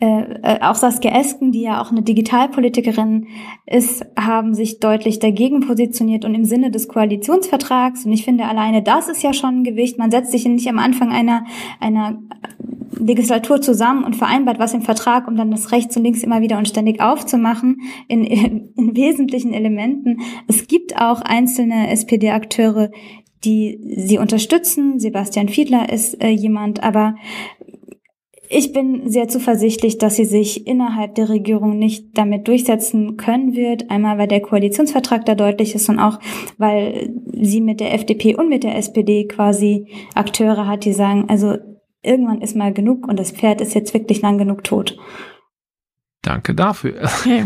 äh, 0.00 0.22
äh, 0.42 0.60
auch 0.62 0.76
Saskia 0.76 1.12
Esken, 1.12 1.52
die 1.52 1.60
ja 1.60 1.82
auch 1.82 1.90
eine 1.90 2.00
Digitalpolitikerin 2.00 3.26
ist, 3.66 4.06
haben 4.18 4.54
sich 4.54 4.80
deutlich 4.80 5.18
dagegen 5.18 5.60
positioniert 5.60 6.24
und 6.24 6.34
im 6.34 6.46
Sinne 6.46 6.70
des 6.70 6.88
Koalitionsvertrags. 6.88 8.06
Und 8.06 8.12
ich 8.12 8.24
finde, 8.24 8.46
alleine 8.46 8.82
das 8.82 9.10
ist 9.10 9.22
ja 9.22 9.34
schon 9.34 9.60
ein 9.60 9.64
Gewicht. 9.64 9.98
Man 9.98 10.10
setzt 10.10 10.32
sich 10.32 10.46
nicht 10.46 10.68
am 10.68 10.78
Anfang 10.78 11.10
einer, 11.10 11.44
einer 11.80 12.18
Legislatur 12.98 13.60
zusammen 13.60 14.04
und 14.04 14.16
vereinbart 14.16 14.58
was 14.58 14.72
im 14.72 14.80
Vertrag, 14.80 15.28
um 15.28 15.36
dann 15.36 15.50
das 15.50 15.70
rechts 15.70 15.96
und 15.98 16.04
links 16.04 16.22
immer 16.22 16.40
wieder 16.40 16.56
und 16.56 16.66
ständig 16.66 17.02
aufzumachen 17.02 17.82
in, 18.08 18.24
in, 18.24 18.72
in 18.76 18.96
wesentlichen 18.96 19.52
Elementen. 19.52 20.20
Es 20.48 20.66
gibt 20.66 20.96
auch 20.96 21.20
einzelne 21.20 21.90
SPD-Akteure, 21.90 22.90
die 23.44 23.80
sie 23.96 24.18
unterstützen. 24.18 24.98
Sebastian 24.98 25.48
Fiedler 25.48 25.90
ist 25.92 26.22
äh, 26.22 26.28
jemand, 26.28 26.82
aber 26.82 27.16
ich 28.52 28.72
bin 28.72 29.08
sehr 29.08 29.28
zuversichtlich, 29.28 29.98
dass 29.98 30.16
sie 30.16 30.24
sich 30.24 30.66
innerhalb 30.66 31.14
der 31.14 31.28
Regierung 31.28 31.78
nicht 31.78 32.18
damit 32.18 32.48
durchsetzen 32.48 33.16
können 33.16 33.54
wird. 33.54 33.90
Einmal, 33.90 34.18
weil 34.18 34.26
der 34.26 34.40
Koalitionsvertrag 34.40 35.24
da 35.24 35.36
deutlich 35.36 35.76
ist 35.76 35.88
und 35.88 36.00
auch, 36.00 36.18
weil 36.58 37.14
sie 37.32 37.60
mit 37.60 37.78
der 37.78 37.94
FDP 37.94 38.34
und 38.34 38.48
mit 38.48 38.64
der 38.64 38.76
SPD 38.76 39.28
quasi 39.28 39.86
Akteure 40.14 40.66
hat, 40.66 40.84
die 40.84 40.92
sagen, 40.92 41.26
also 41.28 41.58
irgendwann 42.02 42.42
ist 42.42 42.56
mal 42.56 42.72
genug 42.72 43.06
und 43.06 43.20
das 43.20 43.30
Pferd 43.30 43.60
ist 43.60 43.74
jetzt 43.74 43.94
wirklich 43.94 44.20
lang 44.20 44.36
genug 44.36 44.64
tot. 44.64 44.98
Danke 46.22 46.54
dafür. 46.54 46.94
Okay. 47.20 47.44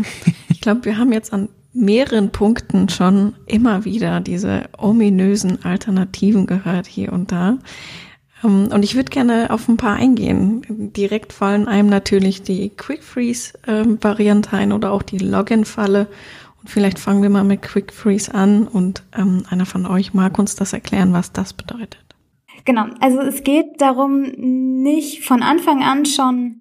Ich 0.48 0.62
glaube, 0.62 0.86
wir 0.86 0.96
haben 0.96 1.12
jetzt 1.12 1.34
an 1.34 1.50
mehreren 1.74 2.30
Punkten 2.30 2.88
schon 2.88 3.34
immer 3.46 3.84
wieder 3.84 4.20
diese 4.20 4.70
ominösen 4.78 5.62
Alternativen 5.64 6.46
gehört 6.46 6.86
hier 6.86 7.12
und 7.12 7.30
da. 7.30 7.58
Ähm, 8.44 8.68
und 8.72 8.82
ich 8.84 8.94
würde 8.94 9.10
gerne 9.10 9.48
auf 9.50 9.68
ein 9.68 9.76
paar 9.76 9.96
eingehen. 9.96 10.92
Direkt 10.92 11.32
fallen 11.32 11.66
einem 11.66 11.88
natürlich 11.88 12.42
die 12.42 12.68
Quick 12.70 13.02
Freeze 13.02 13.54
Variante 13.66 14.52
ein 14.52 14.72
oder 14.72 14.92
auch 14.92 15.02
die 15.02 15.18
Login-Falle. 15.18 16.06
Und 16.60 16.70
vielleicht 16.70 16.98
fangen 16.98 17.22
wir 17.22 17.30
mal 17.30 17.44
mit 17.44 17.62
Quick 17.62 17.92
Freeze 17.92 18.32
an 18.32 18.66
und 18.66 19.02
ähm, 19.16 19.44
einer 19.50 19.66
von 19.66 19.86
euch 19.86 20.14
mag 20.14 20.38
uns 20.38 20.56
das 20.56 20.72
erklären, 20.72 21.12
was 21.12 21.32
das 21.32 21.52
bedeutet. 21.52 21.98
Genau, 22.64 22.86
also 23.00 23.20
es 23.20 23.44
geht 23.44 23.82
darum, 23.82 24.22
nicht 24.22 25.24
von 25.24 25.42
Anfang 25.42 25.82
an 25.82 26.06
schon 26.06 26.60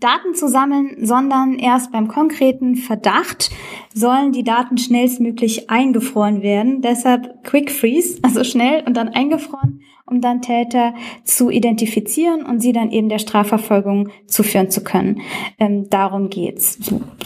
Daten 0.00 0.34
zu 0.34 0.48
sammeln, 0.48 0.96
sondern 1.06 1.58
erst 1.58 1.92
beim 1.92 2.08
konkreten 2.08 2.74
Verdacht 2.74 3.50
sollen 3.94 4.32
die 4.32 4.42
Daten 4.42 4.78
schnellstmöglich 4.78 5.70
eingefroren 5.70 6.42
werden. 6.42 6.82
Deshalb 6.82 7.44
Quick 7.44 7.70
Freeze, 7.70 8.18
also 8.22 8.42
schnell 8.42 8.82
und 8.86 8.96
dann 8.96 9.08
eingefroren, 9.08 9.82
um 10.08 10.20
dann 10.20 10.42
Täter 10.42 10.94
zu 11.24 11.50
identifizieren 11.50 12.44
und 12.44 12.60
sie 12.60 12.72
dann 12.72 12.90
eben 12.90 13.08
der 13.08 13.18
Strafverfolgung 13.18 14.10
zuführen 14.26 14.70
zu 14.70 14.82
können. 14.82 15.20
Ähm, 15.58 15.88
darum 15.90 16.30
geht's. 16.30 16.78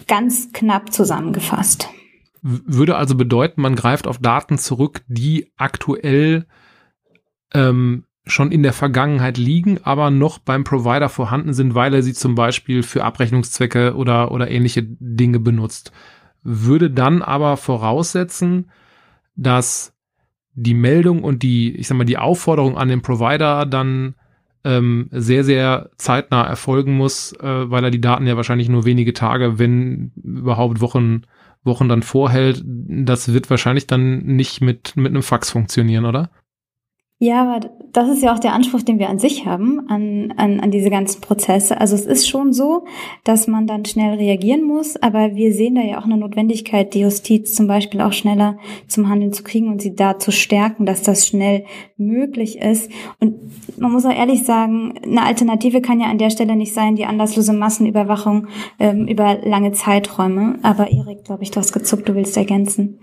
Ganz 0.08 0.52
knapp 0.52 0.92
zusammengefasst. 0.92 1.88
Würde 2.42 2.96
also 2.96 3.14
bedeuten, 3.14 3.60
man 3.60 3.76
greift 3.76 4.06
auf 4.06 4.18
Daten 4.18 4.58
zurück, 4.58 5.02
die 5.06 5.52
aktuell 5.56 6.46
ähm, 7.54 8.04
schon 8.24 8.52
in 8.52 8.62
der 8.62 8.72
Vergangenheit 8.72 9.36
liegen, 9.36 9.78
aber 9.82 10.10
noch 10.10 10.38
beim 10.38 10.64
Provider 10.64 11.08
vorhanden 11.08 11.54
sind, 11.54 11.74
weil 11.74 11.94
er 11.94 12.02
sie 12.02 12.14
zum 12.14 12.34
Beispiel 12.34 12.82
für 12.82 13.04
Abrechnungszwecke 13.04 13.94
oder, 13.96 14.32
oder 14.32 14.50
ähnliche 14.50 14.82
Dinge 14.82 15.40
benutzt. 15.40 15.92
Würde 16.42 16.90
dann 16.90 17.22
aber 17.22 17.56
voraussetzen, 17.56 18.70
dass 19.36 19.91
die 20.54 20.74
Meldung 20.74 21.24
und 21.24 21.42
die, 21.42 21.74
ich 21.76 21.88
sag 21.88 21.96
mal, 21.96 22.04
die 22.04 22.18
Aufforderung 22.18 22.76
an 22.76 22.88
den 22.88 23.02
Provider 23.02 23.66
dann 23.66 24.14
ähm, 24.64 25.08
sehr, 25.10 25.44
sehr 25.44 25.90
zeitnah 25.96 26.44
erfolgen 26.44 26.96
muss, 26.96 27.32
äh, 27.40 27.70
weil 27.70 27.84
er 27.84 27.90
die 27.90 28.00
Daten 28.00 28.26
ja 28.26 28.36
wahrscheinlich 28.36 28.68
nur 28.68 28.84
wenige 28.84 29.12
Tage, 29.12 29.58
wenn 29.58 30.12
überhaupt 30.22 30.80
Wochen, 30.80 31.22
Wochen 31.64 31.88
dann 31.88 32.02
vorhält. 32.02 32.62
Das 32.64 33.32
wird 33.32 33.50
wahrscheinlich 33.50 33.86
dann 33.86 34.18
nicht 34.18 34.60
mit, 34.60 34.96
mit 34.96 35.08
einem 35.08 35.22
Fax 35.22 35.50
funktionieren, 35.50 36.04
oder? 36.04 36.30
Ja, 37.18 37.42
aber 37.42 37.70
das 37.92 38.08
ist 38.08 38.22
ja 38.22 38.34
auch 38.34 38.38
der 38.38 38.54
Anspruch, 38.54 38.82
den 38.82 38.98
wir 38.98 39.10
an 39.10 39.18
sich 39.18 39.44
haben, 39.44 39.88
an, 39.88 40.32
an, 40.36 40.60
an 40.60 40.70
diese 40.70 40.88
ganzen 40.88 41.20
Prozesse. 41.20 41.78
Also 41.78 41.94
es 41.94 42.06
ist 42.06 42.26
schon 42.26 42.52
so, 42.52 42.86
dass 43.24 43.46
man 43.46 43.66
dann 43.66 43.84
schnell 43.84 44.14
reagieren 44.14 44.64
muss, 44.64 44.96
aber 44.96 45.34
wir 45.34 45.52
sehen 45.52 45.74
da 45.74 45.82
ja 45.82 45.98
auch 45.98 46.04
eine 46.04 46.16
Notwendigkeit, 46.16 46.94
die 46.94 47.00
Justiz 47.00 47.54
zum 47.54 47.66
Beispiel 47.66 48.00
auch 48.00 48.12
schneller 48.12 48.56
zum 48.88 49.08
Handeln 49.08 49.32
zu 49.32 49.42
kriegen 49.42 49.68
und 49.68 49.82
sie 49.82 49.94
da 49.94 50.18
zu 50.18 50.32
stärken, 50.32 50.86
dass 50.86 51.02
das 51.02 51.26
schnell 51.26 51.64
möglich 51.98 52.58
ist. 52.58 52.90
Und 53.20 53.34
man 53.78 53.92
muss 53.92 54.06
auch 54.06 54.16
ehrlich 54.16 54.44
sagen, 54.44 54.94
eine 55.02 55.24
Alternative 55.24 55.82
kann 55.82 56.00
ja 56.00 56.06
an 56.06 56.18
der 56.18 56.30
Stelle 56.30 56.56
nicht 56.56 56.72
sein, 56.72 56.96
die 56.96 57.04
anlasslose 57.04 57.52
Massenüberwachung 57.52 58.46
ähm, 58.78 59.06
über 59.06 59.38
lange 59.44 59.72
Zeiträume. 59.72 60.58
Aber 60.62 60.90
Erik, 60.90 61.24
glaube 61.24 61.42
ich, 61.42 61.50
du 61.50 61.60
hast 61.60 61.72
gezuckt, 61.72 62.08
du 62.08 62.14
willst 62.14 62.36
ergänzen. 62.38 63.00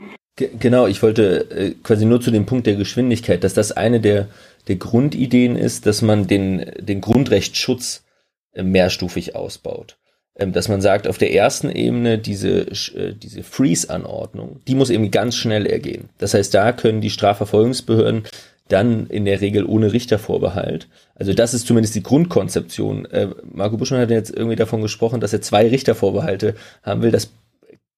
Genau, 0.60 0.88
ich 0.88 1.04
wollte 1.04 1.52
äh, 1.52 1.72
quasi 1.84 2.06
nur 2.06 2.22
zu 2.22 2.32
dem 2.32 2.46
Punkt 2.46 2.66
der 2.66 2.76
Geschwindigkeit, 2.76 3.44
dass 3.44 3.54
das 3.54 3.74
eine 3.74 4.00
der, 4.00 4.30
der 4.70 4.78
Grundideen 4.78 5.56
ist, 5.56 5.86
dass 5.86 6.02
man 6.02 6.28
den, 6.28 6.72
den 6.80 7.02
Grundrechtsschutz 7.02 8.06
äh, 8.54 8.64
mehrstufig 8.64 9.36
ausbaut. 9.36 9.98
Ähm, 10.36 10.54
dass 10.54 10.70
man 10.70 10.80
sagt, 10.80 11.08
auf 11.08 11.18
der 11.18 11.34
ersten 11.34 11.70
Ebene 11.70 12.18
diese, 12.18 12.62
äh, 12.62 13.14
diese 13.14 13.44
Freeze-Anordnung, 13.44 14.62
die 14.68 14.76
muss 14.76 14.90
eben 14.90 15.12
ganz 15.12 15.36
schnell 15.36 15.66
ergehen. 15.66 16.10
Das 16.18 16.34
heißt, 16.34 16.54
da 16.54 16.72
können 16.72 17.02
die 17.02 17.10
Strafverfolgungsbehörden 17.10 18.24
dann 18.70 19.08
in 19.08 19.26
der 19.26 19.42
Regel 19.42 19.66
ohne 19.66 19.92
Richtervorbehalt. 19.92 20.88
Also 21.16 21.34
das 21.34 21.54
ist 21.54 21.68
zumindest 21.68 21.96
die 21.96 22.04
Grundkonzeption. 22.04 23.06
Äh, 23.06 23.30
Marco 23.52 23.76
Buschmann 23.76 24.02
hat 24.02 24.12
jetzt 24.12 24.34
irgendwie 24.34 24.56
davon 24.56 24.82
gesprochen, 24.82 25.20
dass 25.20 25.34
er 25.34 25.42
zwei 25.42 25.68
Richtervorbehalte 25.68 26.56
haben 26.84 27.02
will. 27.02 27.12
Das 27.12 27.32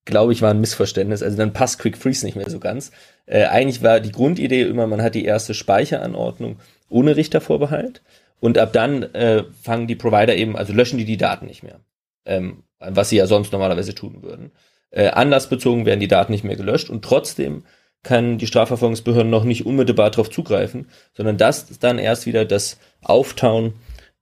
glaube 0.05 0.33
ich, 0.33 0.41
war 0.41 0.51
ein 0.51 0.61
Missverständnis. 0.61 1.23
Also 1.23 1.37
dann 1.37 1.53
passt 1.53 1.79
Quick 1.79 1.97
Freeze 1.97 2.25
nicht 2.25 2.35
mehr 2.35 2.49
so 2.49 2.59
ganz. 2.59 2.91
Äh, 3.25 3.45
eigentlich 3.45 3.83
war 3.83 3.99
die 3.99 4.11
Grundidee 4.11 4.63
immer, 4.63 4.87
man 4.87 5.01
hat 5.01 5.15
die 5.15 5.25
erste 5.25 5.53
Speicheranordnung 5.53 6.57
ohne 6.89 7.15
Richtervorbehalt 7.15 8.01
und 8.39 8.57
ab 8.57 8.73
dann 8.73 9.03
äh, 9.13 9.43
fangen 9.61 9.87
die 9.87 9.95
Provider 9.95 10.35
eben, 10.35 10.57
also 10.57 10.73
löschen 10.73 10.97
die 10.97 11.05
die 11.05 11.17
Daten 11.17 11.45
nicht 11.45 11.63
mehr, 11.63 11.79
ähm, 12.25 12.63
was 12.79 13.09
sie 13.09 13.17
ja 13.17 13.27
sonst 13.27 13.51
normalerweise 13.51 13.93
tun 13.93 14.23
würden. 14.23 14.51
Äh, 14.89 15.09
anlassbezogen 15.09 15.85
werden 15.85 15.99
die 15.99 16.07
Daten 16.07 16.31
nicht 16.31 16.43
mehr 16.43 16.57
gelöscht 16.57 16.89
und 16.89 17.05
trotzdem 17.05 17.63
kann 18.03 18.39
die 18.39 18.47
Strafverfolgungsbehörden 18.47 19.29
noch 19.29 19.43
nicht 19.43 19.65
unmittelbar 19.65 20.09
darauf 20.09 20.31
zugreifen, 20.31 20.89
sondern 21.13 21.37
das 21.37 21.69
ist 21.69 21.83
dann 21.83 21.99
erst 21.99 22.25
wieder 22.25 22.45
das 22.45 22.79
Auftauen, 23.03 23.73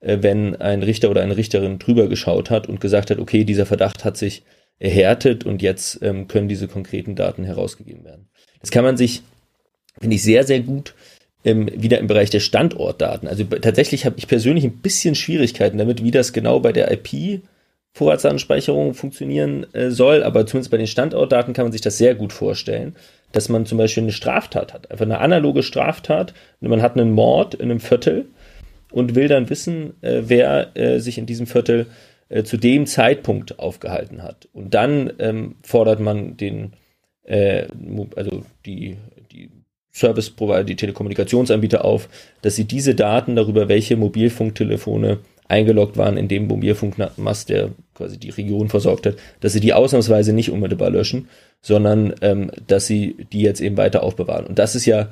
äh, 0.02 0.18
wenn 0.22 0.56
ein 0.58 0.84
Richter 0.84 1.10
oder 1.10 1.22
eine 1.22 1.38
Richterin 1.38 1.80
drüber 1.80 2.08
geschaut 2.08 2.50
hat 2.50 2.68
und 2.68 2.82
gesagt 2.82 3.10
hat, 3.10 3.20
okay, 3.20 3.46
dieser 3.46 3.66
Verdacht 3.66 4.04
hat 4.04 4.18
sich 4.18 4.44
erhärtet 4.80 5.46
und 5.46 5.62
jetzt 5.62 6.00
ähm, 6.02 6.28
können 6.28 6.48
diese 6.48 6.68
konkreten 6.68 7.16
Daten 7.16 7.44
herausgegeben 7.44 8.06
werden. 8.06 8.30
Das 8.62 8.72
kann 8.72 8.84
man 8.84 8.98
sich, 8.98 9.22
finde 10.00 10.16
ich, 10.16 10.24
sehr, 10.24 10.44
sehr 10.44 10.62
gut 10.62 10.96
ähm, 11.44 11.70
wieder 11.74 12.00
im 12.00 12.08
Bereich 12.08 12.30
der 12.30 12.40
Standortdaten. 12.40 13.28
Also 13.28 13.44
tatsächlich 13.44 14.06
habe 14.06 14.16
ich 14.18 14.28
persönlich 14.28 14.64
ein 14.64 14.78
bisschen 14.78 15.16
Schwierigkeiten 15.16 15.78
damit, 15.78 16.04
wie 16.04 16.12
das 16.12 16.34
genau 16.34 16.60
bei 16.60 16.72
der 16.72 16.92
IP 16.92 17.42
Vorratsdatenspeicherung 17.94 18.94
funktionieren 18.94 19.66
äh, 19.74 19.90
soll, 19.90 20.24
aber 20.24 20.46
zumindest 20.46 20.72
bei 20.72 20.78
den 20.78 20.88
Standortdaten 20.88 21.54
kann 21.54 21.66
man 21.66 21.72
sich 21.72 21.82
das 21.82 21.98
sehr 21.98 22.16
gut 22.16 22.32
vorstellen, 22.32 22.96
dass 23.32 23.50
man 23.50 23.66
zum 23.66 23.78
Beispiel 23.78 24.04
eine 24.04 24.12
Straftat 24.12 24.74
hat, 24.74 24.92
einfach 24.92 25.06
eine 25.06 25.20
analoge 25.20 25.64
Straftat. 25.64 26.34
Man 26.62 26.82
hat 26.82 26.98
einen 26.98 27.12
Mord 27.12 27.56
in 27.56 27.70
einem 27.70 27.80
Viertel 27.80 28.26
und 28.92 29.16
will 29.16 29.28
dann 29.28 29.50
wissen, 29.50 30.02
äh, 30.02 30.22
wer 30.26 30.76
äh, 30.78 31.00
sich 31.00 31.18
in 31.18 31.26
diesem 31.26 31.48
Viertel 31.48 31.88
äh, 32.30 32.44
zu 32.44 32.58
dem 32.58 32.86
Zeitpunkt 32.86 33.60
aufgehalten 33.60 34.24
hat. 34.24 34.48
Und 34.54 34.74
dann 34.74 35.12
ähm, 35.20 35.56
fordert 35.64 36.00
man 36.00 36.38
den, 36.38 36.74
äh, 37.24 37.66
also 38.16 38.44
die, 38.66 38.98
die 39.32 39.50
Service 39.92 40.30
Provider, 40.30 40.64
die 40.64 40.76
Telekommunikationsanbieter 40.76 41.84
auf, 41.84 42.08
dass 42.42 42.56
sie 42.56 42.66
diese 42.66 42.96
Daten 42.96 43.36
darüber, 43.36 43.68
welche 43.68 43.98
Mobilfunktelefone 43.98 45.20
eingeloggt 45.48 45.98
waren 45.98 46.18
in 46.18 46.28
dem 46.28 46.48
Mobilfunkmast, 46.48 47.50
der 47.50 47.72
quasi 47.96 48.20
die 48.20 48.30
Region 48.30 48.70
versorgt 48.70 49.08
hat, 49.08 49.16
dass 49.40 49.54
sie 49.54 49.60
die 49.60 49.74
ausnahmsweise 49.74 50.32
nicht 50.32 50.52
unmittelbar 50.52 50.92
löschen, 50.92 51.28
sondern 51.62 52.14
ähm, 52.22 52.52
dass 52.68 52.86
sie 52.86 53.26
die 53.34 53.42
jetzt 53.42 53.60
eben 53.60 53.76
weiter 53.76 54.04
aufbewahren. 54.04 54.46
Und 54.46 54.60
das 54.60 54.76
ist 54.76 54.86
ja 54.86 55.10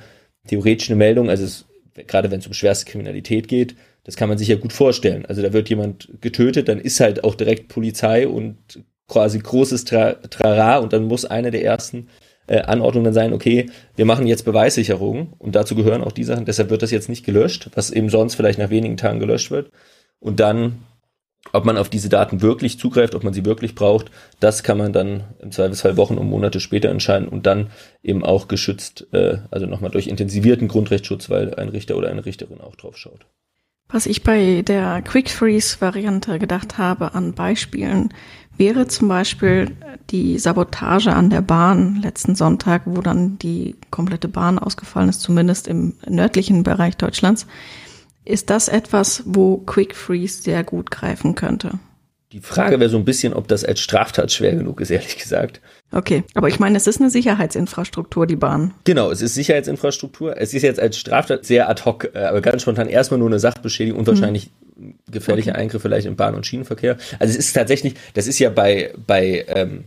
theoretisch 0.47 0.89
eine 0.89 0.97
Meldung, 0.97 1.29
also 1.29 1.43
es, 1.43 1.65
gerade 2.05 2.29
wenn 2.29 2.39
es 2.39 2.47
um 2.47 2.53
schwerste 2.53 2.89
Kriminalität 2.89 3.47
geht, 3.47 3.75
das 4.07 4.15
kann 4.15 4.29
man 4.29 4.37
sich 4.37 4.47
ja 4.47 4.55
gut 4.55 4.71
vorstellen. 4.71 5.25
Also 5.25 5.41
da 5.41 5.51
wird 5.51 5.69
jemand 5.69 6.09
getötet, 6.21 6.69
dann 6.69 6.79
ist 6.79 7.01
halt 7.01 7.25
auch 7.25 7.35
direkt 7.35 7.67
Polizei 7.67 8.25
und 8.25 8.57
quasi 9.07 9.37
großes 9.37 9.83
Tra 9.83 10.13
Trara 10.13 10.77
und 10.77 10.93
dann 10.93 11.03
muss 11.03 11.25
eine 11.25 11.51
der 11.51 11.63
ersten 11.63 12.07
äh, 12.47 12.61
Anordnungen 12.61 13.13
sein, 13.13 13.33
okay, 13.33 13.69
wir 13.97 14.05
machen 14.05 14.25
jetzt 14.25 14.45
Beweissicherung 14.45 15.33
und 15.37 15.55
dazu 15.55 15.75
gehören 15.75 16.03
auch 16.03 16.13
die 16.13 16.23
Sachen, 16.23 16.45
deshalb 16.45 16.69
wird 16.69 16.83
das 16.83 16.91
jetzt 16.91 17.09
nicht 17.09 17.25
gelöscht, 17.25 17.69
was 17.75 17.91
eben 17.91 18.09
sonst 18.09 18.35
vielleicht 18.35 18.59
nach 18.59 18.69
wenigen 18.69 18.95
Tagen 18.95 19.19
gelöscht 19.19 19.51
wird. 19.51 19.71
Und 20.19 20.39
dann, 20.39 20.83
ob 21.51 21.65
man 21.65 21.77
auf 21.77 21.89
diese 21.89 22.07
Daten 22.07 22.41
wirklich 22.41 22.79
zugreift, 22.79 23.13
ob 23.13 23.25
man 23.25 23.33
sie 23.33 23.43
wirklich 23.43 23.75
braucht, 23.75 24.09
das 24.39 24.63
kann 24.63 24.77
man 24.77 24.93
dann 24.93 25.25
im 25.41 25.51
Zweifelsfall 25.51 25.97
Wochen 25.97 26.17
und 26.17 26.29
Monate 26.29 26.61
später 26.61 26.87
entscheiden 26.87 27.27
und 27.27 27.45
dann 27.45 27.71
eben 28.03 28.23
auch 28.23 28.47
geschützt, 28.47 29.07
äh, 29.11 29.39
also 29.51 29.65
nochmal 29.65 29.91
durch 29.91 30.07
intensivierten 30.07 30.69
Grundrechtsschutz, 30.69 31.29
weil 31.29 31.55
ein 31.55 31.67
Richter 31.67 31.97
oder 31.97 32.07
eine 32.09 32.25
Richterin 32.25 32.61
auch 32.61 32.77
drauf 32.77 32.97
schaut. 32.97 33.25
Was 33.89 34.05
ich 34.05 34.23
bei 34.23 34.63
der 34.63 35.01
Quick 35.01 35.29
Freeze 35.29 35.77
Variante 35.79 36.39
gedacht 36.39 36.77
habe 36.77 37.15
an 37.15 37.33
Beispielen, 37.33 38.13
wäre 38.57 38.87
zum 38.87 39.07
Beispiel 39.07 39.71
die 40.09 40.37
Sabotage 40.39 41.13
an 41.13 41.29
der 41.29 41.41
Bahn 41.41 42.01
letzten 42.01 42.35
Sonntag, 42.35 42.81
wo 42.85 43.01
dann 43.01 43.37
die 43.39 43.75
komplette 43.89 44.27
Bahn 44.27 44.59
ausgefallen 44.59 45.09
ist, 45.09 45.21
zumindest 45.21 45.67
im 45.67 45.93
nördlichen 46.07 46.63
Bereich 46.63 46.97
Deutschlands. 46.97 47.47
Ist 48.25 48.49
das 48.49 48.67
etwas, 48.67 49.23
wo 49.25 49.57
Quick 49.57 49.95
Freeze 49.95 50.41
sehr 50.41 50.63
gut 50.63 50.91
greifen 50.91 51.35
könnte? 51.35 51.79
Die 52.33 52.41
Frage 52.41 52.79
wäre 52.79 52.89
so 52.89 52.97
ein 52.97 53.05
bisschen, 53.05 53.33
ob 53.33 53.47
das 53.47 53.63
als 53.63 53.79
Straftat 53.79 54.33
schwer 54.33 54.53
genug 54.53 54.81
ist, 54.81 54.89
ehrlich 54.89 55.17
gesagt. 55.17 55.61
Okay, 55.91 56.23
aber 56.33 56.49
ich 56.49 56.59
meine, 56.59 56.75
es 56.75 56.85
ist 56.85 56.99
eine 56.99 57.09
Sicherheitsinfrastruktur, 57.09 58.27
die 58.27 58.35
Bahn. 58.35 58.73
Genau, 58.83 59.09
es 59.09 59.21
ist 59.21 59.35
Sicherheitsinfrastruktur. 59.35 60.35
Es 60.37 60.53
ist 60.53 60.63
jetzt 60.63 60.79
als 60.79 60.97
Straftat 60.97 61.45
sehr 61.45 61.69
ad 61.69 61.85
hoc, 61.85 62.09
äh, 62.13 62.19
aber 62.19 62.41
ganz 62.41 62.63
spontan 62.63 62.89
erstmal 62.89 63.19
nur 63.19 63.29
eine 63.29 63.39
Sachbeschädigung 63.39 63.99
und 63.99 64.07
wahrscheinlich 64.07 64.51
mhm. 64.75 64.95
gefährlicher 65.09 65.51
okay. 65.51 65.61
Eingriff 65.61 65.81
vielleicht 65.81 66.05
im 66.05 66.17
Bahn- 66.17 66.35
und 66.35 66.45
Schienenverkehr. 66.45 66.97
Also 67.19 67.31
es 67.31 67.37
ist 67.37 67.53
tatsächlich, 67.53 67.95
das 68.15 68.27
ist 68.27 68.37
ja 68.39 68.49
bei, 68.49 68.93
bei 69.05 69.45
ähm, 69.47 69.85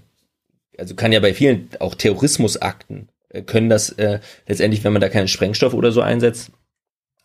also 0.79 0.95
kann 0.95 1.13
ja 1.13 1.21
bei 1.21 1.35
vielen 1.35 1.69
auch 1.81 1.95
Terrorismusakten, 1.95 3.09
äh, 3.29 3.43
können 3.43 3.69
das 3.69 3.91
äh, 3.91 4.21
letztendlich, 4.49 4.83
wenn 4.85 4.95
man 4.95 5.03
da 5.03 5.11
keinen 5.11 5.29
Sprengstoff 5.29 5.75
oder 5.75 5.93
so 5.93 6.01
einsetzt, 6.01 6.51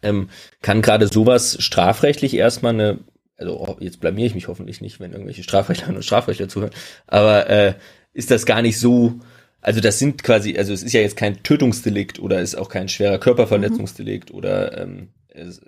ähm, 0.01 0.29
kann 0.61 0.81
gerade 0.81 1.07
sowas 1.07 1.55
strafrechtlich 1.61 2.33
erstmal 2.33 2.73
eine 2.73 2.99
also 3.37 3.59
oh, 3.59 3.75
jetzt 3.79 3.99
blamier 3.99 4.25
ich 4.25 4.35
mich 4.35 4.47
hoffentlich 4.47 4.79
nicht, 4.79 5.01
wenn 5.01 5.11
irgendwelche 5.11 5.43
Strafrechtler 5.43 5.89
und 5.89 6.05
Strafrechtler 6.05 6.47
zuhören, 6.47 6.71
aber 7.07 7.49
äh, 7.49 7.73
ist 8.15 8.31
das 8.31 8.45
gar 8.45 8.61
nicht 8.61 8.79
so, 8.79 9.19
also 9.61 9.81
das 9.81 9.99
sind 9.99 10.23
quasi, 10.23 10.57
also 10.57 10.73
es 10.73 10.81
ist 10.81 10.93
ja 10.93 11.01
jetzt 11.01 11.17
kein 11.17 11.43
Tötungsdelikt 11.43 12.19
oder 12.19 12.41
ist 12.41 12.55
auch 12.55 12.69
kein 12.69 12.89
schwerer 12.89 13.19
Körperverletzungsdelikt 13.19 14.31
mhm. 14.31 14.37
oder 14.37 14.81
ähm, 14.81 15.09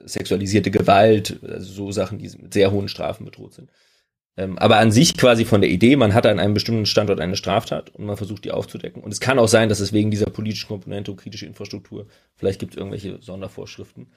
sexualisierte 0.06 0.72
Gewalt, 0.72 1.40
also 1.44 1.72
so 1.72 1.92
Sachen, 1.92 2.18
die 2.18 2.30
mit 2.42 2.54
sehr 2.54 2.72
hohen 2.72 2.88
Strafen 2.88 3.26
bedroht 3.26 3.54
sind. 3.54 3.70
Ähm, 4.38 4.58
aber 4.60 4.78
an 4.78 4.92
sich 4.92 5.18
quasi 5.18 5.44
von 5.44 5.62
der 5.62 5.70
Idee, 5.70 5.98
man 5.98 6.14
hat 6.14 6.26
an 6.26 6.40
einem 6.40 6.54
bestimmten 6.54 6.86
Standort 6.86 7.20
eine 7.20 7.36
Straftat 7.36 7.90
und 7.96 8.06
man 8.06 8.18
versucht 8.18 8.46
die 8.46 8.52
aufzudecken. 8.52 9.04
Und 9.04 9.12
es 9.12 9.20
kann 9.20 9.40
auch 9.40 9.48
sein, 9.48 9.68
dass 9.68 9.82
es 9.82 9.94
wegen 9.94 10.12
dieser 10.12 10.28
politischen 10.28 10.68
Komponente 10.68 11.12
und 11.12 11.18
kritische 11.18 11.48
Infrastruktur, 11.48 12.08
vielleicht 12.36 12.60
gibt 12.60 12.74
es 12.74 12.78
irgendwelche 12.78 13.22
Sondervorschriften, 13.22 14.08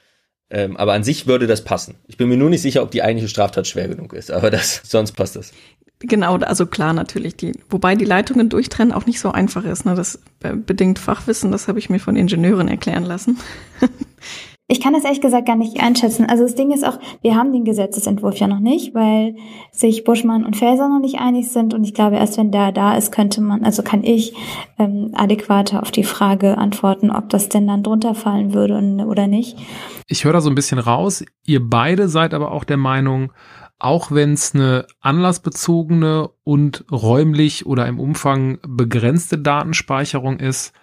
ähm, 0.50 0.76
aber 0.76 0.92
an 0.92 1.04
sich 1.04 1.26
würde 1.26 1.46
das 1.46 1.64
passen. 1.64 1.94
Ich 2.08 2.16
bin 2.16 2.28
mir 2.28 2.36
nur 2.36 2.50
nicht 2.50 2.62
sicher, 2.62 2.82
ob 2.82 2.90
die 2.90 3.02
eigentliche 3.02 3.28
Straftat 3.28 3.66
schwer 3.66 3.88
genug 3.88 4.12
ist, 4.12 4.30
aber 4.30 4.50
das, 4.50 4.82
sonst 4.84 5.12
passt 5.12 5.36
das. 5.36 5.52
Genau, 6.00 6.36
also 6.36 6.66
klar 6.66 6.92
natürlich. 6.94 7.36
Die, 7.36 7.52
wobei 7.68 7.94
die 7.94 8.06
Leitungen 8.06 8.48
durchtrennen 8.48 8.92
auch 8.92 9.04
nicht 9.04 9.20
so 9.20 9.30
einfach 9.32 9.64
ist. 9.64 9.84
Ne? 9.84 9.94
Das 9.94 10.18
bedingt 10.40 10.98
Fachwissen, 10.98 11.52
das 11.52 11.68
habe 11.68 11.78
ich 11.78 11.90
mir 11.90 12.00
von 12.00 12.16
Ingenieuren 12.16 12.68
erklären 12.68 13.04
lassen. 13.04 13.38
Ich 14.70 14.80
kann 14.80 14.92
das 14.92 15.02
ehrlich 15.02 15.20
gesagt 15.20 15.46
gar 15.46 15.56
nicht 15.56 15.82
einschätzen. 15.82 16.26
Also 16.26 16.44
das 16.44 16.54
Ding 16.54 16.70
ist 16.70 16.86
auch, 16.86 16.96
wir 17.22 17.34
haben 17.34 17.52
den 17.52 17.64
Gesetzesentwurf 17.64 18.36
ja 18.36 18.46
noch 18.46 18.60
nicht, 18.60 18.94
weil 18.94 19.34
sich 19.72 20.04
Buschmann 20.04 20.44
und 20.44 20.56
Faeser 20.56 20.88
noch 20.88 21.00
nicht 21.00 21.18
einig 21.18 21.50
sind. 21.50 21.74
Und 21.74 21.82
ich 21.82 21.92
glaube, 21.92 22.18
erst 22.18 22.38
wenn 22.38 22.52
der 22.52 22.70
da 22.70 22.96
ist, 22.96 23.10
könnte 23.10 23.40
man, 23.40 23.64
also 23.64 23.82
kann 23.82 24.04
ich 24.04 24.32
ähm, 24.78 25.10
adäquater 25.14 25.82
auf 25.82 25.90
die 25.90 26.04
Frage 26.04 26.56
antworten, 26.56 27.10
ob 27.10 27.28
das 27.30 27.48
denn 27.48 27.66
dann 27.66 27.82
drunter 27.82 28.14
fallen 28.14 28.54
würde 28.54 28.76
oder 29.04 29.26
nicht. 29.26 29.58
Ich 30.06 30.24
höre 30.24 30.34
da 30.34 30.40
so 30.40 30.50
ein 30.50 30.54
bisschen 30.54 30.78
raus. 30.78 31.24
Ihr 31.44 31.68
beide 31.68 32.08
seid 32.08 32.32
aber 32.32 32.52
auch 32.52 32.62
der 32.62 32.76
Meinung, 32.76 33.32
auch 33.80 34.12
wenn 34.12 34.34
es 34.34 34.54
eine 34.54 34.86
anlassbezogene 35.00 36.30
und 36.44 36.84
räumlich 36.92 37.66
oder 37.66 37.88
im 37.88 37.98
Umfang 37.98 38.58
begrenzte 38.64 39.36
Datenspeicherung 39.36 40.38
ist, 40.38 40.74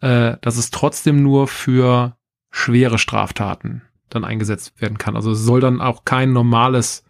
äh, 0.00 0.36
dass 0.42 0.58
es 0.58 0.70
trotzdem 0.70 1.24
nur 1.24 1.48
für 1.48 2.14
schwere 2.52 2.98
Straftaten 2.98 3.82
dann 4.10 4.24
eingesetzt 4.24 4.80
werden 4.80 4.98
kann. 4.98 5.16
Also 5.16 5.32
es 5.32 5.40
soll 5.40 5.60
dann 5.60 5.80
auch 5.80 6.04
kein 6.04 6.32
normales 6.32 7.02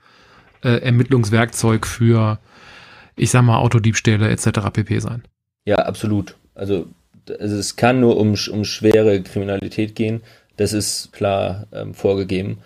äh, 0.63 0.81
Ermittlungswerkzeug 0.81 1.87
für, 1.87 2.39
ich 3.17 3.31
sag 3.31 3.43
mal, 3.43 3.59
Autodiebstähle 3.59 4.31
etc. 4.31 4.71
pp. 4.73 5.01
sein. 5.01 5.25
Ja, 5.67 5.77
absolut. 5.77 6.37
Also, 6.55 6.87
also 7.39 7.57
es 7.57 7.77
kann 7.77 8.01
nur 8.01 8.17
um, 8.17 8.37
um 8.51 8.65
schwere 8.65 9.21
Kriminalität 9.23 9.95
gehen. 9.95 10.23
Das 10.57 10.73
ist 10.73 11.13
klar 11.13 11.67
ähm, 11.73 11.93
vorgegeben. 11.93 12.59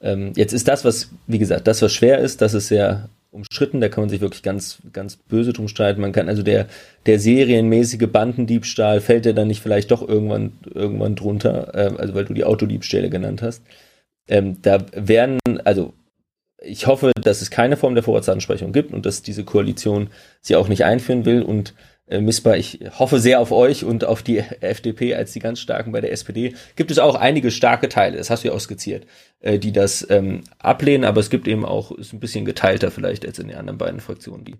Ähm, 0.00 0.32
jetzt 0.36 0.52
ist 0.52 0.68
das, 0.68 0.84
was, 0.84 1.10
wie 1.26 1.38
gesagt, 1.38 1.66
das, 1.66 1.82
was 1.82 1.92
schwer 1.92 2.18
ist, 2.18 2.40
das 2.40 2.54
ist 2.54 2.68
sehr 2.68 3.08
umstritten, 3.32 3.80
da 3.80 3.88
kann 3.88 4.02
man 4.02 4.10
sich 4.10 4.20
wirklich 4.20 4.42
ganz, 4.42 4.78
ganz 4.92 5.16
böse 5.16 5.52
drum 5.52 5.66
streiten. 5.66 6.00
Man 6.00 6.12
kann 6.12 6.28
also 6.28 6.42
der, 6.42 6.66
der 7.06 7.18
serienmäßige 7.18 8.06
Bandendiebstahl 8.12 9.00
fällt 9.00 9.26
ja 9.26 9.32
dann 9.32 9.48
nicht 9.48 9.62
vielleicht 9.62 9.90
doch 9.90 10.06
irgendwann, 10.06 10.52
irgendwann 10.72 11.16
drunter, 11.16 11.74
äh, 11.74 11.96
also 11.98 12.14
weil 12.14 12.26
du 12.26 12.34
die 12.34 12.44
Autodiebstähle 12.44 13.10
genannt 13.10 13.42
hast. 13.42 13.62
Ähm, 14.28 14.58
da 14.62 14.84
werden, 14.94 15.38
also 15.64 15.94
ich 16.62 16.86
hoffe, 16.86 17.10
dass 17.20 17.42
es 17.42 17.50
keine 17.50 17.76
Form 17.76 17.94
der 17.94 18.04
Vorratsansprechung 18.04 18.72
gibt 18.72 18.92
und 18.92 19.06
dass 19.06 19.22
diese 19.22 19.44
Koalition 19.44 20.10
sie 20.40 20.54
auch 20.54 20.68
nicht 20.68 20.84
einführen 20.84 21.24
will 21.24 21.42
und 21.42 21.74
äh, 22.12 22.20
missbar. 22.20 22.56
Ich 22.56 22.80
hoffe 22.98 23.18
sehr 23.18 23.40
auf 23.40 23.52
euch 23.52 23.84
und 23.84 24.04
auf 24.04 24.22
die 24.22 24.38
FDP 24.60 25.14
als 25.14 25.32
die 25.32 25.40
ganz 25.40 25.60
starken 25.60 25.92
bei 25.92 26.00
der 26.00 26.12
SPD. 26.12 26.54
Gibt 26.76 26.90
es 26.90 26.98
auch 26.98 27.14
einige 27.14 27.50
starke 27.50 27.88
Teile, 27.88 28.18
das 28.18 28.28
hast 28.28 28.44
du 28.44 28.48
ja 28.48 28.54
auch 28.54 28.60
skizziert, 28.60 29.06
äh, 29.40 29.58
die 29.58 29.72
das 29.72 30.06
ähm, 30.10 30.42
ablehnen, 30.58 31.04
aber 31.04 31.20
es 31.20 31.30
gibt 31.30 31.48
eben 31.48 31.64
auch, 31.64 31.90
ist 31.92 32.12
ein 32.12 32.20
bisschen 32.20 32.44
geteilter 32.44 32.90
vielleicht 32.90 33.26
als 33.26 33.38
in 33.38 33.48
den 33.48 33.56
anderen 33.56 33.78
beiden 33.78 34.00
Fraktionen, 34.00 34.44
die 34.44 34.56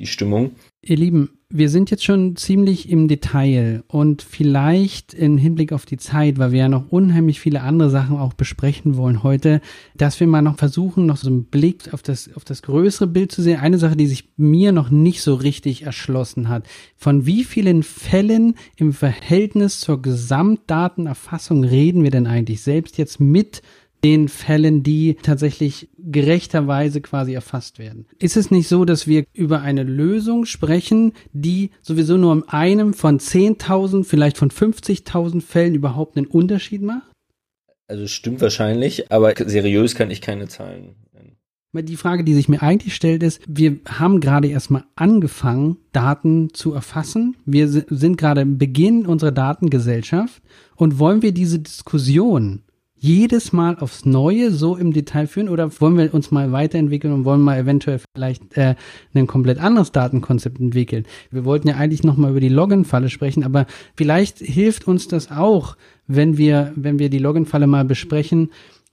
die 0.00 0.06
Stimmung. 0.06 0.52
Ihr 0.82 0.96
Lieben, 0.96 1.30
wir 1.50 1.68
sind 1.68 1.90
jetzt 1.90 2.04
schon 2.04 2.36
ziemlich 2.36 2.88
im 2.88 3.06
Detail 3.06 3.84
und 3.86 4.22
vielleicht 4.22 5.12
in 5.12 5.36
Hinblick 5.36 5.72
auf 5.72 5.84
die 5.84 5.98
Zeit, 5.98 6.38
weil 6.38 6.52
wir 6.52 6.60
ja 6.60 6.68
noch 6.68 6.90
unheimlich 6.90 7.38
viele 7.38 7.60
andere 7.60 7.90
Sachen 7.90 8.16
auch 8.16 8.32
besprechen 8.32 8.96
wollen 8.96 9.22
heute, 9.22 9.60
dass 9.94 10.18
wir 10.20 10.26
mal 10.26 10.40
noch 10.40 10.56
versuchen, 10.56 11.04
noch 11.06 11.18
so 11.18 11.28
einen 11.28 11.44
Blick 11.44 11.92
auf 11.92 12.02
das, 12.02 12.30
auf 12.34 12.44
das 12.44 12.62
größere 12.62 13.08
Bild 13.08 13.30
zu 13.30 13.42
sehen. 13.42 13.60
Eine 13.60 13.78
Sache, 13.78 13.96
die 13.96 14.06
sich 14.06 14.30
mir 14.36 14.72
noch 14.72 14.90
nicht 14.90 15.22
so 15.22 15.34
richtig 15.34 15.82
erschlossen 15.82 16.48
hat. 16.48 16.66
Von 16.96 17.26
wie 17.26 17.44
vielen 17.44 17.82
Fällen 17.82 18.54
im 18.76 18.94
Verhältnis 18.94 19.80
zur 19.80 20.00
Gesamtdatenerfassung 20.00 21.64
reden 21.64 22.04
wir 22.04 22.10
denn 22.10 22.26
eigentlich 22.26 22.62
selbst 22.62 22.96
jetzt 22.96 23.20
mit 23.20 23.60
den 24.04 24.28
Fällen, 24.28 24.82
die 24.82 25.16
tatsächlich 25.22 25.88
gerechterweise 25.98 27.00
quasi 27.00 27.34
erfasst 27.34 27.78
werden. 27.78 28.06
Ist 28.18 28.36
es 28.36 28.50
nicht 28.50 28.68
so, 28.68 28.84
dass 28.84 29.06
wir 29.06 29.24
über 29.32 29.60
eine 29.60 29.82
Lösung 29.82 30.46
sprechen, 30.46 31.12
die 31.32 31.70
sowieso 31.82 32.16
nur 32.16 32.32
in 32.32 32.48
einem 32.48 32.94
von 32.94 33.18
10.000, 33.18 34.04
vielleicht 34.04 34.38
von 34.38 34.50
50.000 34.50 35.42
Fällen 35.42 35.74
überhaupt 35.74 36.16
einen 36.16 36.26
Unterschied 36.26 36.82
macht? 36.82 37.10
Also 37.88 38.06
stimmt 38.06 38.40
wahrscheinlich, 38.40 39.10
aber 39.10 39.34
seriös 39.36 39.94
kann 39.94 40.10
ich 40.10 40.20
keine 40.20 40.46
Zahlen 40.46 40.94
nennen. 41.12 41.36
Die 41.72 41.96
Frage, 41.96 42.24
die 42.24 42.34
sich 42.34 42.48
mir 42.48 42.62
eigentlich 42.62 42.94
stellt, 42.94 43.22
ist, 43.22 43.42
wir 43.48 43.78
haben 43.86 44.20
gerade 44.20 44.48
erstmal 44.48 44.84
angefangen, 44.94 45.76
Daten 45.92 46.54
zu 46.54 46.72
erfassen. 46.72 47.36
Wir 47.44 47.68
sind 47.68 48.16
gerade 48.16 48.40
im 48.42 48.58
Beginn 48.58 49.06
unserer 49.06 49.32
Datengesellschaft 49.32 50.42
und 50.76 50.98
wollen 50.98 51.22
wir 51.22 51.32
diese 51.32 51.58
Diskussion 51.58 52.62
jedes 53.02 53.54
Mal 53.54 53.78
aufs 53.78 54.04
Neue 54.04 54.50
so 54.50 54.76
im 54.76 54.92
Detail 54.92 55.26
führen 55.26 55.48
oder 55.48 55.80
wollen 55.80 55.96
wir 55.96 56.12
uns 56.12 56.30
mal 56.30 56.52
weiterentwickeln 56.52 57.14
und 57.14 57.24
wollen 57.24 57.40
mal 57.40 57.58
eventuell 57.58 57.98
vielleicht 58.14 58.56
äh, 58.58 58.74
ein 59.14 59.26
komplett 59.26 59.58
anderes 59.58 59.90
Datenkonzept 59.90 60.60
entwickeln? 60.60 61.06
Wir 61.30 61.46
wollten 61.46 61.68
ja 61.68 61.76
eigentlich 61.76 62.04
noch 62.04 62.18
mal 62.18 62.30
über 62.30 62.40
die 62.40 62.50
Login-Falle 62.50 63.08
sprechen, 63.08 63.42
aber 63.42 63.66
vielleicht 63.96 64.38
hilft 64.38 64.86
uns 64.86 65.08
das 65.08 65.30
auch, 65.30 65.76
wenn 66.06 66.36
wir, 66.36 66.72
wenn 66.76 66.98
wir 66.98 67.08
die 67.08 67.18
Login-Falle 67.18 67.66
mal 67.66 67.86
besprechen, 67.86 68.50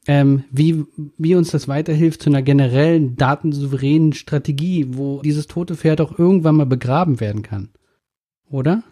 ähm, 0.07 0.45
wie, 0.51 0.85
wie 1.17 1.35
uns 1.35 1.51
das 1.51 1.67
weiterhilft 1.67 2.21
zu 2.21 2.29
einer 2.29 2.41
generellen 2.41 3.17
datensouveränen 3.17 4.13
Strategie, 4.13 4.87
wo 4.91 5.21
dieses 5.21 5.47
tote 5.47 5.75
Pferd 5.75 5.99
auch 5.99 6.17
irgendwann 6.17 6.55
mal 6.55 6.65
begraben 6.65 7.19
werden 7.19 7.41
kann. 7.41 7.69
Oder? 8.49 8.83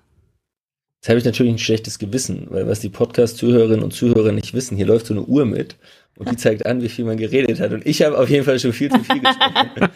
Jetzt 1.05 1.09
habe 1.11 1.19
ich 1.19 1.25
natürlich 1.25 1.53
ein 1.53 1.59
schlechtes 1.59 1.99
Gewissen, 1.99 2.47
weil 2.49 2.67
was 2.67 2.79
die 2.79 2.89
Podcast-Zuhörerinnen 2.89 3.83
und 3.83 3.91
Zuhörer 3.91 4.31
nicht 4.31 4.55
wissen, 4.55 4.75
hier 4.75 4.87
läuft 4.87 5.05
so 5.05 5.13
eine 5.13 5.21
Uhr 5.21 5.45
mit 5.45 5.75
und 6.17 6.31
die 6.31 6.35
zeigt 6.35 6.65
an, 6.65 6.81
wie 6.81 6.89
viel 6.89 7.05
man 7.05 7.17
geredet 7.17 7.59
hat. 7.59 7.73
Und 7.73 7.85
ich 7.85 8.01
habe 8.01 8.17
auf 8.17 8.27
jeden 8.27 8.43
Fall 8.43 8.57
schon 8.57 8.73
viel 8.73 8.89
zu 8.89 8.97
viel 9.03 9.21
gesprochen. 9.21 9.91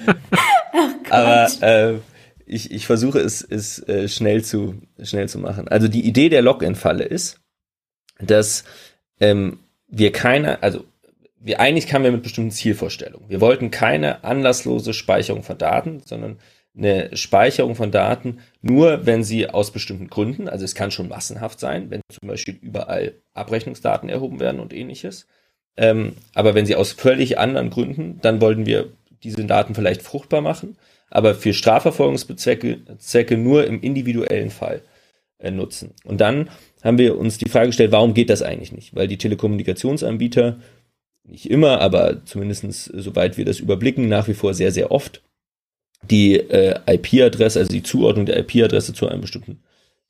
Aber 1.10 1.48
äh, 1.62 1.96
ich, 2.46 2.70
ich 2.70 2.86
versuche 2.86 3.18
es, 3.18 3.42
es 3.42 3.80
äh, 3.88 4.08
schnell, 4.08 4.44
zu, 4.44 4.76
schnell 5.02 5.28
zu 5.28 5.40
machen. 5.40 5.68
Also 5.68 5.88
die 5.88 6.06
Idee 6.06 6.30
der 6.30 6.44
Login-Falle 6.44 7.06
ist, 7.06 7.40
dass 8.20 8.64
ähm, 9.20 9.62
wir 9.88 10.12
keine, 10.12 10.62
also 10.62 10.84
wir 11.40 11.60
eigentlich 11.60 11.88
kamen 11.88 12.06
wir 12.06 12.12
mit 12.12 12.22
bestimmten 12.22 12.52
Zielvorstellungen. 12.52 13.28
Wir 13.28 13.42
wollten 13.42 13.72
keine 13.72 14.24
anlasslose 14.24 14.94
Speicherung 14.94 15.42
von 15.42 15.58
Daten, 15.58 16.04
sondern 16.06 16.38
eine 16.80 17.16
Speicherung 17.16 17.76
von 17.76 17.92
Daten 17.92 18.40
nur, 18.62 19.06
wenn 19.06 19.24
sie 19.24 19.50
aus 19.50 19.72
bestimmten 19.72 20.08
Gründen, 20.08 20.48
also 20.48 20.66
es 20.66 20.76
kann 20.76 20.92
schon 20.92 21.10
massenhaft 21.10 21.60
sein, 21.60 21.90
wenn 21.92 22.02
zum 22.10 22.28
Beispiel 22.28 22.58
überall 22.62 23.14
Abrechnungsdaten 23.34 24.10
erhoben 24.10 24.40
werden 24.40 24.60
und 24.60 24.74
ähnliches. 24.74 25.28
Ähm, 25.78 26.14
aber 26.34 26.56
wenn 26.56 26.66
sie 26.66 26.76
aus 26.76 26.92
völlig 26.92 27.38
anderen 27.38 27.70
Gründen, 27.70 28.20
dann 28.22 28.42
wollten 28.42 28.66
wir 28.66 28.90
diese 29.24 29.46
Daten 29.46 29.76
vielleicht 29.76 30.02
fruchtbar 30.02 30.42
machen, 30.42 30.78
aber 31.10 31.36
für 31.36 31.54
Strafverfolgungszwecke 31.54 32.98
Zwecke 32.98 33.38
nur 33.38 33.68
im 33.68 33.82
individuellen 33.82 34.50
Fall 34.50 34.82
äh, 35.40 35.52
nutzen. 35.52 35.92
Und 36.04 36.22
dann 36.22 36.50
haben 36.84 36.98
wir 36.98 37.18
uns 37.18 37.38
die 37.38 37.50
Frage 37.50 37.68
gestellt, 37.68 37.92
warum 37.92 38.14
geht 38.14 38.30
das 38.30 38.42
eigentlich 38.42 38.72
nicht? 38.72 38.96
Weil 38.96 39.08
die 39.08 39.18
Telekommunikationsanbieter 39.18 40.60
nicht 41.24 41.50
immer, 41.50 41.82
aber 41.82 42.26
zumindestens 42.26 42.86
soweit 42.86 43.38
wir 43.38 43.46
das 43.46 43.60
überblicken, 43.60 44.08
nach 44.08 44.28
wie 44.28 44.34
vor 44.34 44.54
sehr, 44.54 44.72
sehr 44.72 44.92
oft 44.92 45.22
die 46.04 46.38
äh, 46.38 46.80
IP-Adresse, 46.88 47.60
also 47.60 47.72
die 47.72 47.84
Zuordnung 47.84 48.26
der 48.26 48.40
IP-Adresse 48.40 48.94
zu 48.94 49.08
einem 49.08 49.22
bestimmten 49.22 49.62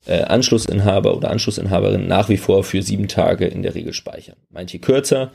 äh, 0.06 0.22
Anschlussinhaber 0.22 1.16
oder 1.16 1.30
Anschlussinhaberin 1.30 2.06
nach 2.06 2.28
wie 2.28 2.36
vor 2.36 2.64
für 2.64 2.82
sieben 2.82 3.08
Tage 3.08 3.46
in 3.46 3.62
der 3.62 3.74
Regel 3.74 3.92
speichern. 3.92 4.36
Manche 4.50 4.78
kürzer, 4.78 5.32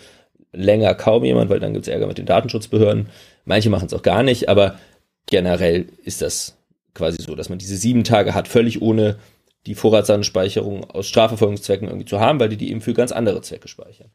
länger 0.51 0.95
kaum 0.95 1.23
jemand, 1.23 1.49
weil 1.49 1.59
dann 1.59 1.73
gibt 1.73 1.87
es 1.87 1.93
Ärger 1.93 2.07
mit 2.07 2.17
den 2.17 2.25
Datenschutzbehörden. 2.25 3.07
Manche 3.43 3.69
machen 3.69 3.87
es 3.87 3.93
auch 3.93 4.01
gar 4.01 4.23
nicht, 4.23 4.49
aber 4.49 4.79
generell 5.27 5.87
ist 6.03 6.21
das 6.21 6.57
quasi 6.93 7.21
so, 7.21 7.35
dass 7.35 7.49
man 7.49 7.59
diese 7.59 7.75
sieben 7.75 8.03
Tage 8.03 8.33
hat, 8.33 8.47
völlig 8.47 8.81
ohne 8.81 9.17
die 9.65 9.75
Vorratsdatenspeicherung 9.75 10.89
aus 10.89 11.07
Strafverfolgungszwecken 11.07 11.87
irgendwie 11.87 12.05
zu 12.05 12.19
haben, 12.19 12.39
weil 12.39 12.49
die 12.49 12.57
die 12.57 12.71
eben 12.71 12.81
für 12.81 12.93
ganz 12.93 13.11
andere 13.11 13.41
Zwecke 13.41 13.67
speichern. 13.67 14.11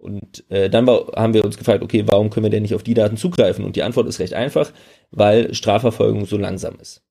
Und 0.00 0.44
äh, 0.48 0.70
dann 0.70 0.86
war, 0.86 1.12
haben 1.14 1.34
wir 1.34 1.44
uns 1.44 1.58
gefragt, 1.58 1.82
okay, 1.82 2.04
warum 2.06 2.30
können 2.30 2.44
wir 2.44 2.50
denn 2.50 2.62
nicht 2.62 2.74
auf 2.74 2.82
die 2.82 2.94
Daten 2.94 3.18
zugreifen? 3.18 3.64
Und 3.64 3.76
die 3.76 3.82
Antwort 3.82 4.08
ist 4.08 4.18
recht 4.18 4.32
einfach, 4.32 4.72
weil 5.10 5.52
Strafverfolgung 5.54 6.24
so 6.24 6.38
langsam 6.38 6.78
ist. 6.80 7.02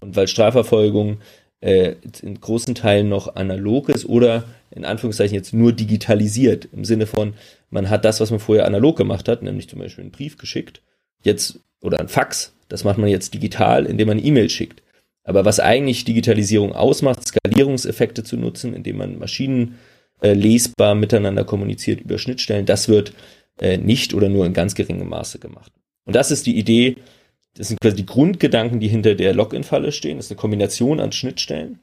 Und 0.00 0.14
weil 0.14 0.28
Strafverfolgung 0.28 1.18
äh, 1.60 1.94
in 2.20 2.38
großen 2.38 2.74
Teilen 2.74 3.08
noch 3.08 3.36
analog 3.36 3.88
ist 3.88 4.04
oder 4.04 4.44
in 4.70 4.84
Anführungszeichen 4.84 5.34
jetzt 5.34 5.54
nur 5.54 5.72
digitalisiert. 5.72 6.68
Im 6.72 6.84
Sinne 6.84 7.06
von, 7.06 7.32
man 7.70 7.88
hat 7.88 8.04
das, 8.04 8.20
was 8.20 8.30
man 8.30 8.40
vorher 8.40 8.66
analog 8.66 8.98
gemacht 8.98 9.26
hat, 9.28 9.42
nämlich 9.42 9.68
zum 9.68 9.78
Beispiel 9.78 10.02
einen 10.02 10.12
Brief 10.12 10.36
geschickt, 10.36 10.82
jetzt 11.22 11.60
oder 11.80 12.00
ein 12.00 12.08
Fax, 12.08 12.54
das 12.68 12.84
macht 12.84 12.98
man 12.98 13.08
jetzt 13.08 13.32
digital, 13.32 13.86
indem 13.86 14.08
man 14.08 14.24
E-Mail 14.24 14.50
schickt. 14.50 14.82
Aber 15.22 15.46
was 15.46 15.60
eigentlich 15.60 16.04
Digitalisierung 16.04 16.74
ausmacht, 16.74 17.26
Skalierungseffekte 17.26 18.24
zu 18.24 18.36
nutzen, 18.36 18.74
indem 18.74 18.98
man 18.98 19.18
Maschinen 19.18 19.78
äh, 20.24 20.32
lesbar 20.32 20.94
miteinander 20.94 21.44
kommuniziert 21.44 22.00
über 22.00 22.18
Schnittstellen. 22.18 22.64
Das 22.64 22.88
wird 22.88 23.12
äh, 23.60 23.76
nicht 23.76 24.14
oder 24.14 24.30
nur 24.30 24.46
in 24.46 24.54
ganz 24.54 24.74
geringem 24.74 25.10
Maße 25.10 25.38
gemacht. 25.38 25.70
Und 26.06 26.16
das 26.16 26.30
ist 26.30 26.46
die 26.46 26.56
Idee, 26.56 26.96
das 27.56 27.68
sind 27.68 27.78
quasi 27.80 27.96
die 27.96 28.06
Grundgedanken, 28.06 28.80
die 28.80 28.88
hinter 28.88 29.14
der 29.14 29.34
Login-Falle 29.34 29.92
stehen. 29.92 30.16
Das 30.16 30.26
ist 30.26 30.32
eine 30.32 30.40
Kombination 30.40 30.98
an 30.98 31.12
Schnittstellen. 31.12 31.78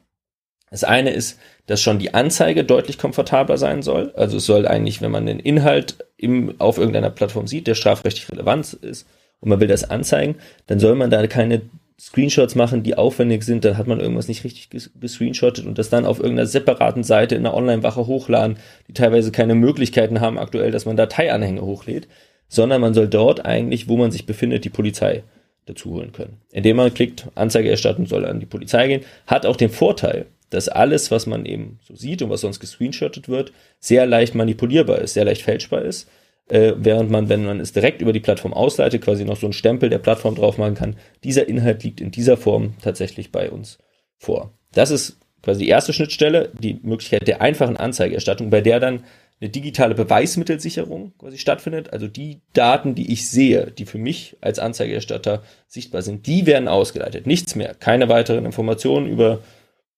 Das 0.71 0.83
eine 0.83 1.11
ist, 1.11 1.37
dass 1.67 1.81
schon 1.81 1.99
die 1.99 2.13
Anzeige 2.15 2.63
deutlich 2.63 2.97
komfortabler 2.97 3.57
sein 3.57 3.83
soll. 3.83 4.11
Also 4.15 4.37
es 4.37 4.45
soll 4.45 4.67
eigentlich, 4.67 5.01
wenn 5.01 5.11
man 5.11 5.27
den 5.27 5.39
Inhalt 5.39 5.97
im, 6.17 6.59
auf 6.59 6.79
irgendeiner 6.79 7.09
Plattform 7.11 7.45
sieht, 7.45 7.67
der 7.67 7.75
strafrechtlich 7.75 8.31
relevant 8.31 8.73
ist 8.73 9.07
und 9.39 9.49
man 9.49 9.59
will 9.59 9.67
das 9.67 9.89
anzeigen, 9.89 10.35
dann 10.65 10.79
soll 10.79 10.95
man 10.95 11.11
da 11.11 11.27
keine 11.27 11.61
Screenshots 12.01 12.55
machen, 12.55 12.81
die 12.81 12.97
aufwendig 12.97 13.43
sind, 13.43 13.63
dann 13.63 13.77
hat 13.77 13.85
man 13.85 13.99
irgendwas 13.99 14.27
nicht 14.27 14.43
richtig 14.43 14.69
gescreenshottet 14.99 15.67
und 15.67 15.77
das 15.77 15.91
dann 15.91 16.07
auf 16.07 16.19
irgendeiner 16.19 16.47
separaten 16.47 17.03
Seite 17.03 17.35
in 17.35 17.45
einer 17.45 17.53
Online-Wache 17.53 18.07
hochladen, 18.07 18.57
die 18.87 18.93
teilweise 18.93 19.31
keine 19.31 19.53
Möglichkeiten 19.53 20.19
haben 20.19 20.39
aktuell, 20.39 20.71
dass 20.71 20.87
man 20.87 20.97
Dateianhänge 20.97 21.61
hochlädt, 21.61 22.07
sondern 22.47 22.81
man 22.81 22.95
soll 22.95 23.07
dort 23.07 23.45
eigentlich, 23.45 23.87
wo 23.87 23.97
man 23.97 24.09
sich 24.09 24.25
befindet, 24.25 24.65
die 24.65 24.71
Polizei 24.71 25.21
dazu 25.67 25.91
holen 25.91 26.11
können. 26.11 26.41
Indem 26.51 26.77
man 26.77 26.91
klickt, 26.91 27.27
Anzeige 27.35 27.69
erstatten 27.69 28.07
soll 28.07 28.25
an 28.25 28.39
die 28.39 28.47
Polizei 28.47 28.87
gehen, 28.87 29.05
hat 29.27 29.45
auch 29.45 29.55
den 29.55 29.69
Vorteil, 29.69 30.25
dass 30.49 30.69
alles, 30.69 31.11
was 31.11 31.27
man 31.27 31.45
eben 31.45 31.77
so 31.87 31.95
sieht 31.95 32.23
und 32.23 32.31
was 32.31 32.41
sonst 32.41 32.59
gescreenshottet 32.59 33.29
wird, 33.29 33.53
sehr 33.79 34.07
leicht 34.07 34.33
manipulierbar 34.33 34.97
ist, 34.97 35.13
sehr 35.13 35.25
leicht 35.25 35.43
fälschbar 35.43 35.83
ist 35.83 36.09
äh, 36.49 36.73
während 36.77 37.09
man, 37.09 37.29
wenn 37.29 37.45
man 37.45 37.59
es 37.59 37.73
direkt 37.73 38.01
über 38.01 38.13
die 38.13 38.19
Plattform 38.19 38.53
ausleitet, 38.53 39.01
quasi 39.01 39.25
noch 39.25 39.37
so 39.37 39.47
einen 39.47 39.53
Stempel 39.53 39.89
der 39.89 39.99
Plattform 39.99 40.35
drauf 40.35 40.57
machen 40.57 40.75
kann. 40.75 40.95
Dieser 41.23 41.47
Inhalt 41.47 41.83
liegt 41.83 42.01
in 42.01 42.11
dieser 42.11 42.37
Form 42.37 42.75
tatsächlich 42.81 43.31
bei 43.31 43.49
uns 43.49 43.77
vor. 44.17 44.53
Das 44.73 44.91
ist 44.91 45.17
quasi 45.41 45.61
die 45.61 45.69
erste 45.69 45.93
Schnittstelle, 45.93 46.51
die 46.59 46.79
Möglichkeit 46.83 47.27
der 47.27 47.41
einfachen 47.41 47.77
Anzeigerstattung, 47.77 48.49
bei 48.49 48.61
der 48.61 48.79
dann 48.79 49.03
eine 49.39 49.49
digitale 49.49 49.95
Beweismittelsicherung 49.95 51.13
quasi 51.17 51.39
stattfindet. 51.39 51.91
Also 51.91 52.07
die 52.07 52.41
Daten, 52.53 52.93
die 52.93 53.11
ich 53.11 53.27
sehe, 53.27 53.71
die 53.71 53.85
für 53.85 53.97
mich 53.97 54.37
als 54.39 54.59
Anzeigerstatter 54.59 55.41
sichtbar 55.67 56.03
sind, 56.03 56.27
die 56.27 56.45
werden 56.45 56.67
ausgeleitet. 56.67 57.25
Nichts 57.25 57.55
mehr. 57.55 57.73
Keine 57.73 58.07
weiteren 58.07 58.45
Informationen 58.45 59.07
über 59.07 59.41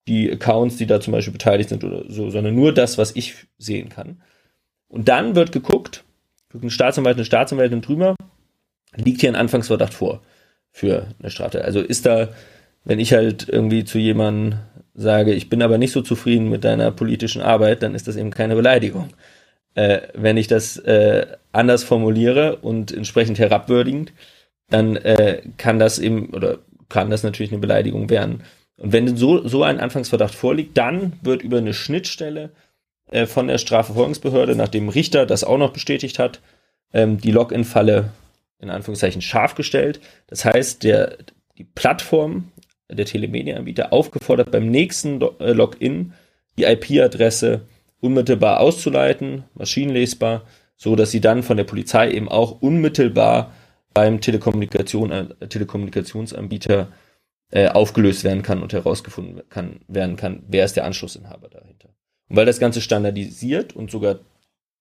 die 0.08 0.32
Accounts, 0.32 0.77
die 0.77 0.86
da 0.86 1.01
zum 1.01 1.12
Beispiel 1.12 1.34
beteiligt 1.34 1.69
sind 1.69 1.84
oder 1.84 2.06
so, 2.08 2.29
sondern 2.29 2.56
nur 2.56 2.73
das, 2.73 2.97
was 2.97 3.15
ich 3.15 3.36
sehen 3.58 3.89
kann. 3.89 4.21
Und 4.88 5.10
dann 5.10 5.36
wird 5.36 5.51
geguckt, 5.51 6.03
guckt 6.53 6.63
ein 6.63 6.69
Staatsanwalt, 6.69 7.17
eine 7.17 7.25
Staatsanwältin 7.25 7.81
drüber, 7.81 8.15
liegt 8.95 9.21
hier 9.21 9.31
ein 9.31 9.35
Anfangsverdacht 9.35 9.93
vor 9.93 10.21
für 10.71 11.07
eine 11.19 11.31
Straftat. 11.31 11.63
Also 11.63 11.81
ist 11.81 12.05
da, 12.05 12.29
wenn 12.85 12.99
ich 12.99 13.11
halt 13.13 13.49
irgendwie 13.49 13.83
zu 13.83 13.97
jemandem 13.97 14.59
sage, 14.93 15.33
ich 15.33 15.49
bin 15.49 15.63
aber 15.63 15.79
nicht 15.79 15.91
so 15.91 16.01
zufrieden 16.01 16.49
mit 16.49 16.63
deiner 16.63 16.91
politischen 16.91 17.41
Arbeit, 17.41 17.81
dann 17.81 17.95
ist 17.95 18.07
das 18.07 18.15
eben 18.15 18.29
keine 18.29 18.55
Beleidigung. 18.55 19.09
Äh, 19.73 20.01
wenn 20.13 20.37
ich 20.37 20.47
das 20.47 20.77
äh, 20.77 21.25
anders 21.51 21.83
formuliere 21.83 22.57
und 22.57 22.91
entsprechend 22.91 23.39
herabwürdigend, 23.39 24.13
dann 24.69 24.95
äh, 24.95 25.41
kann 25.57 25.79
das 25.79 25.97
eben 25.97 26.29
oder 26.29 26.59
kann 26.87 27.09
das 27.09 27.23
natürlich 27.23 27.51
eine 27.51 27.61
Beleidigung 27.61 28.11
werden. 28.11 28.43
Und 28.77 28.93
wenn 28.93 29.17
so, 29.17 29.47
so 29.47 29.63
ein 29.63 29.79
Anfangsverdacht 29.79 30.35
vorliegt, 30.35 30.77
dann 30.77 31.13
wird 31.23 31.41
über 31.41 31.57
eine 31.57 31.73
Schnittstelle 31.73 32.51
äh, 33.13 33.28
von 33.28 33.47
der 33.47 33.60
Strafverfolgungsbehörde, 33.60 34.56
nachdem 34.56 34.89
Richter 34.89 35.26
das 35.26 35.43
auch 35.43 35.60
noch 35.60 35.71
bestätigt 35.71 36.17
hat, 36.17 36.41
ähm, 36.93 37.19
die 37.19 37.32
Login-Falle 37.32 38.10
in 38.60 38.69
Anführungszeichen 38.69 39.21
scharf 39.21 39.54
gestellt. 39.56 39.99
Das 40.28 40.45
heißt, 40.45 40.84
der, 40.84 41.17
die 41.58 41.63
Plattform, 41.63 42.52
der 42.89 43.06
Telemedia-Anbieter 43.06 43.93
aufgefordert, 43.93 44.49
beim 44.52 44.67
nächsten 44.67 45.21
äh, 45.39 45.54
Login 45.54 46.13
die 46.58 46.63
IP-Adresse 46.63 47.62
unmittelbar 47.99 48.60
auszuleiten, 48.60 49.43
maschinenlesbar, 49.54 50.43
so 50.76 50.95
dass 50.95 51.12
sie 51.12 51.21
dann 51.21 51.43
von 51.43 51.58
der 51.58 51.63
Polizei 51.65 52.12
eben 52.12 52.30
auch 52.30 52.62
unmittelbar 52.62 53.54
beim 53.93 54.21
Telekommunikation, 54.21 55.12
äh, 55.12 55.47
Telekommunikationsanbieter 55.47 56.88
äh, 57.52 57.67
aufgelöst 57.67 58.23
werden 58.23 58.41
kann 58.41 58.63
und 58.63 58.73
herausgefunden 58.73 59.43
kann, 59.49 59.82
werden 59.88 60.15
kann, 60.15 60.41
wer 60.47 60.65
ist 60.65 60.76
der 60.76 60.86
Anschlussinhaber 60.86 61.49
dahinter. 61.49 61.72
Und 62.33 62.37
weil 62.37 62.47
das 62.47 62.59
Ganze 62.59 62.81
standardisiert 62.81 63.75
und 63.75 63.91
sogar 63.91 64.17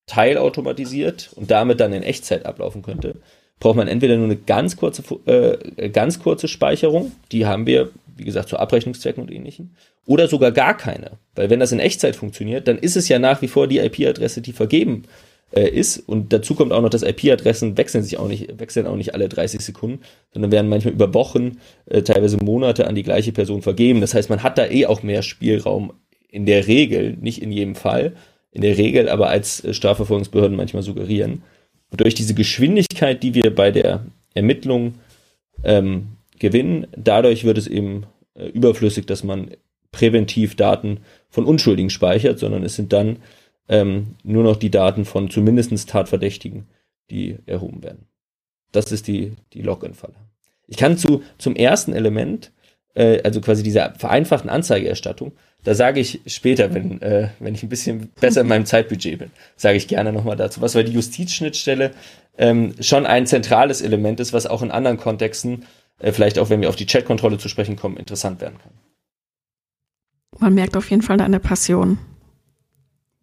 teilautomatisiert 0.07 1.35
und 1.37 1.51
damit 1.51 1.81
dann 1.81 1.93
in 1.93 2.03
Echtzeit 2.03 2.47
ablaufen 2.47 2.81
könnte, 2.81 3.17
braucht 3.61 3.77
man 3.77 3.89
entweder 3.89 4.17
nur 4.17 4.25
eine 4.25 4.37
ganz 4.37 4.79
kurze, 4.79 5.03
äh, 5.27 5.91
ganz 5.91 6.19
kurze 6.19 6.49
Speicherung, 6.49 7.13
die 7.31 7.45
haben 7.45 7.67
wir, 7.67 7.91
wie 8.17 8.25
gesagt, 8.25 8.49
zu 8.49 8.57
Abrechnungszwecken 8.57 9.23
und 9.23 9.31
ähnlichen, 9.31 9.77
oder 10.07 10.29
sogar 10.29 10.51
gar 10.51 10.75
keine. 10.75 11.19
Weil 11.35 11.51
wenn 11.51 11.61
das 11.61 11.73
in 11.73 11.79
Echtzeit 11.79 12.17
funktioniert, 12.17 12.69
dann 12.69 12.79
ist 12.79 12.97
es 12.97 13.11
ja 13.11 13.19
nach 13.19 13.43
wie 13.43 13.49
vor 13.49 13.69
die 13.69 13.81
IP-Adresse, 13.81 14.41
die 14.41 14.55
vergeben 14.55 15.03
äh, 15.51 15.69
ist. 15.69 15.99
Und 15.99 16.33
dazu 16.33 16.55
kommt 16.55 16.73
auch 16.73 16.81
noch, 16.81 16.89
dass 16.89 17.03
IP-Adressen 17.03 17.77
wechseln 17.77 18.03
sich 18.03 18.17
auch 18.17 18.29
nicht, 18.29 18.59
wechseln 18.61 18.87
auch 18.87 18.97
nicht 18.97 19.15
alle 19.15 19.29
30 19.29 19.61
Sekunden, 19.61 20.01
sondern 20.33 20.53
werden 20.53 20.71
manchmal 20.71 20.95
über 20.95 21.13
Wochen, 21.13 21.59
äh, 21.85 22.01
teilweise 22.01 22.39
Monate 22.39 22.87
an 22.87 22.95
die 22.95 23.03
gleiche 23.03 23.33
Person 23.33 23.61
vergeben. 23.61 24.01
Das 24.01 24.15
heißt, 24.15 24.31
man 24.31 24.43
hat 24.43 24.57
da 24.57 24.67
eh 24.67 24.87
auch 24.87 25.03
mehr 25.03 25.21
Spielraum 25.21 25.93
in 26.33 26.47
der 26.47 26.67
Regel, 26.67 27.17
nicht 27.21 27.41
in 27.41 27.53
jedem 27.53 27.77
Fall, 27.77 28.17
in 28.51 28.63
der 28.63 28.77
Regel 28.77 29.09
aber 29.09 29.29
als 29.29 29.63
äh, 29.63 29.73
Strafverfolgungsbehörden 29.73 30.57
manchmal 30.57 30.83
suggerieren. 30.83 31.43
Und 31.91 32.01
durch 32.01 32.15
diese 32.15 32.35
Geschwindigkeit, 32.35 33.23
die 33.23 33.35
wir 33.35 33.55
bei 33.55 33.71
der 33.71 34.07
Ermittlung 34.35 34.95
ähm, 35.63 36.09
gewinnen, 36.39 36.87
dadurch 36.97 37.45
wird 37.45 37.59
es 37.59 37.67
eben 37.69 38.07
äh, 38.35 38.47
überflüssig, 38.47 39.07
dass 39.07 39.23
man 39.23 39.51
präventiv 39.93 40.57
Daten 40.57 41.01
von 41.29 41.45
Unschuldigen 41.45 41.91
speichert, 41.91 42.39
sondern 42.39 42.65
es 42.65 42.75
sind 42.77 42.95
dann 42.95 43.19
ähm, 43.69 44.17
nur 44.25 44.43
noch 44.43 44.57
die 44.57 44.71
Daten 44.71 45.05
von 45.05 45.31
zumindest 45.31 45.89
Tatverdächtigen, 45.91 46.67
die 47.11 47.37
erhoben 47.45 47.83
werden. 47.83 48.07
Das 48.73 48.91
ist 48.91 49.07
die, 49.07 49.33
die 49.53 49.61
Login-Falle. 49.61 50.15
Ich 50.67 50.79
kann 50.79 50.97
zu, 50.97 51.23
zum 51.37 51.55
ersten 51.55 51.93
Element, 51.93 52.53
äh, 52.95 53.21
also 53.23 53.43
quasi 53.43 53.63
dieser 53.63 53.95
vereinfachten 53.97 54.49
Anzeigerstattung, 54.49 55.33
da 55.65 55.75
sage 55.75 56.01
ich 56.01 56.21
später, 56.27 56.75
wenn, 56.75 57.01
äh, 57.03 57.29
wenn 57.39 57.55
ich 57.55 57.63
ein 57.63 57.69
bisschen 57.69 58.11
besser 58.21 58.41
in 58.41 58.49
meinem 58.49 58.67
Zeitbudget 58.67 59.19
bin, 59.19 59.31
sage 59.57 59.77
ich 59.77 59.89
gerne 59.89 60.13
nochmal 60.13 60.37
dazu 60.37 60.61
was, 60.61 60.75
weil 60.75 60.85
die 60.85 60.93
Justizschnittstelle 60.93 61.93
ähm, 62.39 62.75
schon 62.81 63.07
ein 63.07 63.27
zentrales 63.27 63.81
Element 63.81 64.19
ist, 64.21 64.33
was 64.33 64.47
auch 64.47 64.63
in 64.63 64.71
anderen 64.71 64.97
Kontexten, 64.97 65.65
äh, 66.01 66.13
vielleicht 66.13 66.39
auch 66.39 66.51
wenn 66.51 66.61
wir 66.61 66.69
auf 66.69 66.77
die 66.77 66.87
Chatkontrolle 66.87 67.39
zu 67.39 67.49
sprechen 67.49 67.77
kommen, 67.77 67.97
interessant 67.97 68.41
werden 68.41 68.59
kann. 68.59 68.73
Man 70.39 70.55
merkt 70.55 70.77
auf 70.77 70.91
jeden 70.91 71.03
Fall 71.03 71.19
deine 71.19 71.39
Passion. 71.39 71.99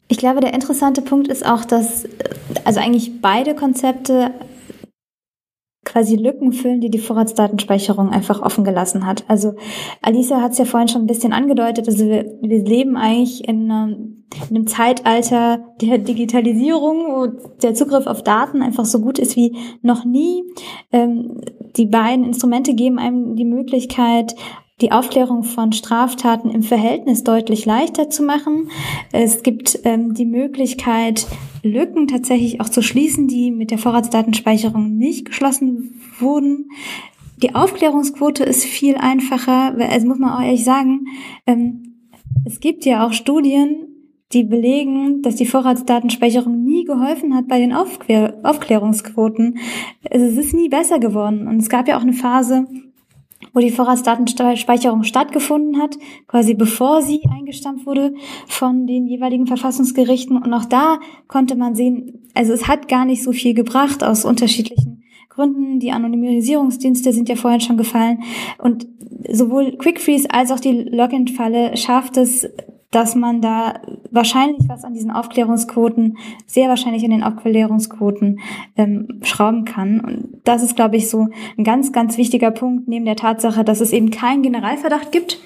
Ich 0.08 0.18
glaube, 0.18 0.40
der 0.40 0.54
interessante 0.54 1.02
Punkt 1.02 1.28
ist 1.28 1.46
auch, 1.46 1.66
dass 1.66 2.06
also 2.64 2.80
eigentlich 2.80 3.22
beide 3.22 3.54
Konzepte 3.54 4.32
quasi 5.90 6.16
Lücken 6.16 6.54
füllen, 6.54 6.82
die 6.82 6.92
die 6.92 7.00
Vorratsdatenspeicherung 7.00 8.10
einfach 8.10 8.42
offen 8.42 8.64
gelassen 8.64 9.06
hat. 9.06 9.24
Also 9.28 9.54
Alisa 10.02 10.42
hat 10.42 10.52
es 10.52 10.60
ja 10.60 10.66
vorhin 10.66 10.88
schon 10.88 11.02
ein 11.02 11.08
bisschen 11.08 11.34
angedeutet, 11.34 11.88
also 11.88 12.06
wir, 12.06 12.26
wir 12.42 12.64
leben 12.64 12.96
eigentlich 12.96 13.48
in 13.48 13.72
einem, 13.72 14.24
in 14.50 14.56
einem 14.56 14.68
Zeitalter 14.68 15.60
der 15.82 15.98
Digitalisierung, 15.98 17.08
wo 17.08 17.28
der 17.62 17.74
Zugriff 17.74 18.06
auf 18.06 18.24
Daten 18.24 18.62
einfach 18.62 18.86
so 18.86 19.00
gut 19.00 19.18
ist 19.18 19.36
wie 19.36 19.58
noch 19.82 20.06
nie. 20.06 20.44
Ähm, 20.92 21.42
die 21.76 21.88
beiden 21.88 22.24
Instrumente 22.24 22.76
geben 22.76 23.00
einem 23.00 23.36
die 23.36 23.46
Möglichkeit, 23.46 24.36
die 24.82 24.92
Aufklärung 24.92 25.44
von 25.44 25.72
Straftaten 25.74 26.50
im 26.50 26.64
Verhältnis 26.64 27.24
deutlich 27.24 27.66
leichter 27.66 28.10
zu 28.10 28.24
machen. 28.24 28.70
Es 29.12 29.44
gibt 29.44 29.80
ähm, 29.84 30.14
die 30.14 30.26
Möglichkeit, 30.26 31.28
Lücken 31.64 32.08
tatsächlich 32.08 32.62
auch 32.62 32.70
zu 32.70 32.82
schließen, 32.82 33.28
die 33.28 33.52
mit 33.52 33.72
der 33.72 33.78
Vorratsdatenspeicherung 33.78 34.96
nicht 34.96 35.26
geschlossen 35.26 36.02
wurden. 36.20 36.70
Die 37.42 37.56
Aufklärungsquote 37.56 38.44
ist 38.44 38.64
viel 38.64 38.96
einfacher, 38.96 39.76
also 39.78 40.08
muss 40.08 40.20
man 40.20 40.32
auch 40.32 40.42
ehrlich 40.42 40.64
sagen, 40.64 41.06
ähm, 41.46 41.96
es 42.46 42.60
gibt 42.60 42.86
ja 42.86 43.06
auch 43.06 43.14
Studien, 43.14 43.88
die 44.32 44.44
belegen, 44.44 45.22
dass 45.24 45.36
die 45.36 45.46
Vorratsdatenspeicherung 45.46 46.64
nie 46.64 46.86
geholfen 46.86 47.36
hat 47.36 47.48
bei 47.48 47.60
den 47.60 47.74
Aufklär 47.74 48.40
Aufklärungsquoten. 48.44 49.58
Also 50.10 50.26
es 50.26 50.38
ist 50.38 50.54
nie 50.54 50.70
besser 50.70 51.00
geworden. 51.00 51.48
Und 51.48 51.58
es 51.58 51.70
gab 51.70 51.88
ja 51.88 51.98
auch 51.98 52.04
eine 52.04 52.14
Phase, 52.14 52.68
wo 53.54 53.60
die 53.60 53.72
Vorratsdatenspeicherung 53.72 55.04
stattgefunden 55.04 55.82
hat, 55.82 55.98
quasi 56.28 56.54
bevor 56.54 57.02
sie 57.02 57.22
eingestampft 57.30 57.86
wurde 57.86 58.14
von 58.48 58.88
den 58.88 59.08
jeweiligen 59.08 59.48
Verfassungsgerichten. 59.48 60.38
Und 60.38 60.54
auch 60.54 60.66
da 60.66 61.00
konnte 61.28 61.56
man 61.56 61.76
sehen, 61.76 62.28
also 62.34 62.54
es 62.54 62.68
hat 62.68 62.88
gar 62.88 63.06
nicht 63.06 63.24
so 63.24 63.32
viel 63.32 63.54
gebracht 63.54 64.04
aus 64.04 64.26
unterschiedlichen 64.26 65.04
Gründen. 65.30 65.80
Die 65.80 65.92
Anonymisierungsdienste 65.92 67.14
sind 67.14 67.30
ja 67.30 67.36
vorhin 67.36 67.62
schon 67.62 67.78
gefallen. 67.78 68.24
Und 68.58 68.88
sowohl 69.32 69.78
Quickfreeze 69.78 70.30
als 70.32 70.52
auch 70.52 70.60
die 70.60 70.84
Login-Falle 70.84 71.78
schafft 71.78 72.18
es, 72.18 72.50
dass 72.92 73.16
man 73.16 73.42
da 73.42 73.82
wahrscheinlich 74.10 74.68
was 74.68 74.84
an 74.84 74.94
diesen 74.94 75.12
Aufklärungsquoten, 75.12 76.18
sehr 76.48 76.70
wahrscheinlich 76.70 77.04
an 77.04 77.12
den 77.12 77.24
Aufklärungsquoten 77.24 78.40
ähm, 78.78 79.20
schrauben 79.22 79.66
kann. 79.66 80.00
Und 80.00 80.42
das 80.44 80.64
ist, 80.64 80.76
glaube 80.76 80.98
ich, 80.98 81.10
so 81.10 81.28
ein 81.58 81.64
ganz, 81.64 81.92
ganz 81.92 82.18
wichtiger 82.18 82.52
Punkt, 82.52 82.88
neben 82.88 83.06
der 83.06 83.16
Tatsache, 83.16 83.64
dass 83.64 83.82
es 83.82 83.94
eben 83.94 84.10
keinen 84.10 84.42
Generalverdacht 84.42 85.12
gibt, 85.12 85.40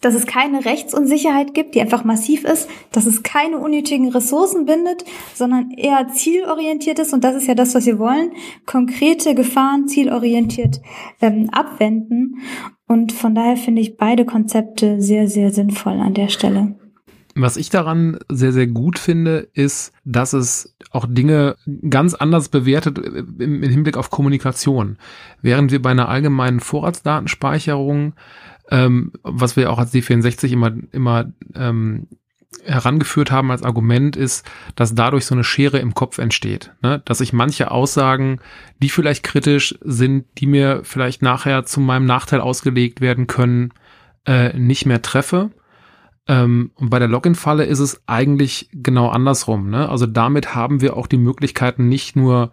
dass 0.00 0.14
es 0.14 0.26
keine 0.26 0.64
Rechtsunsicherheit 0.64 1.54
gibt, 1.54 1.74
die 1.74 1.80
einfach 1.80 2.04
massiv 2.04 2.44
ist, 2.44 2.68
dass 2.92 3.06
es 3.06 3.22
keine 3.22 3.58
unnötigen 3.58 4.08
Ressourcen 4.10 4.66
bindet, 4.66 5.04
sondern 5.34 5.70
eher 5.70 6.08
zielorientiert 6.08 6.98
ist. 6.98 7.14
Und 7.14 7.24
das 7.24 7.36
ist 7.36 7.46
ja 7.46 7.54
das, 7.54 7.74
was 7.74 7.86
wir 7.86 7.98
wollen. 7.98 8.32
Konkrete 8.66 9.34
Gefahren 9.34 9.88
zielorientiert 9.88 10.80
ähm, 11.20 11.48
abwenden. 11.50 12.42
Und 12.86 13.12
von 13.12 13.34
daher 13.34 13.56
finde 13.56 13.82
ich 13.82 13.96
beide 13.96 14.24
Konzepte 14.24 15.00
sehr, 15.00 15.28
sehr 15.28 15.52
sinnvoll 15.52 15.94
an 15.94 16.14
der 16.14 16.28
Stelle. 16.28 16.76
Was 17.38 17.58
ich 17.58 17.68
daran 17.68 18.18
sehr, 18.30 18.52
sehr 18.52 18.66
gut 18.66 18.98
finde, 18.98 19.48
ist, 19.52 19.92
dass 20.04 20.32
es 20.32 20.74
auch 20.90 21.04
Dinge 21.06 21.56
ganz 21.90 22.14
anders 22.14 22.48
bewertet 22.48 22.98
im, 22.98 23.62
Hinblick 23.62 23.98
auf 23.98 24.10
Kommunikation. 24.10 24.96
Während 25.42 25.70
wir 25.70 25.82
bei 25.82 25.90
einer 25.90 26.08
allgemeinen 26.08 26.60
Vorratsdatenspeicherung, 26.60 28.14
ähm, 28.70 29.12
was 29.22 29.56
wir 29.56 29.70
auch 29.70 29.78
als 29.78 29.92
D64 29.92 30.50
immer, 30.50 30.72
immer 30.92 31.30
ähm, 31.54 32.06
herangeführt 32.64 33.30
haben 33.30 33.50
als 33.50 33.62
Argument 33.62 34.16
ist, 34.16 34.44
dass 34.74 34.94
dadurch 34.94 35.26
so 35.26 35.34
eine 35.34 35.44
Schere 35.44 35.78
im 35.78 35.94
Kopf 35.94 36.18
entsteht. 36.18 36.72
Ne? 36.82 37.02
Dass 37.04 37.20
ich 37.20 37.32
manche 37.32 37.70
Aussagen, 37.70 38.40
die 38.82 38.88
vielleicht 38.88 39.22
kritisch 39.22 39.78
sind, 39.82 40.26
die 40.38 40.46
mir 40.46 40.80
vielleicht 40.84 41.22
nachher 41.22 41.64
zu 41.64 41.80
meinem 41.80 42.06
Nachteil 42.06 42.40
ausgelegt 42.40 43.00
werden 43.00 43.26
können, 43.26 43.72
äh, 44.26 44.56
nicht 44.58 44.86
mehr 44.86 45.02
treffe 45.02 45.50
ähm, 46.28 46.70
und 46.74 46.90
bei 46.90 46.98
der 46.98 47.08
Login-Falle 47.08 47.64
ist 47.64 47.78
es 47.78 48.02
eigentlich 48.06 48.68
genau 48.72 49.08
andersrum. 49.08 49.70
Ne? 49.70 49.88
Also 49.88 50.06
damit 50.06 50.54
haben 50.54 50.80
wir 50.80 50.96
auch 50.96 51.06
die 51.06 51.18
Möglichkeiten, 51.18 51.88
nicht 51.88 52.16
nur 52.16 52.52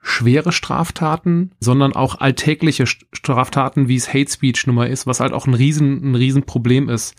schwere 0.00 0.52
Straftaten, 0.52 1.52
sondern 1.60 1.94
auch 1.94 2.20
alltägliche 2.20 2.86
Straftaten, 2.86 3.88
wie 3.88 3.96
es 3.96 4.12
Hate 4.12 4.30
Speech 4.30 4.66
Nummer 4.66 4.86
ist, 4.86 5.06
was 5.06 5.20
halt 5.20 5.32
auch 5.32 5.46
ein 5.46 5.54
riesen, 5.54 6.10
ein 6.10 6.14
riesen 6.14 6.44
Problem 6.44 6.88
ist, 6.88 7.14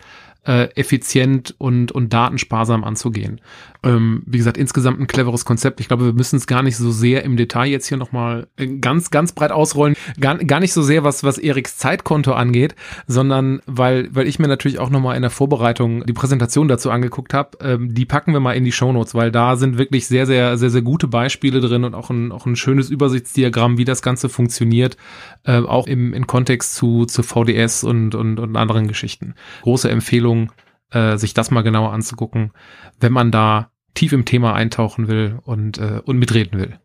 äh, 0.46 0.70
effizient 0.76 1.56
und, 1.58 1.92
und 1.92 2.14
datensparsam 2.14 2.84
anzugehen. 2.84 3.42
Ähm, 3.86 4.24
wie 4.26 4.38
gesagt, 4.38 4.58
insgesamt 4.58 5.00
ein 5.00 5.08
cleveres 5.08 5.46
Konzept. 5.46 5.80
Ich 5.80 5.88
glaube, 5.88 6.06
wir 6.06 6.14
müssen 6.14 6.38
es 6.38 6.48
gar 6.48 6.64
nicht 6.64 6.76
so 6.76 6.92
sehr 6.92 7.24
im 7.24 7.38
Detail 7.38 7.68
jetzt 7.68 7.88
hier 7.88 7.98
nochmal 7.98 8.48
äh, 8.58 8.68
ganz, 8.68 9.12
ganz 9.12 9.32
breit 9.32 9.52
ausrollen. 9.52 9.96
Gar, 10.20 10.38
gar 10.40 10.60
nicht 10.60 10.74
so 10.74 10.82
sehr, 10.82 11.04
was, 11.04 11.24
was 11.24 11.38
Eriks 11.38 11.78
Zeitkonto 11.78 12.34
angeht, 12.34 12.76
sondern 13.08 13.62
weil, 13.66 14.10
weil 14.14 14.28
ich 14.28 14.40
mir 14.40 14.48
natürlich 14.48 14.80
auch 14.80 14.90
nochmal 14.90 15.16
in 15.16 15.22
der 15.22 15.32
Vorbereitung 15.32 16.06
die 16.06 16.14
Präsentation 16.14 16.68
dazu 16.68 16.92
angeguckt 16.92 17.34
habe. 17.34 17.58
Ähm, 17.62 17.94
die 17.94 18.06
packen 18.06 18.34
wir 18.34 18.40
mal 18.40 18.54
in 18.54 18.66
die 18.66 18.72
Shownotes, 18.72 19.16
weil 19.16 19.32
da 19.32 19.56
sind 19.56 19.78
wirklich 19.78 20.08
sehr, 20.08 20.26
sehr, 20.26 20.58
sehr, 20.58 20.70
sehr 20.70 20.82
gute 20.82 21.08
Beispiele 21.08 21.62
drin 21.62 21.84
und 21.84 21.94
auch 21.94 22.10
ein, 22.10 22.32
auch 22.32 22.46
ein 22.46 22.56
schönes 22.56 22.90
Übersichtsdiagramm, 22.90 23.78
wie 23.78 23.86
das 23.86 24.02
Ganze 24.02 24.28
funktioniert, 24.28 24.98
äh, 25.44 25.60
auch 25.60 25.88
im, 25.88 26.14
in 26.14 26.28
Kontext 26.28 26.76
zu, 26.76 27.06
zu 27.06 27.24
VDS 27.24 27.84
und, 27.84 28.16
und, 28.16 28.40
und 28.40 28.56
anderen 28.56 28.88
Geschichten. 28.88 29.36
Große 29.62 29.90
Empfehlung 29.90 30.26
Empfehlung, 30.26 30.52
äh, 30.92 31.18
sich 31.18 31.34
das 31.34 31.52
mal 31.52 31.62
genauer 31.62 31.92
anzugucken, 31.92 32.52
wenn 33.00 33.12
man 33.12 33.32
da 33.32 33.72
tief 33.96 34.14
im 34.14 34.26
Thema 34.26 34.54
eintauchen 34.54 35.08
will 35.08 35.40
und, 35.44 35.80
äh, 35.80 36.02
und 36.06 36.20
mitreden 36.20 36.60
will. 36.60 36.80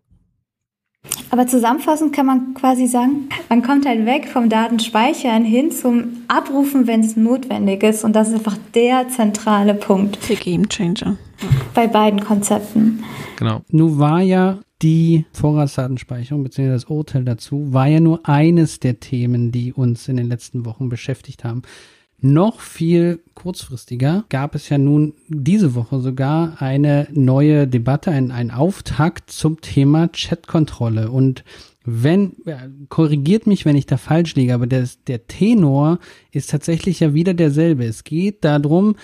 Aber 1.31 1.47
zusammenfassend 1.47 2.15
kann 2.15 2.27
man 2.27 2.55
quasi 2.55 2.87
sagen, 2.87 3.29
man 3.49 3.63
kommt 3.63 3.87
halt 3.87 4.05
weg 4.05 4.29
vom 4.29 4.49
Datenspeichern 4.49 5.45
hin 5.45 5.71
zum 5.71 6.25
Abrufen, 6.29 6.87
wenn 6.87 7.01
es 7.01 7.17
notwendig 7.17 7.83
ist. 7.83 8.05
Und 8.05 8.15
das 8.15 8.29
ist 8.29 8.35
einfach 8.35 8.59
der 8.75 9.09
zentrale 9.09 9.75
Punkt. 9.75 10.19
Der 10.29 10.37
Game 10.37 10.69
Changer. 10.69 11.17
Bei 11.75 11.87
beiden 11.87 12.21
Konzepten. 12.21 13.03
Genau. 13.37 13.63
Nun 13.71 13.99
war 13.99 14.21
ja 14.21 14.59
die 14.83 15.25
Vorratsdatenspeicherung 15.33 16.43
bzw. 16.43 16.69
das 16.69 16.85
Urteil 16.85 17.25
dazu, 17.25 17.73
war 17.73 17.87
ja 17.87 18.01
nur 18.01 18.27
eines 18.29 18.81
der 18.81 19.01
Themen, 19.01 19.53
die 19.53 19.73
uns 19.73 20.09
in 20.09 20.17
den 20.17 20.29
letzten 20.29 20.65
Wochen 20.65 20.89
beschäftigt 20.89 21.45
haben. 21.45 21.63
Noch 22.23 22.61
viel 22.61 23.21
kurzfristiger 23.35 24.25
gab 24.29 24.55
es 24.55 24.68
ja 24.68 24.77
nun 24.77 25.14
diese 25.29 25.75
Woche 25.75 26.01
sogar 26.01 26.61
eine 26.61 27.09
neue 27.12 27.66
Debatte, 27.66 28.11
ein, 28.11 28.31
ein 28.31 28.51
Auftakt 28.51 29.31
zum 29.31 29.62
Thema 29.62 30.09
Chatkontrolle. 30.09 31.11
Und 31.11 31.45
wenn, 31.85 32.37
korrigiert 32.91 33.47
mich, 33.47 33.64
wenn 33.64 33.77
ich 33.77 33.87
da 33.87 33.97
falsch 33.97 34.35
liege, 34.35 34.53
aber 34.53 34.66
der, 34.66 34.87
der 35.07 35.27
Tenor 35.29 35.99
ist 36.31 36.51
tatsächlich 36.51 37.01
ja 37.01 37.14
wieder 37.14 37.33
derselbe. 37.33 37.85
Es 37.85 38.05
geht 38.05 38.45
darum, 38.45 38.97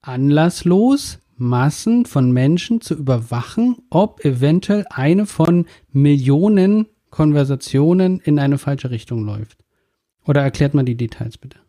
anlasslos 0.00 1.18
Massen 1.36 2.06
von 2.06 2.30
Menschen 2.30 2.80
zu 2.80 2.94
überwachen, 2.94 3.76
ob 3.90 4.24
eventuell 4.24 4.86
eine 4.88 5.26
von 5.26 5.66
Millionen 5.90 6.86
Konversationen 7.10 8.20
in 8.20 8.38
eine 8.38 8.56
falsche 8.56 8.90
Richtung 8.90 9.24
läuft. 9.24 9.58
Oder 10.24 10.42
erklärt 10.42 10.72
mal 10.72 10.84
die 10.84 10.96
Details 10.96 11.36
bitte. 11.36 11.61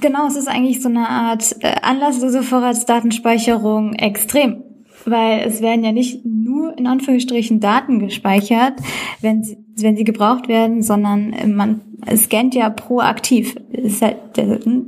Genau, 0.00 0.26
es 0.26 0.36
ist 0.36 0.48
eigentlich 0.48 0.82
so 0.82 0.88
eine 0.88 1.08
Art 1.08 1.56
äh, 1.60 1.76
anlasslose 1.82 2.42
Vorratsdatenspeicherung 2.42 3.94
extrem, 3.94 4.62
weil 5.04 5.40
es 5.46 5.60
werden 5.60 5.84
ja 5.84 5.92
nicht 5.92 6.24
nur 6.24 6.76
in 6.76 6.86
Anführungsstrichen 6.86 7.60
Daten 7.60 8.00
gespeichert, 8.00 8.74
wenn 9.20 9.44
sie, 9.44 9.58
wenn 9.76 9.96
sie 9.96 10.04
gebraucht 10.04 10.48
werden, 10.48 10.82
sondern 10.82 11.34
man 11.54 11.80
scannt 12.16 12.54
ja 12.54 12.70
proaktiv. 12.70 13.54
Das 13.72 13.84
ist 13.84 14.02
halt 14.02 14.16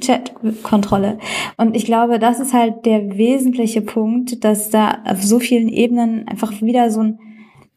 Chat-Kontrolle. 0.00 1.18
Und 1.56 1.76
ich 1.76 1.84
glaube, 1.84 2.18
das 2.18 2.40
ist 2.40 2.52
halt 2.52 2.86
der 2.86 3.16
wesentliche 3.16 3.82
Punkt, 3.82 4.44
dass 4.44 4.70
da 4.70 4.98
auf 5.04 5.22
so 5.22 5.38
vielen 5.38 5.68
Ebenen 5.68 6.26
einfach 6.28 6.60
wieder 6.60 6.90
so 6.90 7.00
ein 7.00 7.18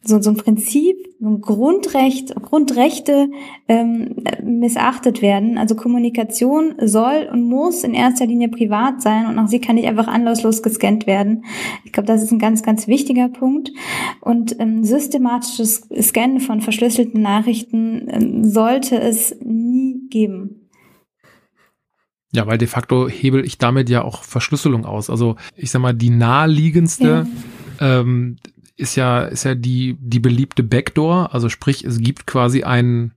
so, 0.04 0.20
so 0.20 0.30
ein 0.30 0.36
Prinzip, 0.36 0.96
so 1.20 1.28
ein 1.28 1.40
Grundrecht, 1.40 2.34
Grundrechte 2.34 3.28
ähm, 3.68 4.16
missachtet 4.42 5.22
werden. 5.22 5.58
Also 5.58 5.76
Kommunikation 5.76 6.74
soll 6.82 7.28
und 7.32 7.48
muss 7.48 7.84
in 7.84 7.94
erster 7.94 8.26
Linie 8.26 8.48
privat 8.48 9.00
sein 9.00 9.26
und 9.26 9.38
auch 9.38 9.46
sie 9.46 9.60
kann 9.60 9.76
nicht 9.76 9.86
einfach 9.86 10.08
anlasslos 10.08 10.62
gescannt 10.62 11.06
werden. 11.06 11.44
Ich 11.84 11.92
glaube, 11.92 12.08
das 12.08 12.22
ist 12.22 12.32
ein 12.32 12.40
ganz, 12.40 12.62
ganz 12.62 12.88
wichtiger 12.88 13.28
Punkt. 13.28 13.70
Und 14.20 14.58
ähm, 14.58 14.84
systematisches 14.84 15.88
Scannen 16.00 16.40
von 16.40 16.60
verschlüsselten 16.60 17.22
Nachrichten 17.22 18.08
ähm, 18.10 18.44
sollte 18.44 19.00
es 19.00 19.36
nie 19.40 20.08
geben. 20.10 20.68
Ja, 22.34 22.46
weil 22.46 22.58
de 22.58 22.66
facto 22.66 23.08
hebel 23.08 23.44
ich 23.44 23.58
damit 23.58 23.90
ja 23.90 24.02
auch 24.02 24.24
Verschlüsselung 24.24 24.86
aus. 24.86 25.10
Also 25.10 25.36
ich 25.54 25.70
sag 25.70 25.82
mal, 25.82 25.92
die 25.92 26.10
naheliegendste 26.10 27.26
ja. 27.78 28.00
ähm, 28.00 28.38
ist 28.76 28.96
ja, 28.96 29.22
ist 29.22 29.44
ja 29.44 29.54
die, 29.54 29.96
die 30.00 30.20
beliebte 30.20 30.62
Backdoor. 30.62 31.34
Also 31.34 31.48
sprich, 31.48 31.84
es 31.84 31.98
gibt 31.98 32.26
quasi 32.26 32.62
einen, 32.62 33.12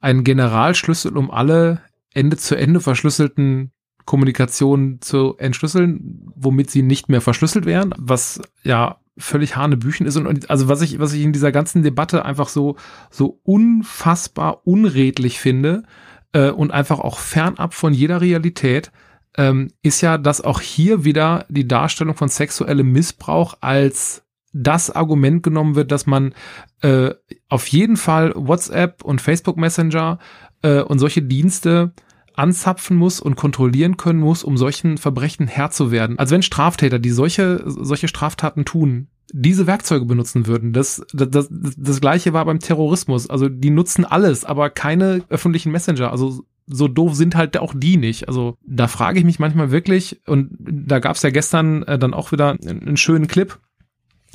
einen 0.00 0.24
Generalschlüssel, 0.24 1.16
um 1.16 1.30
alle 1.30 1.82
Ende 2.12 2.36
zu 2.36 2.56
Ende 2.56 2.80
verschlüsselten 2.80 3.72
Kommunikationen 4.04 5.00
zu 5.00 5.36
entschlüsseln, 5.38 6.30
womit 6.34 6.70
sie 6.70 6.82
nicht 6.82 7.08
mehr 7.08 7.20
verschlüsselt 7.20 7.64
wären, 7.64 7.94
was 7.96 8.40
ja 8.62 8.98
völlig 9.16 9.56
hanebüchen 9.56 10.06
ist 10.06 10.16
und, 10.16 10.50
also 10.50 10.68
was 10.68 10.82
ich 10.82 10.98
was 10.98 11.12
ich 11.12 11.22
in 11.22 11.32
dieser 11.32 11.52
ganzen 11.52 11.84
Debatte 11.84 12.24
einfach 12.24 12.48
so 12.48 12.74
so 13.10 13.40
unfassbar 13.44 14.66
unredlich 14.66 15.38
finde 15.38 15.84
äh, 16.32 16.50
und 16.50 16.72
einfach 16.72 16.98
auch 16.98 17.18
fernab 17.18 17.74
von 17.74 17.94
jeder 17.94 18.20
Realität 18.20 18.90
ähm, 19.36 19.70
ist 19.82 20.00
ja, 20.00 20.18
dass 20.18 20.40
auch 20.40 20.60
hier 20.60 21.04
wieder 21.04 21.46
die 21.48 21.66
Darstellung 21.66 22.14
von 22.14 22.28
sexuellem 22.28 22.90
Missbrauch 22.92 23.56
als 23.60 24.23
das 24.54 24.90
Argument 24.90 25.42
genommen 25.42 25.74
wird, 25.74 25.92
dass 25.92 26.06
man 26.06 26.32
äh, 26.80 27.10
auf 27.48 27.66
jeden 27.68 27.96
Fall 27.96 28.32
WhatsApp 28.36 29.04
und 29.04 29.20
Facebook 29.20 29.56
Messenger 29.56 30.18
äh, 30.62 30.80
und 30.80 30.98
solche 30.98 31.22
Dienste 31.22 31.92
anzapfen 32.34 32.96
muss 32.96 33.20
und 33.20 33.36
kontrollieren 33.36 33.96
können 33.96 34.20
muss, 34.20 34.44
um 34.44 34.56
solchen 34.56 34.96
Verbrechen 34.96 35.46
Herr 35.46 35.70
zu 35.70 35.90
werden. 35.90 36.18
Also 36.18 36.34
wenn 36.34 36.42
Straftäter, 36.42 36.98
die 36.98 37.10
solche, 37.10 37.62
solche 37.66 38.08
Straftaten 38.08 38.64
tun, 38.64 39.08
diese 39.32 39.66
Werkzeuge 39.66 40.04
benutzen 40.04 40.46
würden. 40.46 40.72
Das, 40.72 41.02
das, 41.12 41.28
das, 41.30 41.48
das 41.50 42.00
gleiche 42.00 42.32
war 42.32 42.44
beim 42.44 42.60
Terrorismus. 42.60 43.28
Also 43.28 43.48
die 43.48 43.70
nutzen 43.70 44.04
alles, 44.04 44.44
aber 44.44 44.70
keine 44.70 45.24
öffentlichen 45.28 45.72
Messenger. 45.72 46.10
Also 46.10 46.44
so 46.66 46.88
doof 46.88 47.14
sind 47.14 47.34
halt 47.34 47.56
auch 47.56 47.74
die 47.76 47.96
nicht. 47.96 48.28
Also 48.28 48.56
da 48.64 48.86
frage 48.86 49.18
ich 49.18 49.24
mich 49.24 49.38
manchmal 49.38 49.70
wirklich, 49.70 50.20
und 50.26 50.50
da 50.58 50.98
gab 50.98 51.16
es 51.16 51.22
ja 51.22 51.30
gestern 51.30 51.82
äh, 51.84 51.98
dann 51.98 52.14
auch 52.14 52.32
wieder 52.32 52.56
einen 52.64 52.96
schönen 52.96 53.26
Clip, 53.26 53.58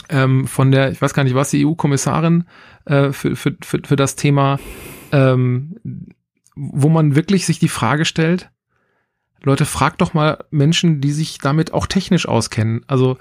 ähm, 0.10 0.48
von 0.48 0.72
der, 0.72 0.92
ich 0.92 1.02
weiß 1.02 1.14
gar 1.14 1.24
nicht, 1.24 1.36
was 1.36 1.52
die 1.52 1.66
EU-Kommissarin 1.66 2.46
äh, 2.86 3.12
für, 3.12 3.36
für, 3.36 3.56
für, 3.62 3.80
für 3.86 3.96
das 3.96 4.16
Thema, 4.16 4.60
ähm, 5.12 5.76
wo 6.56 6.90
man 6.90 7.16
wirklich 7.16 7.46
sich 7.46 7.60
die 7.60 7.70
Frage 7.70 8.06
stellt, 8.06 8.50
Leute, 9.44 9.66
fragt 9.66 10.02
doch 10.02 10.14
mal 10.14 10.44
Menschen, 10.52 11.00
die 11.00 11.12
sich 11.12 11.38
damit 11.38 11.74
auch 11.74 11.88
technisch 11.88 12.28
auskennen. 12.28 12.82
Also 12.88 13.18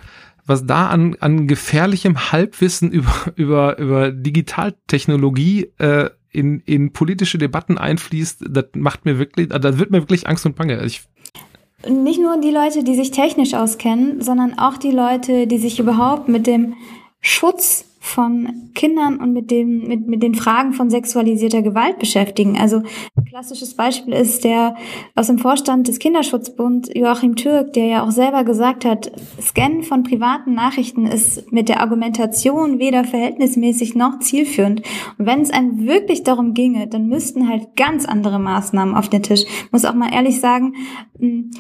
was 0.47 0.66
da 0.66 0.89
an, 0.89 1.16
an 1.20 1.47
gefährlichem 1.47 2.32
Halbwissen 2.32 2.91
über, 2.93 3.32
über, 3.36 3.78
über 3.78 4.11
Digitaltechnologie 4.11 5.72
äh, 5.78 6.11
in, 6.30 6.61
in 6.61 6.93
politische 6.93 7.39
Debatten 7.39 7.78
einfließt, 7.78 8.45
das 8.49 8.66
macht 8.74 9.05
mir 9.05 9.18
wirklich, 9.18 9.49
da 9.49 9.78
wird 9.78 9.91
mir 9.91 10.03
wirklich 10.03 10.26
Angst 10.26 10.45
und 10.47 10.57
Bange. 10.57 10.84
Ich 10.84 11.03
nicht 11.86 12.20
nur 12.20 12.40
die 12.40 12.50
Leute, 12.50 12.82
die 12.82 12.94
sich 12.94 13.10
technisch 13.10 13.54
auskennen, 13.54 14.20
sondern 14.20 14.58
auch 14.58 14.76
die 14.76 14.90
Leute, 14.90 15.46
die 15.46 15.58
sich 15.58 15.78
überhaupt 15.78 16.28
mit 16.28 16.46
dem 16.46 16.74
Schutz 17.20 17.84
von 18.01 18.70
Kindern 18.74 19.18
und 19.18 19.32
mit 19.32 19.51
dem 19.51 19.86
mit 19.88 20.07
mit 20.07 20.22
den 20.22 20.34
Fragen 20.34 20.72
von 20.72 20.88
sexualisierter 20.88 21.62
Gewalt 21.62 21.99
beschäftigen. 21.99 22.57
Also 22.59 22.82
ein 23.16 23.24
klassisches 23.24 23.74
Beispiel 23.74 24.14
ist 24.14 24.44
der 24.44 24.76
aus 25.14 25.26
dem 25.26 25.38
Vorstand 25.38 25.88
des 25.88 25.99
Kinderschutzbund 25.99 26.96
Joachim 26.96 27.34
Türk, 27.36 27.72
der 27.72 27.86
ja 27.86 28.05
auch 28.05 28.11
selber 28.11 28.44
gesagt 28.44 28.84
hat, 28.84 29.11
Scannen 29.40 29.82
von 29.82 30.05
privaten 30.05 30.55
Nachrichten 30.55 31.07
ist 31.07 31.51
mit 31.53 31.68
der 31.68 31.80
Argumentation 31.80 32.78
weder 32.78 33.05
verhältnismäßig 33.05 33.94
noch 33.94 34.20
zielführend. 34.20 34.82
Und 35.18 35.26
wenn 35.26 35.40
es 35.40 35.51
einem 35.51 35.86
wirklich 35.86 36.22
darum 36.22 36.55
ginge, 36.55 36.86
dann 36.86 37.09
müssten 37.09 37.49
halt 37.49 37.76
ganz 37.76 38.05
andere 38.05 38.38
Maßnahmen 38.38 38.94
auf 38.94 39.09
den 39.09 39.22
Tisch. 39.22 39.42
Ich 39.42 39.72
muss 39.72 39.84
auch 39.84 39.94
mal 39.94 40.12
ehrlich 40.12 40.40
sagen, 40.40 40.74
hm, 41.18 41.51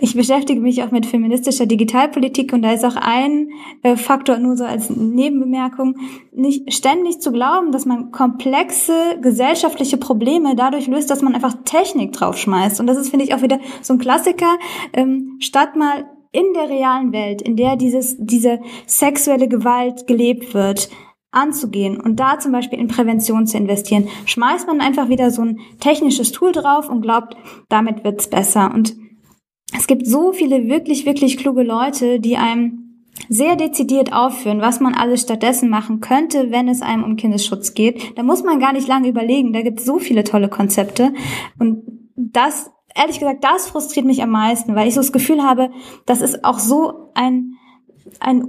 ich 0.00 0.14
beschäftige 0.14 0.60
mich 0.60 0.82
auch 0.84 0.92
mit 0.92 1.06
feministischer 1.06 1.66
Digitalpolitik 1.66 2.52
und 2.52 2.62
da 2.62 2.72
ist 2.72 2.84
auch 2.84 2.94
ein 2.94 3.48
äh, 3.82 3.96
Faktor 3.96 4.38
nur 4.38 4.56
so 4.56 4.64
als 4.64 4.90
Nebenbemerkung, 4.90 5.96
nicht 6.32 6.72
ständig 6.72 7.20
zu 7.20 7.32
glauben, 7.32 7.72
dass 7.72 7.84
man 7.84 8.12
komplexe 8.12 9.18
gesellschaftliche 9.20 9.96
Probleme 9.96 10.54
dadurch 10.54 10.86
löst, 10.86 11.10
dass 11.10 11.20
man 11.20 11.34
einfach 11.34 11.54
Technik 11.64 12.12
draufschmeißt. 12.12 12.78
Und 12.78 12.86
das 12.86 12.96
ist, 12.96 13.10
finde 13.10 13.24
ich, 13.24 13.34
auch 13.34 13.42
wieder 13.42 13.58
so 13.82 13.92
ein 13.92 13.98
Klassiker, 13.98 14.58
ähm, 14.92 15.36
statt 15.40 15.74
mal 15.74 16.08
in 16.30 16.52
der 16.54 16.70
realen 16.70 17.12
Welt, 17.12 17.42
in 17.42 17.56
der 17.56 17.74
dieses, 17.74 18.16
diese 18.20 18.60
sexuelle 18.86 19.48
Gewalt 19.48 20.06
gelebt 20.06 20.54
wird, 20.54 20.90
anzugehen 21.32 22.00
und 22.00 22.20
da 22.20 22.38
zum 22.38 22.52
Beispiel 22.52 22.78
in 22.78 22.86
Prävention 22.86 23.48
zu 23.48 23.56
investieren, 23.56 24.08
schmeißt 24.26 24.68
man 24.68 24.80
einfach 24.80 25.08
wieder 25.08 25.32
so 25.32 25.42
ein 25.42 25.58
technisches 25.80 26.30
Tool 26.30 26.52
drauf 26.52 26.88
und 26.88 27.02
glaubt, 27.02 27.36
damit 27.68 28.04
wird's 28.04 28.30
besser. 28.30 28.72
Und 28.72 28.96
es 29.76 29.86
gibt 29.86 30.06
so 30.06 30.32
viele 30.32 30.68
wirklich, 30.68 31.06
wirklich 31.06 31.36
kluge 31.36 31.62
Leute, 31.62 32.20
die 32.20 32.36
einem 32.36 32.84
sehr 33.28 33.56
dezidiert 33.56 34.12
aufführen, 34.12 34.60
was 34.60 34.80
man 34.80 34.94
alles 34.94 35.22
stattdessen 35.22 35.68
machen 35.68 36.00
könnte, 36.00 36.50
wenn 36.50 36.68
es 36.68 36.82
einem 36.82 37.04
um 37.04 37.16
Kindesschutz 37.16 37.74
geht. 37.74 38.16
Da 38.16 38.22
muss 38.22 38.44
man 38.44 38.60
gar 38.60 38.72
nicht 38.72 38.88
lange 38.88 39.08
überlegen. 39.08 39.52
Da 39.52 39.62
gibt 39.62 39.80
es 39.80 39.86
so 39.86 39.98
viele 39.98 40.24
tolle 40.24 40.48
Konzepte. 40.48 41.12
Und 41.58 41.82
das 42.16 42.70
ehrlich 42.94 43.18
gesagt, 43.18 43.44
das 43.44 43.68
frustriert 43.68 44.06
mich 44.06 44.22
am 44.22 44.30
meisten, 44.30 44.74
weil 44.74 44.88
ich 44.88 44.94
so 44.94 45.00
das 45.00 45.12
Gefühl 45.12 45.42
habe, 45.42 45.70
das 46.06 46.20
ist 46.20 46.44
auch 46.44 46.58
so 46.58 47.10
ein, 47.14 47.54
ein 48.20 48.48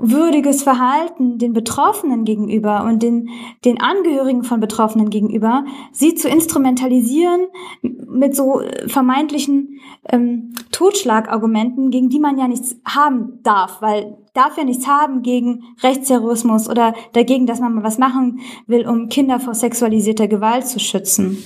unwürdiges 0.00 0.62
Verhalten 0.62 1.38
den 1.38 1.52
Betroffenen 1.52 2.24
gegenüber 2.24 2.84
und 2.84 3.02
den, 3.02 3.28
den 3.64 3.80
Angehörigen 3.80 4.44
von 4.44 4.60
Betroffenen 4.60 5.10
gegenüber, 5.10 5.64
sie 5.92 6.14
zu 6.14 6.28
instrumentalisieren 6.28 7.46
mit 7.82 8.34
so 8.34 8.62
vermeintlichen 8.86 9.80
ähm, 10.08 10.54
Totschlagargumenten, 10.72 11.90
gegen 11.90 12.08
die 12.08 12.20
man 12.20 12.38
ja 12.38 12.48
nichts 12.48 12.76
haben 12.84 13.40
darf, 13.42 13.82
weil 13.82 14.16
darf 14.32 14.56
ja 14.56 14.64
nichts 14.64 14.86
haben 14.86 15.22
gegen 15.22 15.64
Rechtsterrorismus 15.82 16.68
oder 16.68 16.94
dagegen, 17.12 17.46
dass 17.46 17.60
man 17.60 17.74
mal 17.74 17.84
was 17.84 17.98
machen 17.98 18.40
will, 18.66 18.86
um 18.88 19.08
Kinder 19.08 19.40
vor 19.40 19.54
sexualisierter 19.54 20.28
Gewalt 20.28 20.66
zu 20.66 20.78
schützen. 20.78 21.38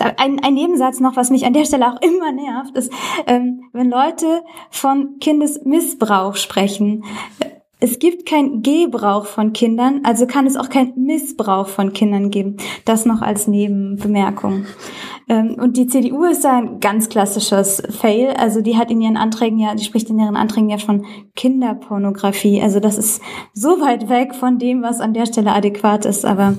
Ein, 0.00 0.40
ein 0.42 0.54
Nebensatz 0.54 1.00
noch, 1.00 1.16
was 1.16 1.30
mich 1.30 1.46
an 1.46 1.52
der 1.52 1.64
Stelle 1.64 1.92
auch 1.92 2.00
immer 2.00 2.32
nervt, 2.32 2.76
ist, 2.76 2.92
ähm, 3.26 3.62
wenn 3.72 3.90
Leute 3.90 4.42
von 4.70 5.18
Kindesmissbrauch 5.20 6.36
sprechen. 6.36 7.04
Es 7.80 7.98
gibt 7.98 8.24
kein 8.24 8.62
Gebrauch 8.62 9.26
von 9.26 9.52
Kindern, 9.52 10.00
also 10.04 10.26
kann 10.26 10.46
es 10.46 10.56
auch 10.56 10.70
kein 10.70 10.94
Missbrauch 10.96 11.68
von 11.68 11.92
Kindern 11.92 12.30
geben. 12.30 12.56
Das 12.86 13.04
noch 13.04 13.20
als 13.20 13.46
Nebenbemerkung. 13.46 14.64
Ähm, 15.28 15.56
und 15.60 15.76
die 15.76 15.86
CDU 15.86 16.24
ist 16.24 16.44
da 16.44 16.58
ein 16.58 16.80
ganz 16.80 17.10
klassisches 17.10 17.82
Fail. 17.90 18.32
Also 18.38 18.62
die 18.62 18.78
hat 18.78 18.90
in 18.90 19.02
ihren 19.02 19.18
Anträgen 19.18 19.58
ja, 19.58 19.74
die 19.74 19.84
spricht 19.84 20.08
in 20.08 20.18
ihren 20.18 20.36
Anträgen 20.36 20.70
ja 20.70 20.78
von 20.78 21.04
Kinderpornografie. 21.36 22.62
Also 22.62 22.80
das 22.80 22.96
ist 22.96 23.20
so 23.52 23.80
weit 23.80 24.08
weg 24.08 24.34
von 24.34 24.58
dem, 24.58 24.82
was 24.82 25.00
an 25.00 25.12
der 25.12 25.26
Stelle 25.26 25.52
adäquat 25.52 26.06
ist. 26.06 26.24
Aber 26.24 26.54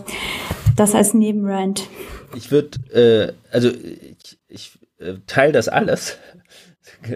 das 0.76 0.94
als 0.94 1.14
Nebenrand. 1.14 1.88
Ich 2.36 2.52
würde, 2.52 2.78
äh, 2.94 3.34
also 3.52 3.70
ich, 3.70 4.38
ich 4.48 4.80
äh, 5.00 5.16
teile 5.28 5.54
das 5.54 5.68
alles. 5.68 6.18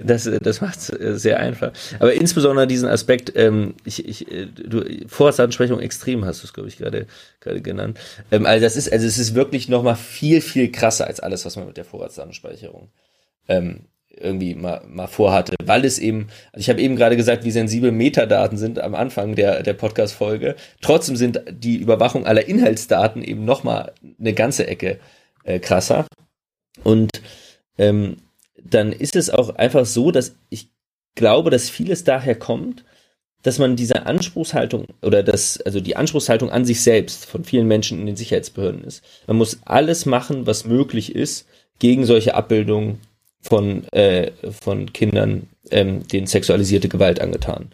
Das, 0.03 0.30
das 0.41 0.61
macht 0.61 0.78
es 0.78 0.89
äh, 0.89 1.17
sehr 1.17 1.39
einfach. 1.39 1.72
Aber 1.99 2.13
insbesondere 2.13 2.67
diesen 2.67 2.89
Aspekt, 2.89 3.34
ähm, 3.36 3.76
ich, 3.86 4.07
ich, 4.07 4.32
äh, 4.32 4.45
du, 4.45 4.84
Vorratsansprechung 5.07 5.80
extrem 5.80 6.26
hast 6.26 6.41
du 6.43 6.47
es, 6.47 6.53
glaube 6.53 6.70
ich, 6.70 6.78
gerade 6.78 7.07
gerade 7.39 7.61
genannt. 7.61 7.99
Ähm, 8.32 8.45
also 8.45 8.63
das 8.63 8.76
ist, 8.76 8.91
also 8.91 9.05
es 9.05 9.17
ist 9.17 9.36
wirklich 9.36 9.70
nochmal 9.70 9.95
viel, 9.95 10.41
viel 10.41 10.72
krasser 10.72 11.07
als 11.07 11.20
alles, 11.20 11.45
was 11.45 11.55
man 11.55 11.67
mit 11.67 11.78
der 11.78 11.86
Vorratsdatenspeicherung 11.86 12.89
ähm, 13.47 13.82
irgendwie 14.20 14.55
mal, 14.55 14.82
mal 14.88 15.07
vorhatte, 15.07 15.55
weil 15.63 15.86
es 15.86 15.99
eben, 15.99 16.28
also 16.51 16.61
ich 16.61 16.70
habe 16.70 16.82
eben 16.82 16.95
gerade 16.95 17.17
gesagt, 17.17 17.43
wie 17.43 17.51
sensibel 17.51 17.91
Metadaten 17.91 18.57
sind 18.57 18.80
am 18.80 18.95
Anfang 18.95 19.36
der, 19.36 19.63
der 19.63 19.74
Podcast-Folge. 19.74 20.55
Trotzdem 20.82 21.15
sind 21.15 21.41
die 21.49 21.78
Überwachung 21.78 22.26
aller 22.26 22.47
Inhaltsdaten 22.47 23.24
eben 23.24 23.45
nochmal 23.45 23.93
eine 24.20 24.34
ganze 24.34 24.67
Ecke 24.67 24.99
äh, 25.43 25.59
krasser. 25.59 26.05
Und 26.84 27.22
ähm, 27.78 28.17
dann 28.61 28.91
ist 28.91 29.15
es 29.15 29.30
auch 29.30 29.55
einfach 29.55 29.86
so, 29.86 30.11
dass 30.11 30.36
ich 30.49 30.70
glaube, 31.15 31.49
dass 31.49 31.70
vieles 31.70 32.03
daher 32.03 32.36
kommt, 32.36 32.84
dass 33.41 33.57
man 33.57 33.76
diese 33.76 34.05
Anspruchshaltung 34.05 34.86
oder 35.01 35.24
das, 35.24 35.61
also 35.61 35.80
die 35.80 35.95
Anspruchshaltung 35.95 36.49
an 36.49 36.65
sich 36.65 36.82
selbst 36.82 37.26
von 37.26 37.45
vielen 37.45 37.67
Menschen 37.67 37.99
in 37.99 38.05
den 38.05 38.17
Sicherheitsbehörden 38.17 38.84
ist. 38.84 39.03
Man 39.28 39.38
muss 39.38 39.59
alles 39.65 40.05
machen, 40.05 40.45
was 40.45 40.65
möglich 40.65 41.15
ist, 41.15 41.47
gegen 41.80 42.05
solche 42.05 42.36
Abbildungen 42.36 42.99
von, 43.42 43.88
äh, 43.94 44.32
von 44.52 44.92
Kindern, 44.94 45.48
ähm, 45.72 46.08
denen 46.08 46.28
sexualisierte 46.28 46.90
Gewalt 46.90 47.22
angetan 47.22 47.72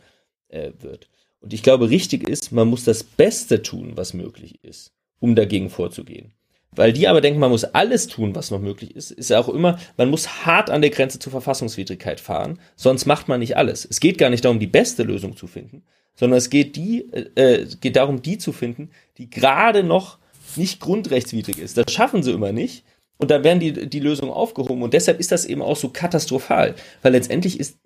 äh, 0.49 0.71
wird. 0.79 1.09
Und 1.41 1.53
ich 1.53 1.63
glaube, 1.63 1.89
richtig 1.89 2.27
ist, 2.27 2.51
man 2.51 2.67
muss 2.67 2.83
das 2.83 3.03
Beste 3.03 3.61
tun, 3.61 3.93
was 3.95 4.13
möglich 4.13 4.63
ist, 4.63 4.91
um 5.19 5.35
dagegen 5.35 5.69
vorzugehen. 5.69 6.33
Weil 6.71 6.91
die 6.91 7.07
aber 7.07 7.21
denken, 7.21 7.39
man 7.39 7.51
muss 7.51 7.63
alles 7.63 8.07
tun, 8.07 8.35
was 8.35 8.51
noch 8.51 8.59
möglich 8.59 8.95
ist, 8.95 9.11
ist 9.11 9.29
ja 9.29 9.39
auch 9.39 9.49
immer, 9.49 9.79
man 9.97 10.09
muss 10.09 10.45
hart 10.45 10.69
an 10.69 10.81
der 10.81 10.89
Grenze 10.89 11.19
zur 11.19 11.31
Verfassungswidrigkeit 11.31 12.19
fahren, 12.19 12.59
sonst 12.75 13.05
macht 13.05 13.27
man 13.27 13.39
nicht 13.39 13.55
alles. 13.55 13.87
Es 13.89 13.99
geht 13.99 14.17
gar 14.17 14.29
nicht 14.29 14.43
darum, 14.43 14.59
die 14.59 14.67
beste 14.67 15.03
Lösung 15.03 15.37
zu 15.37 15.47
finden, 15.47 15.83
sondern 16.15 16.37
es 16.37 16.49
geht 16.49 16.75
die, 16.75 17.05
äh, 17.11 17.61
äh 17.61 17.67
geht 17.79 17.95
darum, 17.95 18.21
die 18.21 18.37
zu 18.37 18.51
finden, 18.51 18.89
die 19.17 19.29
gerade 19.29 19.83
noch 19.83 20.17
nicht 20.55 20.79
grundrechtswidrig 20.79 21.59
ist. 21.59 21.77
Das 21.77 21.91
schaffen 21.91 22.23
sie 22.23 22.31
immer 22.31 22.51
nicht. 22.51 22.83
Und 23.17 23.31
dann 23.31 23.43
werden 23.43 23.59
die, 23.59 23.89
die 23.89 23.99
Lösungen 23.99 24.31
aufgehoben. 24.31 24.83
Und 24.83 24.93
deshalb 24.93 25.19
ist 25.19 25.31
das 25.31 25.45
eben 25.45 25.61
auch 25.61 25.77
so 25.77 25.89
katastrophal. 25.89 26.75
Weil 27.01 27.13
letztendlich 27.13 27.59
ist 27.59 27.77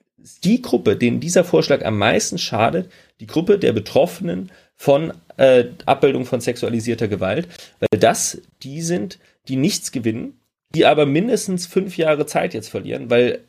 die 0.44 0.62
Gruppe, 0.62 0.96
denen 0.96 1.20
dieser 1.20 1.44
Vorschlag 1.44 1.86
am 1.86 1.98
meisten 1.98 2.38
schadet, 2.38 2.92
die 3.20 3.28
Gruppe 3.28 3.60
der 3.60 3.74
Betroffenen 3.74 4.52
von 4.76 5.14
äh, 5.38 5.66
Abbildung 5.86 6.26
von 6.26 6.42
sexualisierter 6.42 7.08
Gewalt, 7.08 7.48
weil 7.80 8.00
das 8.00 8.42
die 8.64 8.82
sind, 8.82 9.20
die 9.48 9.56
nichts 9.56 9.92
gewinnen, 9.92 10.40
die 10.74 10.86
aber 10.86 11.06
mindestens 11.06 11.66
fünf 11.66 11.98
Jahre 11.98 12.26
Zeit 12.26 12.54
jetzt 12.54 12.70
verlieren, 12.70 13.10
weil 13.10 13.40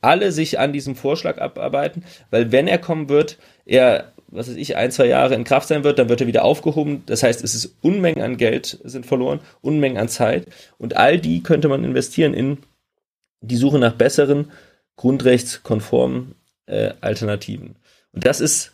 alle 0.00 0.30
sich 0.30 0.58
an 0.58 0.72
diesem 0.72 0.94
Vorschlag 0.94 1.38
abarbeiten, 1.38 2.04
weil 2.30 2.52
wenn 2.52 2.68
er 2.68 2.78
kommen 2.78 3.08
wird, 3.08 3.38
er, 3.64 4.12
was 4.36 4.48
weiß 4.48 4.56
ich, 4.56 4.76
ein, 4.76 4.90
zwei 4.90 5.06
Jahre 5.06 5.34
in 5.34 5.44
Kraft 5.44 5.68
sein 5.68 5.84
wird, 5.84 5.98
dann 5.98 6.08
wird 6.08 6.20
er 6.20 6.26
wieder 6.26 6.44
aufgehoben. 6.44 7.02
Das 7.06 7.22
heißt, 7.22 7.42
es 7.42 7.54
ist 7.54 7.76
Unmengen 7.82 8.22
an 8.22 8.36
Geld 8.36 8.78
sind 8.84 9.06
verloren, 9.06 9.40
Unmengen 9.62 9.98
an 9.98 10.08
Zeit 10.08 10.46
und 10.78 10.96
all 10.96 11.18
die 11.18 11.42
könnte 11.42 11.68
man 11.68 11.84
investieren 11.84 12.34
in 12.34 12.58
die 13.40 13.56
Suche 13.56 13.78
nach 13.78 13.94
besseren, 13.94 14.50
grundrechtskonformen 14.96 16.34
äh, 16.66 16.92
Alternativen. 17.00 17.76
Und 18.12 18.26
das 18.26 18.40
ist 18.40 18.72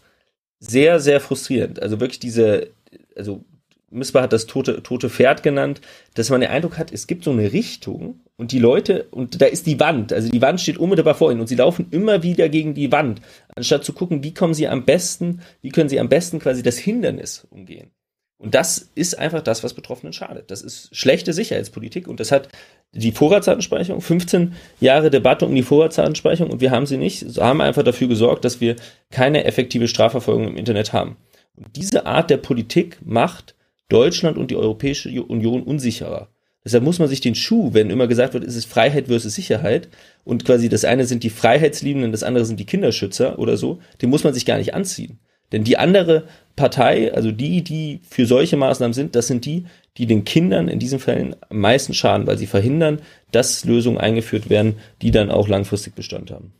sehr, 0.58 1.00
sehr 1.00 1.20
frustrierend. 1.20 1.82
Also 1.82 2.00
wirklich 2.00 2.20
diese, 2.20 2.68
also 3.16 3.44
Missbar 3.90 4.22
hat 4.22 4.32
das 4.32 4.46
tote, 4.46 4.82
tote 4.82 5.10
Pferd 5.10 5.42
genannt, 5.42 5.82
dass 6.14 6.30
man 6.30 6.40
den 6.40 6.50
Eindruck 6.50 6.78
hat, 6.78 6.92
es 6.92 7.06
gibt 7.06 7.24
so 7.24 7.30
eine 7.30 7.52
Richtung 7.52 8.20
und 8.36 8.52
die 8.52 8.58
Leute, 8.58 9.06
und 9.10 9.40
da 9.40 9.46
ist 9.46 9.66
die 9.66 9.78
Wand, 9.78 10.12
also 10.12 10.28
die 10.28 10.42
Wand 10.42 10.60
steht 10.60 10.78
unmittelbar 10.78 11.14
vor 11.14 11.30
ihnen 11.30 11.40
und 11.40 11.48
sie 11.48 11.54
laufen 11.54 11.86
immer 11.90 12.22
wieder 12.22 12.48
gegen 12.48 12.74
die 12.74 12.90
Wand, 12.90 13.20
anstatt 13.54 13.84
zu 13.84 13.92
gucken, 13.92 14.24
wie 14.24 14.34
kommen 14.34 14.54
sie 14.54 14.68
am 14.68 14.84
besten, 14.84 15.42
wie 15.60 15.70
können 15.70 15.88
sie 15.88 16.00
am 16.00 16.08
besten 16.08 16.38
quasi 16.38 16.62
das 16.62 16.78
Hindernis 16.78 17.46
umgehen. 17.50 17.90
Und 18.38 18.56
das 18.56 18.90
ist 18.96 19.16
einfach 19.16 19.40
das, 19.40 19.62
was 19.62 19.72
Betroffenen 19.72 20.12
schadet. 20.12 20.50
Das 20.50 20.62
ist 20.62 20.88
schlechte 20.96 21.32
Sicherheitspolitik 21.32 22.08
und 22.08 22.18
das 22.18 22.32
hat 22.32 22.48
die 22.92 23.12
Vorratsdatenspeicherung, 23.12 24.00
15 24.00 24.54
Jahre 24.80 25.10
Debatte 25.10 25.46
um 25.46 25.54
die 25.54 25.62
Vorratsdatenspeicherung 25.62 26.52
und 26.52 26.60
wir 26.60 26.72
haben 26.72 26.86
sie 26.86 26.96
nicht, 26.96 27.38
haben 27.38 27.60
einfach 27.60 27.84
dafür 27.84 28.08
gesorgt, 28.08 28.44
dass 28.44 28.60
wir 28.60 28.74
keine 29.10 29.44
effektive 29.44 29.86
Strafverfolgung 29.86 30.48
im 30.48 30.56
Internet 30.56 30.92
haben. 30.92 31.16
Und 31.54 31.76
diese 31.76 32.06
Art 32.06 32.30
der 32.30 32.38
Politik 32.38 32.98
macht 33.04 33.54
Deutschland 33.88 34.36
und 34.38 34.50
die 34.50 34.56
Europäische 34.56 35.08
Union 35.22 35.62
unsicherer. 35.62 36.31
Deshalb 36.64 36.84
muss 36.84 36.98
man 36.98 37.08
sich 37.08 37.20
den 37.20 37.34
Schuh, 37.34 37.70
wenn 37.72 37.90
immer 37.90 38.06
gesagt 38.06 38.34
wird, 38.34 38.44
es 38.44 38.54
ist 38.54 38.66
Freiheit 38.66 39.08
versus 39.08 39.34
Sicherheit 39.34 39.88
und 40.24 40.44
quasi 40.44 40.68
das 40.68 40.84
eine 40.84 41.06
sind 41.06 41.24
die 41.24 41.30
Freiheitsliebenden, 41.30 42.12
das 42.12 42.22
andere 42.22 42.44
sind 42.44 42.60
die 42.60 42.66
Kinderschützer 42.66 43.38
oder 43.38 43.56
so, 43.56 43.80
den 44.00 44.10
muss 44.10 44.22
man 44.22 44.32
sich 44.32 44.46
gar 44.46 44.58
nicht 44.58 44.74
anziehen. 44.74 45.18
Denn 45.50 45.64
die 45.64 45.76
andere 45.76 46.24
Partei, 46.56 47.12
also 47.12 47.30
die, 47.30 47.62
die 47.62 48.00
für 48.08 48.26
solche 48.26 48.56
Maßnahmen 48.56 48.94
sind, 48.94 49.14
das 49.14 49.26
sind 49.26 49.44
die, 49.44 49.66
die 49.98 50.06
den 50.06 50.24
Kindern 50.24 50.68
in 50.68 50.78
diesen 50.78 50.98
Fällen 50.98 51.36
am 51.50 51.58
meisten 51.58 51.94
schaden, 51.94 52.26
weil 52.26 52.38
sie 52.38 52.46
verhindern, 52.46 53.00
dass 53.32 53.64
Lösungen 53.64 53.98
eingeführt 53.98 54.48
werden, 54.48 54.76
die 55.02 55.10
dann 55.10 55.30
auch 55.30 55.48
langfristig 55.48 55.94
Bestand 55.94 56.30
haben. 56.30 56.52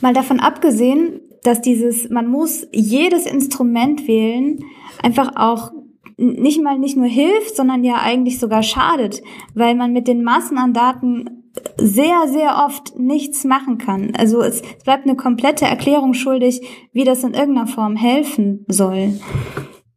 Mal 0.00 0.12
davon 0.12 0.40
abgesehen, 0.40 1.20
dass 1.42 1.60
dieses, 1.60 2.08
man 2.10 2.28
muss 2.28 2.66
jedes 2.72 3.26
Instrument 3.26 4.06
wählen, 4.06 4.60
einfach 5.02 5.32
auch 5.36 5.72
nicht 6.18 6.62
mal 6.62 6.78
nicht 6.78 6.96
nur 6.96 7.06
hilft, 7.06 7.56
sondern 7.56 7.84
ja 7.84 8.00
eigentlich 8.02 8.38
sogar 8.38 8.62
schadet, 8.62 9.22
weil 9.54 9.74
man 9.74 9.92
mit 9.92 10.08
den 10.08 10.22
Massen 10.22 10.58
an 10.58 10.74
Daten 10.74 11.38
sehr, 11.76 12.28
sehr 12.28 12.64
oft 12.64 12.98
nichts 12.98 13.44
machen 13.44 13.78
kann. 13.78 14.12
Also 14.16 14.42
es, 14.42 14.62
bleibt 14.84 15.06
eine 15.06 15.16
komplette 15.16 15.64
Erklärung 15.64 16.14
schuldig, 16.14 16.60
wie 16.92 17.04
das 17.04 17.24
in 17.24 17.34
irgendeiner 17.34 17.66
Form 17.66 17.96
helfen 17.96 18.64
soll. 18.68 19.18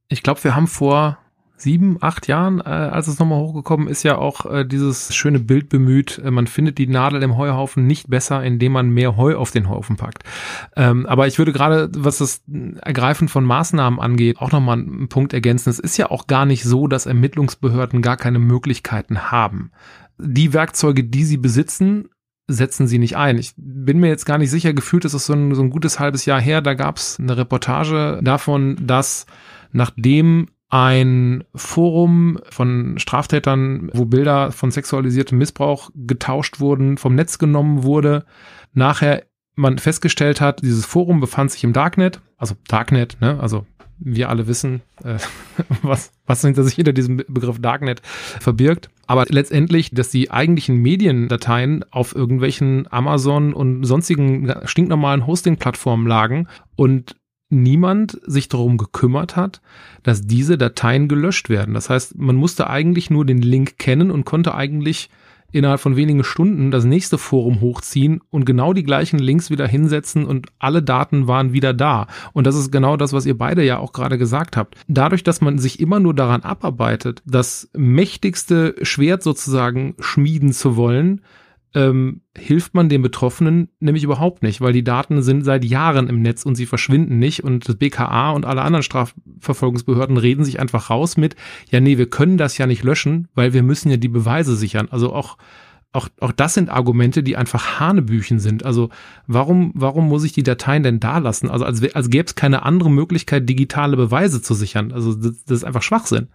Ich 0.10 0.24
glaube, 0.24 0.44
wir 0.44 0.56
haben 0.56 0.68
vor 0.68 1.18
sieben, 1.62 1.98
acht 2.02 2.28
Jahren, 2.28 2.60
äh, 2.60 2.64
als 2.64 3.08
es 3.08 3.20
nochmal 3.20 3.40
hochgekommen 3.40 3.88
ist, 3.88 4.04
ja 4.04 4.18
auch 4.18 4.46
äh, 4.46 4.66
dieses 4.66 5.14
schöne 5.16 5.40
Bild 5.40 5.70
bemüht, 5.70 6.22
äh, 6.24 6.32
man 6.32 6.48
findet 6.48 6.78
die 6.78 6.88
Nadel 6.88 7.24
im 7.24 7.38
Heuhaufen 7.38 7.88
nicht 7.88 8.10
besser, 8.10 8.44
indem 8.44 8.74
man 8.74 8.90
mehr 8.90 9.18
Heu 9.18 9.36
auf 9.36 9.52
den 9.52 9.70
Haufen 9.70 9.98
packt. 9.98 10.24
Ähm, 10.76 11.06
aber 11.06 11.28
ich 11.28 11.38
würde 11.38 11.54
gerade, 11.54 11.90
was 11.96 12.18
das 12.18 12.44
Ergreifen 12.82 13.28
von 13.28 13.46
Maßnahmen 13.46 14.00
angeht, 14.00 14.40
auch 14.40 14.52
nochmal 14.52 14.80
einen 14.80 15.10
Punkt 15.10 15.34
ergänzen. 15.34 15.70
Es 15.70 15.80
ist 15.80 15.98
ja 15.98 16.12
auch 16.12 16.28
gar 16.28 16.46
nicht 16.46 16.64
so, 16.64 16.88
dass 16.88 17.06
Ermittlungsbehörden 17.06 18.02
gar 18.02 18.18
keine 18.18 18.40
Möglichkeiten 18.40 19.32
haben 19.32 19.72
die 20.22 20.54
Werkzeuge, 20.54 21.04
die 21.04 21.24
sie 21.24 21.38
besitzen, 21.38 22.10
setzen 22.48 22.88
sie 22.88 23.00
nicht 23.00 23.18
ein. 23.18 23.38
Ich 23.38 23.54
bin 23.58 24.00
mir 24.00 24.08
jetzt 24.08 24.26
gar 24.26 24.38
nicht 24.38 24.52
sicher, 24.52 24.74
gefühlt 24.74 25.06
ist 25.06 25.14
es 25.14 25.26
so 25.26 25.34
ein, 25.34 25.56
so 25.56 25.62
ein 25.62 25.70
gutes 25.70 26.00
halbes 26.00 26.26
Jahr 26.26 26.42
her, 26.42 26.62
da 26.62 26.74
gab 26.74 26.98
es 26.98 27.20
eine 27.20 27.38
Reportage 27.38 28.20
davon, 28.24 28.78
dass 28.82 29.26
nachdem 29.72 30.48
ein 30.72 31.44
Forum 31.54 32.40
von 32.50 32.98
Straftätern, 32.98 33.92
wo 33.94 34.06
Bilder 34.06 34.52
von 34.52 34.72
sexualisiertem 34.72 35.38
Missbrauch 35.38 35.92
getauscht 35.94 36.60
wurden, 36.62 36.98
vom 36.98 37.14
Netz 37.14 37.38
genommen 37.38 37.84
wurde, 37.84 38.26
nachher 38.74 39.24
man 39.56 39.78
festgestellt 39.78 40.40
hat, 40.40 40.62
dieses 40.62 40.86
Forum 40.86 41.20
befand 41.20 41.52
sich 41.52 41.66
im 41.66 41.74
Darknet, 41.74 42.22
also 42.38 42.56
Darknet, 42.70 43.18
ne, 43.20 43.38
also 43.40 43.66
wir 44.00 44.30
alle 44.30 44.48
wissen, 44.48 44.82
äh, 45.04 45.18
was, 45.84 46.14
was 46.26 46.42
sich 46.42 46.74
hinter 46.74 46.94
diesem 46.94 47.18
Begriff 47.18 47.62
Darknet 47.62 48.02
verbirgt. 48.40 48.90
Aber 49.08 49.26
letztendlich, 49.28 49.92
dass 49.92 50.10
die 50.10 50.32
eigentlichen 50.32 50.78
Mediendateien 50.78 51.84
auf 51.92 52.16
irgendwelchen 52.16 52.92
Amazon 52.92 53.54
und 53.54 53.84
sonstigen 53.84 54.54
stinknormalen 54.64 55.28
Hosting-Plattformen 55.28 56.08
lagen 56.08 56.48
und 56.76 57.16
niemand 57.52 58.20
sich 58.26 58.50
darum 58.50 58.78
gekümmert 58.78 59.36
hat, 59.36 59.62
dass 60.04 60.26
diese 60.26 60.58
Dateien 60.58 61.08
gelöscht 61.08 61.50
werden. 61.50 61.74
Das 61.74 61.90
heißt, 61.90 62.18
man 62.18 62.36
musste 62.36 62.70
eigentlich 62.70 63.10
nur 63.10 63.26
den 63.26 63.42
Link 63.42 63.78
kennen 63.78 64.12
und 64.12 64.26
konnte 64.26 64.56
eigentlich 64.56 65.10
innerhalb 65.52 65.82
von 65.82 65.96
wenigen 65.96 66.24
Stunden 66.24 66.72
das 66.72 66.86
nächste 66.86 67.18
Forum 67.18 67.62
hochziehen 67.62 68.22
und 68.30 68.46
genau 68.46 68.74
die 68.74 68.84
gleichen 68.84 69.20
Links 69.20 69.50
wieder 69.50 69.68
hinsetzen 69.68 70.26
und 70.26 70.48
alle 70.60 70.82
Daten 70.82 71.28
waren 71.28 71.54
wieder 71.54 71.74
da. 71.74 72.08
Und 72.34 72.48
das 72.48 72.56
ist 72.56 72.72
genau 72.72 72.98
das, 72.98 73.14
was 73.14 73.26
ihr 73.26 73.38
beide 73.38 73.64
ja 73.64 73.78
auch 73.78 73.94
gerade 73.94 74.18
gesagt 74.18 74.58
habt. 74.58 74.76
Dadurch, 74.88 75.24
dass 75.24 75.42
man 75.42 75.60
sich 75.60 75.80
immer 75.80 76.00
nur 76.00 76.14
daran 76.14 76.44
abarbeitet, 76.44 77.22
das 77.26 77.70
mächtigste 77.76 78.76
Schwert 78.82 79.24
sozusagen 79.24 79.96
schmieden 80.00 80.54
zu 80.54 80.76
wollen, 80.76 81.22
ähm, 81.74 82.22
hilft 82.38 82.74
man 82.74 82.90
den 82.90 83.02
Betroffenen 83.02 83.70
nämlich 83.80 84.04
überhaupt 84.04 84.44
nicht, 84.44 84.62
weil 84.62 84.74
die 84.74 84.84
Daten 84.84 85.22
sind 85.22 85.44
seit 85.44 85.64
Jahren 85.64 86.08
im 86.10 86.22
Netz 86.22 86.46
und 86.46 86.56
sie 86.56 86.66
verschwinden 86.66 87.18
nicht 87.18 87.44
und 87.44 87.68
das 87.68 87.78
BKA 87.78 88.32
und 88.32 88.46
alle 88.46 88.62
anderen 88.62 88.84
Strafverfolgungsbehörden 88.84 90.18
reden 90.18 90.44
sich 90.44 90.60
einfach 90.60 90.90
raus 90.90 91.16
mit, 91.16 91.36
ja 91.70 91.80
nee, 91.80 91.98
wir 91.98 92.10
können 92.10 92.38
das 92.38 92.58
ja 92.58 92.68
nicht 92.68 92.84
löschen, 92.84 93.30
weil 93.36 93.54
wir 93.54 93.64
müssen 93.64 93.90
ja 93.90 93.98
die 93.98 94.10
Beweise 94.10 94.56
sichern. 94.56 94.90
Also 94.92 95.14
auch 95.14 95.38
auch, 95.94 96.08
auch 96.22 96.32
das 96.32 96.54
sind 96.54 96.70
Argumente, 96.70 97.22
die 97.22 97.36
einfach 97.36 97.80
Hanebüchen 97.80 98.40
sind. 98.40 98.64
Also 98.66 98.90
warum, 99.28 99.72
warum 99.76 100.08
muss 100.08 100.24
ich 100.24 100.32
die 100.32 100.44
Dateien 100.44 100.84
denn 100.84 101.02
da 101.02 101.18
lassen? 101.18 101.50
Also 101.50 101.66
als, 101.66 101.84
als 101.94 102.10
gäbe 102.10 102.26
es 102.26 102.36
keine 102.36 102.64
andere 102.64 102.90
Möglichkeit, 102.90 103.50
digitale 103.50 103.98
Beweise 103.98 104.42
zu 104.42 104.54
sichern. 104.54 104.94
Also 104.94 105.14
das, 105.14 105.44
das 105.44 105.58
ist 105.58 105.64
einfach 105.66 105.82
Schwachsinn. 105.82 106.30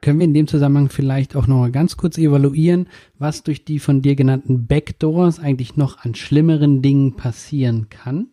Können 0.00 0.18
wir 0.18 0.24
in 0.24 0.34
dem 0.34 0.46
Zusammenhang 0.46 0.88
vielleicht 0.88 1.36
auch 1.36 1.46
noch 1.46 1.58
mal 1.58 1.72
ganz 1.72 1.96
kurz 1.96 2.18
evaluieren, 2.18 2.88
was 3.18 3.42
durch 3.42 3.64
die 3.64 3.78
von 3.78 4.02
dir 4.02 4.14
genannten 4.14 4.66
Backdoors 4.66 5.40
eigentlich 5.40 5.76
noch 5.76 5.98
an 5.98 6.14
schlimmeren 6.14 6.82
Dingen 6.82 7.16
passieren 7.16 7.88
kann? 7.88 8.28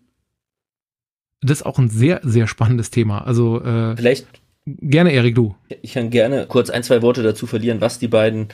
Das 1.42 1.60
ist 1.60 1.66
auch 1.66 1.80
ein 1.80 1.90
sehr, 1.90 2.22
sehr 2.24 2.48
spannendes 2.48 2.90
Thema. 2.90 3.26
Also 3.26 3.62
äh, 3.62 3.96
vielleicht 3.96 4.28
gerne, 4.66 5.12
Erik, 5.12 5.36
du. 5.36 5.56
Ich 5.82 5.94
kann 5.94 6.10
gerne 6.10 6.46
kurz 6.48 6.70
ein, 6.70 6.84
zwei 6.84 7.02
Worte 7.02 7.24
dazu 7.24 7.48
verlieren, 7.48 7.82
was 7.82 8.00
die 8.00 8.08
beiden 8.08 8.48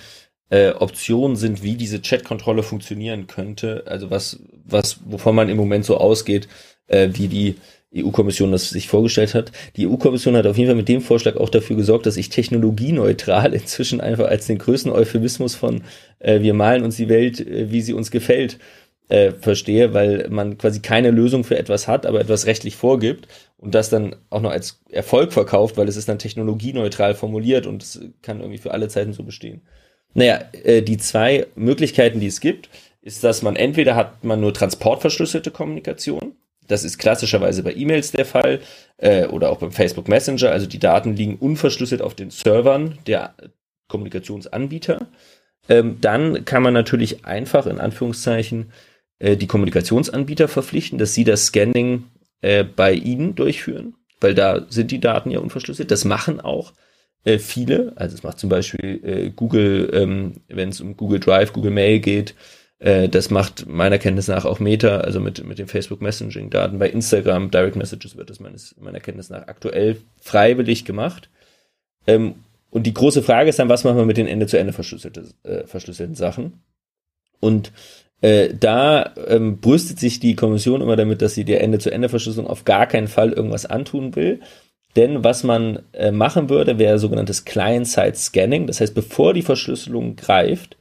äh, 0.50 0.72
Optionen 0.72 1.38
sind, 1.38 1.62
wie 1.62 1.76
diese 1.76 2.02
Chat-Kontrolle 2.02 2.64
funktionieren 2.64 3.28
könnte. 3.28 3.84
Also 3.86 4.10
was, 4.10 4.40
was, 4.66 5.00
wovon 5.06 5.36
man 5.36 5.50
im 5.50 5.58
Moment 5.58 5.86
so 5.86 5.98
ausgeht, 5.98 6.48
äh, 6.88 7.10
wie 7.14 7.28
die 7.28 7.56
EU-Kommission 7.96 8.52
das 8.52 8.70
sich 8.70 8.88
vorgestellt 8.88 9.34
hat. 9.34 9.52
Die 9.76 9.88
EU-Kommission 9.88 10.36
hat 10.36 10.46
auf 10.46 10.58
jeden 10.58 10.70
Fall 10.70 10.76
mit 10.76 10.90
dem 10.90 11.02
Vorschlag 11.02 11.36
auch 11.38 11.50
dafür 11.50 11.76
gesorgt, 11.76 12.06
dass 12.06 12.18
ich 12.18 12.30
technologieneutral 12.30 13.54
inzwischen 13.54 14.02
einfach 14.02 14.28
als 14.28 14.48
den 14.48 14.60
größten 14.60 14.92
Euphemismus 14.92 15.56
von 15.56 15.84
äh, 16.20 16.42
wir 16.42 16.54
malen 16.54 16.84
uns 16.84 16.98
die 16.98 17.10
Welt, 17.10 17.40
äh, 17.40 17.72
wie 17.72 17.82
sie 17.82 17.94
uns 17.94 18.12
gefällt, 18.12 18.60
äh, 19.10 19.32
verstehe, 19.32 19.94
weil 19.94 20.28
man 20.30 20.58
quasi 20.58 20.82
keine 20.82 21.10
Lösung 21.10 21.44
für 21.44 21.58
etwas 21.58 21.88
hat, 21.88 22.06
aber 22.06 22.22
etwas 22.22 22.46
rechtlich 22.46 22.76
vorgibt 22.76 23.28
und 23.58 23.74
das 23.74 23.90
dann 23.90 24.16
auch 24.30 24.42
noch 24.42 24.52
als 24.52 24.82
Erfolg 24.92 25.34
verkauft, 25.34 25.78
weil 25.78 25.88
es 25.88 25.98
ist 25.98 26.08
dann 26.08 26.20
technologieneutral 26.20 27.16
formuliert 27.16 27.66
und 27.66 27.82
es 27.82 28.00
kann 28.22 28.40
irgendwie 28.40 28.60
für 28.60 28.72
alle 28.72 28.88
Zeiten 28.88 29.14
so 29.14 29.24
bestehen. 29.24 29.62
Naja, 30.14 30.42
äh, 30.64 30.82
die 30.84 30.98
zwei 30.98 31.48
Möglichkeiten, 31.56 32.20
die 32.20 32.28
es 32.28 32.40
gibt, 32.40 32.70
ist, 33.02 33.24
dass 33.24 33.42
man 33.42 33.56
entweder 33.56 33.96
hat 33.96 34.24
man 34.24 34.42
nur 34.42 34.54
transportverschlüsselte 34.54 35.52
Kommunikation, 35.52 36.36
das 36.70 36.84
ist 36.84 37.00
klassischerweise 37.00 37.64
bei 37.64 37.74
E-Mails 37.74 38.12
der 38.12 38.26
Fall 38.26 38.62
äh, 38.98 39.26
oder 39.26 39.50
auch 39.50 39.58
beim 39.58 39.72
Facebook 39.72 40.08
Messenger. 40.08 40.52
Also 40.52 40.68
die 40.68 40.80
Daten 40.80 41.16
liegen 41.16 41.36
unverschlüsselt 41.36 42.02
auf 42.02 42.16
den 42.16 42.30
Servern 42.30 43.00
der 43.08 43.34
Kommunikationsanbieter. 43.88 45.08
Ähm, 45.68 45.98
dann 46.00 46.46
kann 46.46 46.64
man 46.64 46.74
natürlich 46.74 47.26
einfach 47.26 47.66
in 47.66 47.80
Anführungszeichen 47.80 48.72
äh, 49.18 49.36
die 49.36 49.48
Kommunikationsanbieter 49.48 50.48
verpflichten, 50.48 51.00
dass 51.00 51.14
sie 51.14 51.24
das 51.24 51.48
Scanning 51.48 52.06
äh, 52.42 52.64
bei 52.64 52.94
ihnen 52.94 53.36
durchführen, 53.36 53.96
weil 54.22 54.36
da 54.36 54.66
sind 54.70 54.92
die 54.92 55.02
Daten 55.02 55.32
ja 55.32 55.40
unverschlüsselt. 55.40 55.90
Das 55.90 56.06
machen 56.06 56.40
auch 56.40 56.74
äh, 57.24 57.40
viele. 57.40 57.94
Also 57.96 58.16
es 58.16 58.24
macht 58.24 58.38
zum 58.38 58.50
Beispiel 58.50 59.02
äh, 59.04 59.30
Google, 59.32 59.90
ähm, 59.92 60.42
wenn 60.48 60.70
es 60.70 60.82
um 60.82 60.96
Google 60.96 61.20
Drive, 61.20 61.52
Google 61.52 61.72
Mail 61.72 62.00
geht, 62.00 62.36
äh, 62.80 63.10
das 63.10 63.30
macht 63.30 63.68
meiner 63.68 64.00
Kenntnis 64.00 64.28
nach 64.28 64.46
auch 64.46 64.60
Meta, 64.60 65.00
also 65.00 65.20
mit, 65.20 65.44
mit 65.46 65.60
den 65.60 65.68
Facebook 65.68 66.02
Messaging-Daten. 66.02 66.80
Bei 66.80 66.90
Instagram, 66.90 67.52
Direct 67.52 67.76
Messages 67.76 68.16
wird 68.16 68.30
das 68.30 68.40
meines, 68.40 68.76
meiner 68.80 69.00
Kenntnis 69.00 69.30
nach 69.30 69.48
aktuell 69.48 69.98
freiwillig 70.22 70.86
gemacht. 70.86 71.30
Ähm, 72.08 72.36
und 72.72 72.84
die 72.84 72.94
große 72.94 73.24
Frage 73.24 73.50
ist 73.50 73.60
dann, 73.60 73.70
was 73.70 73.84
machen 73.84 73.98
wir 73.98 74.06
mit 74.06 74.18
den 74.18 74.28
Ende-zu-Ende 74.28 74.74
verschlüsselte, 74.74 75.26
äh, 75.44 75.66
verschlüsselten 75.66 76.16
Sachen? 76.16 76.62
Und 77.40 77.72
äh, 78.22 78.54
da 78.54 79.14
ähm, 79.28 79.60
brüstet 79.60 80.00
sich 80.00 80.20
die 80.20 80.36
Kommission 80.36 80.82
immer 80.82 80.96
damit, 80.96 81.22
dass 81.22 81.36
sie 81.36 81.46
der 81.46 81.62
Ende-zu-Ende-Verschlüsselung 81.62 82.50
auf 82.50 82.66
gar 82.66 82.86
keinen 82.86 83.08
Fall 83.08 83.32
irgendwas 83.32 83.66
antun 83.66 84.16
will. 84.16 84.42
Denn 84.96 85.24
was 85.24 85.44
man 85.44 85.80
äh, 85.94 86.12
machen 86.12 86.50
würde, 86.50 86.80
wäre 86.80 87.00
sogenanntes 87.00 87.46
Client-Side-Scanning. 87.46 88.68
Das 88.68 88.82
heißt, 88.82 88.96
bevor 88.96 89.34
die 89.34 89.42
Verschlüsselung 89.42 90.16
greift, 90.16 90.78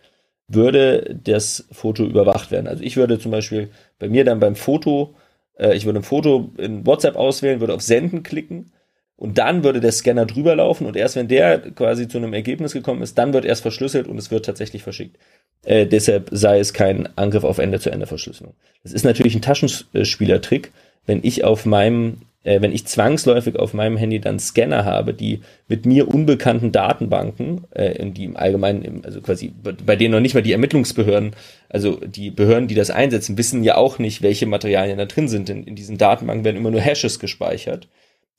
würde 0.48 1.18
das 1.22 1.68
Foto 1.70 2.04
überwacht 2.04 2.50
werden. 2.50 2.66
Also 2.66 2.82
ich 2.82 2.96
würde 2.96 3.18
zum 3.18 3.30
Beispiel 3.30 3.68
bei 3.98 4.08
mir 4.08 4.24
dann 4.24 4.40
beim 4.40 4.56
Foto, 4.56 5.14
äh, 5.58 5.76
ich 5.76 5.84
würde 5.84 6.00
ein 6.00 6.04
Foto 6.04 6.50
in 6.56 6.86
WhatsApp 6.86 7.16
auswählen, 7.16 7.60
würde 7.60 7.74
auf 7.74 7.82
Senden 7.82 8.22
klicken 8.22 8.72
und 9.16 9.36
dann 9.36 9.62
würde 9.62 9.80
der 9.80 9.92
Scanner 9.92 10.26
drüber 10.26 10.56
laufen 10.56 10.86
und 10.86 10.96
erst 10.96 11.16
wenn 11.16 11.28
der 11.28 11.58
quasi 11.72 12.08
zu 12.08 12.18
einem 12.18 12.32
Ergebnis 12.32 12.72
gekommen 12.72 13.02
ist, 13.02 13.18
dann 13.18 13.34
wird 13.34 13.44
erst 13.44 13.62
verschlüsselt 13.62 14.08
und 14.08 14.16
es 14.16 14.30
wird 14.30 14.46
tatsächlich 14.46 14.82
verschickt. 14.82 15.18
Äh, 15.64 15.86
deshalb 15.86 16.30
sei 16.32 16.60
es 16.60 16.72
kein 16.72 17.08
Angriff 17.16 17.44
auf 17.44 17.58
Ende-zu-Ende-Verschlüsselung. 17.58 18.54
Das 18.82 18.92
ist 18.92 19.04
natürlich 19.04 19.34
ein 19.34 19.42
Taschenspielertrick, 19.42 20.72
wenn 21.06 21.20
ich 21.22 21.44
auf 21.44 21.66
meinem 21.66 22.18
äh, 22.48 22.62
wenn 22.62 22.72
ich 22.72 22.86
zwangsläufig 22.86 23.56
auf 23.56 23.74
meinem 23.74 23.96
Handy 23.96 24.20
dann 24.20 24.38
Scanner 24.38 24.84
habe, 24.84 25.12
die 25.12 25.40
mit 25.66 25.84
mir 25.86 26.08
unbekannten 26.08 26.72
Datenbanken, 26.72 27.64
äh, 27.72 28.06
die 28.10 28.24
im 28.24 28.36
Allgemeinen, 28.36 29.04
also 29.04 29.20
quasi 29.20 29.52
bei 29.84 29.96
denen 29.96 30.12
noch 30.12 30.20
nicht 30.20 30.34
mal 30.34 30.42
die 30.42 30.52
Ermittlungsbehörden, 30.52 31.32
also 31.68 31.96
die 31.96 32.30
Behörden, 32.30 32.68
die 32.68 32.74
das 32.74 32.90
einsetzen, 32.90 33.36
wissen 33.36 33.64
ja 33.64 33.76
auch 33.76 33.98
nicht, 33.98 34.22
welche 34.22 34.46
Materialien 34.46 34.98
da 34.98 35.04
drin 35.04 35.28
sind. 35.28 35.48
Denn 35.48 35.64
in 35.64 35.74
diesen 35.74 35.98
Datenbanken 35.98 36.44
werden 36.44 36.56
immer 36.56 36.70
nur 36.70 36.80
Hashes 36.80 37.18
gespeichert. 37.18 37.88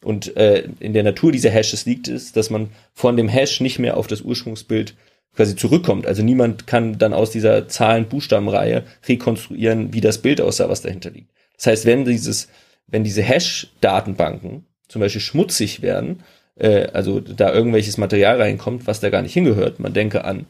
Und 0.03 0.35
äh, 0.37 0.63
in 0.79 0.93
der 0.93 1.03
Natur 1.03 1.31
dieser 1.31 1.49
Hashes 1.49 1.85
liegt 1.85 2.07
es, 2.07 2.31
dass 2.31 2.49
man 2.49 2.69
von 2.93 3.17
dem 3.17 3.27
Hash 3.27 3.59
nicht 3.59 3.79
mehr 3.79 3.97
auf 3.97 4.07
das 4.07 4.21
Ursprungsbild 4.21 4.95
quasi 5.35 5.55
zurückkommt. 5.55 6.07
Also 6.07 6.23
niemand 6.23 6.67
kann 6.67 6.97
dann 6.97 7.13
aus 7.13 7.31
dieser 7.31 7.67
Zahlen-Buchstaben-Reihe 7.67 8.85
rekonstruieren, 9.07 9.93
wie 9.93 10.01
das 10.01 10.19
Bild 10.19 10.41
aussah, 10.41 10.69
was 10.69 10.81
dahinter 10.81 11.11
liegt. 11.11 11.29
Das 11.59 11.67
heißt, 11.67 11.85
wenn 11.85 12.05
dieses 12.05 12.49
wenn 12.91 13.03
diese 13.03 13.21
Hash-Datenbanken 13.21 14.65
zum 14.87 15.01
Beispiel 15.01 15.21
schmutzig 15.21 15.81
werden, 15.81 16.23
äh, 16.55 16.87
also 16.87 17.19
da 17.19 17.53
irgendwelches 17.53 17.97
Material 17.97 18.41
reinkommt, 18.41 18.87
was 18.87 18.99
da 18.99 19.09
gar 19.09 19.21
nicht 19.21 19.33
hingehört, 19.33 19.79
man 19.79 19.93
denke 19.93 20.25
an 20.25 20.45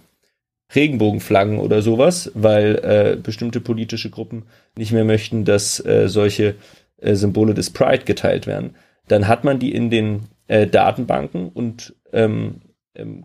Regenbogenflaggen 0.74 1.60
oder 1.60 1.82
sowas, 1.82 2.32
weil 2.36 2.76
äh, 2.76 3.18
bestimmte 3.22 3.60
politische 3.60 4.10
Gruppen 4.10 4.43
nicht 4.78 4.91
mehr 4.91 5.03
möchten, 5.03 5.43
dass 5.43 5.84
äh, 5.84 6.07
solche 6.07 6.55
äh, 6.97 7.16
Symbole 7.16 7.53
des 7.53 7.72
Pride 7.72 8.05
geteilt 8.05 8.45
werden, 8.45 8.76
dann 9.07 9.28
hat 9.28 9.43
man 9.43 9.60
die 9.60 9.74
in 9.74 9.89
den 9.89 10.28
äh, 10.47 10.68
Datenbanken 10.68 11.49
und 11.49 11.95
ähm, 12.14 12.62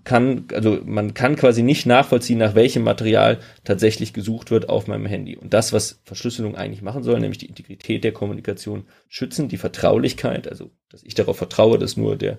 kann, 0.04 0.46
also 0.52 0.80
man 0.84 1.14
kann 1.14 1.36
quasi 1.36 1.62
nicht 1.62 1.86
nachvollziehen, 1.86 2.38
nach 2.38 2.54
welchem 2.54 2.82
Material 2.82 3.38
tatsächlich 3.64 4.12
gesucht 4.12 4.50
wird 4.50 4.68
auf 4.68 4.86
meinem 4.86 5.06
Handy. 5.06 5.36
Und 5.36 5.54
das, 5.54 5.72
was 5.72 6.00
Verschlüsselung 6.04 6.56
eigentlich 6.56 6.82
machen 6.82 7.02
soll, 7.02 7.20
nämlich 7.20 7.38
die 7.38 7.46
Integrität 7.46 8.04
der 8.04 8.12
Kommunikation 8.12 8.84
schützen, 9.08 9.48
die 9.48 9.56
Vertraulichkeit, 9.56 10.48
also 10.48 10.70
dass 10.90 11.02
ich 11.02 11.14
darauf 11.14 11.38
vertraue, 11.38 11.78
dass 11.78 11.96
nur 11.96 12.16
der, 12.16 12.38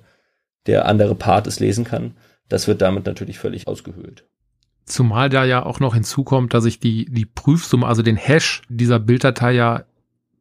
der 0.68 0.88
andere 0.88 1.16
Part 1.16 1.48
es 1.48 1.60
lesen 1.60 1.84
kann, 1.84 2.16
das 2.50 2.68
wird 2.68 2.82
damit 2.82 3.06
natürlich 3.06 3.40
völlig 3.40 3.68
ausgehöhlt. 3.68 4.26
Zumal 4.86 5.30
da 5.30 5.46
ja 5.46 5.66
auch 5.66 5.80
noch 5.80 5.96
hinzukommt, 5.96 6.54
dass 6.54 6.66
ich 6.66 6.80
die, 6.80 7.06
die 7.06 7.26
Prüfsumme, 7.26 7.88
also 7.88 8.04
den 8.04 8.18
Hash 8.18 8.62
dieser 8.70 9.00
Bilddatei 9.00 9.54
ja 9.54 9.86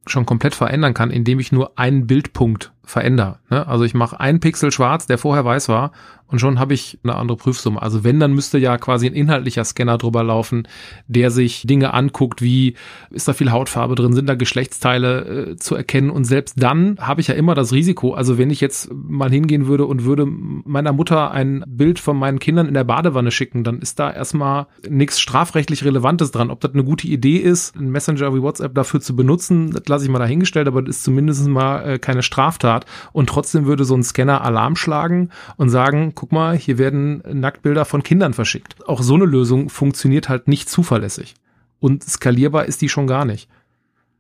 schon 0.07 0.27
komplett 0.27 0.55
verändern 0.55 0.93
kann, 0.93 1.11
indem 1.11 1.41
ich 1.41 1.51
nur 1.51 1.79
einen 1.79 2.07
Bildpunkt 2.07 2.73
verändere. 2.85 3.39
Ne? 3.51 3.67
Also 3.67 3.85
ich 3.85 3.95
mache 3.95 4.21
einen 4.21 4.41
Pixel 4.41 4.71
schwarz, 4.71 5.07
der 5.07 5.19
vorher 5.19 5.45
weiß 5.45 5.69
war, 5.69 5.93
und 6.27 6.41
schon 6.41 6.59
habe 6.59 6.75
ich 6.75 6.99
eine 7.05 7.15
andere 7.15 7.37
Prüfsumme. 7.37 7.81
Also 7.81 8.03
wenn, 8.03 8.19
dann 8.19 8.33
müsste 8.33 8.59
ja 8.59 8.77
quasi 8.79 9.07
ein 9.07 9.13
inhaltlicher 9.13 9.63
Scanner 9.63 9.99
drüber 9.99 10.25
laufen, 10.25 10.67
der 11.07 11.31
sich 11.31 11.67
Dinge 11.67 11.95
anguckt, 11.95 12.43
wie 12.43 12.75
ist 13.11 13.29
da 13.29 13.35
viel 13.35 13.53
Hautfarbe 13.53 13.95
drin, 13.95 14.15
sind 14.15 14.29
da 14.29 14.35
Geschlechtsteile 14.35 15.51
äh, 15.53 15.57
zu 15.57 15.77
erkennen. 15.77 16.11
Und 16.11 16.25
selbst 16.25 16.61
dann 16.61 16.97
habe 16.99 17.21
ich 17.21 17.29
ja 17.29 17.35
immer 17.35 17.55
das 17.55 17.73
Risiko, 17.73 18.15
also 18.15 18.37
wenn 18.37 18.51
ich 18.51 18.61
jetzt 18.61 18.91
mal 18.93 19.31
hingehen 19.31 19.69
würde 19.69 19.87
und 19.87 20.05
würde 20.05 20.27
meiner 20.27 20.93
Mutter 20.93 21.31
ein 21.31 21.63
Bild 21.69 22.01
von 22.01 22.17
meinen 22.17 22.41
Kindern 22.41 22.67
in 22.67 22.75
der 22.75 22.83
Badewanne 22.83 23.31
schicken, 23.31 23.63
dann 23.63 23.79
ist 23.79 24.01
da 24.01 24.11
erstmal 24.11 24.67
nichts 24.89 25.21
strafrechtlich 25.21 25.85
Relevantes 25.85 26.33
dran. 26.33 26.51
Ob 26.51 26.61
das 26.61 26.73
eine 26.73 26.83
gute 26.83 27.07
Idee 27.07 27.37
ist, 27.37 27.77
einen 27.77 27.91
Messenger 27.91 28.35
wie 28.35 28.43
WhatsApp 28.43 28.75
dafür 28.75 29.01
zu 29.01 29.15
benutzen, 29.15 29.71
das 29.71 29.87
lasse 29.87 30.07
ich 30.07 30.11
mal 30.11 30.19
dahingestellt, 30.19 30.67
aber 30.67 30.83
das 30.83 30.97
ist 30.97 31.05
zumindest 31.05 31.47
mal 31.47 31.85
äh, 31.89 31.99
keine 32.01 32.25
Straftat 32.25 32.74
Staat. 32.75 32.87
Und 33.13 33.29
trotzdem 33.29 33.67
würde 33.67 33.85
so 33.85 33.95
ein 33.95 34.03
Scanner 34.03 34.43
Alarm 34.43 34.77
schlagen 34.77 35.31
und 35.57 35.71
sagen, 35.71 36.13
guck 36.15 36.33
mal, 36.33 36.57
hier 36.57 36.79
werden 36.79 37.23
Nacktbilder 37.31 37.85
von 37.85 38.03
Kindern 38.03 38.35
verschickt. 38.35 38.77
Auch 38.87 39.03
so 39.03 39.15
eine 39.15 39.25
Lösung 39.25 39.69
funktioniert 39.69 40.29
halt 40.29 40.49
nicht 40.49 40.69
zuverlässig. 40.69 41.35
Und 41.81 42.05
skalierbar 42.05 42.67
ist 42.67 42.81
die 42.83 42.89
schon 42.89 43.07
gar 43.07 43.25
nicht. 43.25 43.49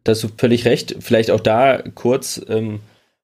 Da 0.05 0.13
hast 0.13 0.23
du 0.23 0.29
völlig 0.37 0.67
recht. 0.67 0.97
Vielleicht 1.01 1.31
auch 1.31 1.41
da 1.41 1.83
kurz, 1.95 2.41
ähm, 2.49 2.81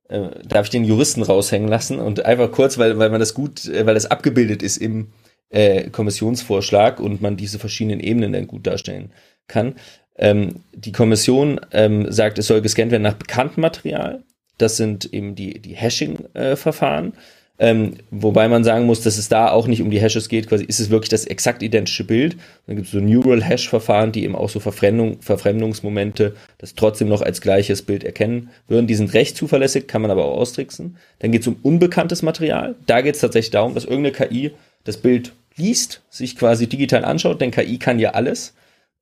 äh, 0.08 0.30
darf 0.46 0.66
ich 0.66 0.70
den 0.70 0.84
Juristen 0.84 1.22
raushängen 1.22 1.68
lassen 1.68 1.98
und 1.98 2.24
einfach 2.24 2.50
kurz, 2.50 2.78
weil, 2.78 2.98
weil 2.98 3.10
man 3.10 3.20
das 3.20 3.34
gut, 3.34 3.66
äh, 3.66 3.84
weil 3.86 3.94
das 3.94 4.06
abgebildet 4.06 4.62
ist 4.62 4.78
im 4.78 5.08
äh, 5.50 5.90
Kommissionsvorschlag 5.90 7.00
und 7.00 7.20
man 7.20 7.36
diese 7.36 7.58
verschiedenen 7.58 8.00
Ebenen 8.00 8.32
dann 8.32 8.46
gut 8.46 8.66
darstellen 8.66 9.10
kann. 9.46 9.74
Ähm, 10.16 10.60
die 10.72 10.92
Kommission 10.92 11.60
ähm, 11.72 12.10
sagt, 12.10 12.38
es 12.38 12.46
soll 12.46 12.62
gescannt 12.62 12.92
werden 12.92 13.02
nach 13.02 13.14
bekanntem 13.14 13.60
Material. 13.60 14.22
Das 14.60 14.76
sind 14.76 15.12
eben 15.12 15.34
die, 15.34 15.60
die 15.60 15.74
Hashing-Verfahren. 15.74 17.08
Äh, 17.08 17.16
ähm, 17.62 17.96
wobei 18.10 18.48
man 18.48 18.64
sagen 18.64 18.86
muss, 18.86 19.02
dass 19.02 19.18
es 19.18 19.28
da 19.28 19.50
auch 19.50 19.66
nicht 19.66 19.82
um 19.82 19.90
die 19.90 20.00
Hashes 20.00 20.30
geht, 20.30 20.48
quasi 20.48 20.64
ist 20.64 20.80
es 20.80 20.88
wirklich 20.88 21.10
das 21.10 21.26
exakt 21.26 21.62
identische 21.62 22.04
Bild. 22.04 22.38
Dann 22.66 22.76
gibt 22.76 22.86
es 22.86 22.92
so 22.92 23.00
Neural 23.00 23.44
Hash-Verfahren, 23.44 24.12
die 24.12 24.24
eben 24.24 24.34
auch 24.34 24.48
so 24.48 24.60
Verfremdung, 24.60 25.20
Verfremdungsmomente 25.20 26.34
das 26.56 26.74
trotzdem 26.74 27.08
noch 27.08 27.20
als 27.20 27.42
gleiches 27.42 27.82
Bild 27.82 28.02
erkennen 28.02 28.48
würden. 28.66 28.86
Die 28.86 28.94
sind 28.94 29.12
recht 29.12 29.36
zuverlässig, 29.36 29.88
kann 29.88 30.00
man 30.00 30.10
aber 30.10 30.24
auch 30.24 30.38
austricksen. 30.38 30.96
Dann 31.18 31.32
geht 31.32 31.42
es 31.42 31.48
um 31.48 31.56
unbekanntes 31.62 32.22
Material. 32.22 32.76
Da 32.86 33.02
geht 33.02 33.16
es 33.16 33.20
tatsächlich 33.20 33.50
darum, 33.50 33.74
dass 33.74 33.84
irgendeine 33.84 34.12
KI 34.12 34.52
das 34.84 34.96
Bild 34.96 35.32
liest, 35.56 36.00
sich 36.08 36.36
quasi 36.36 36.66
digital 36.66 37.04
anschaut, 37.04 37.42
denn 37.42 37.50
KI 37.50 37.78
kann 37.78 37.98
ja 37.98 38.12
alles 38.12 38.54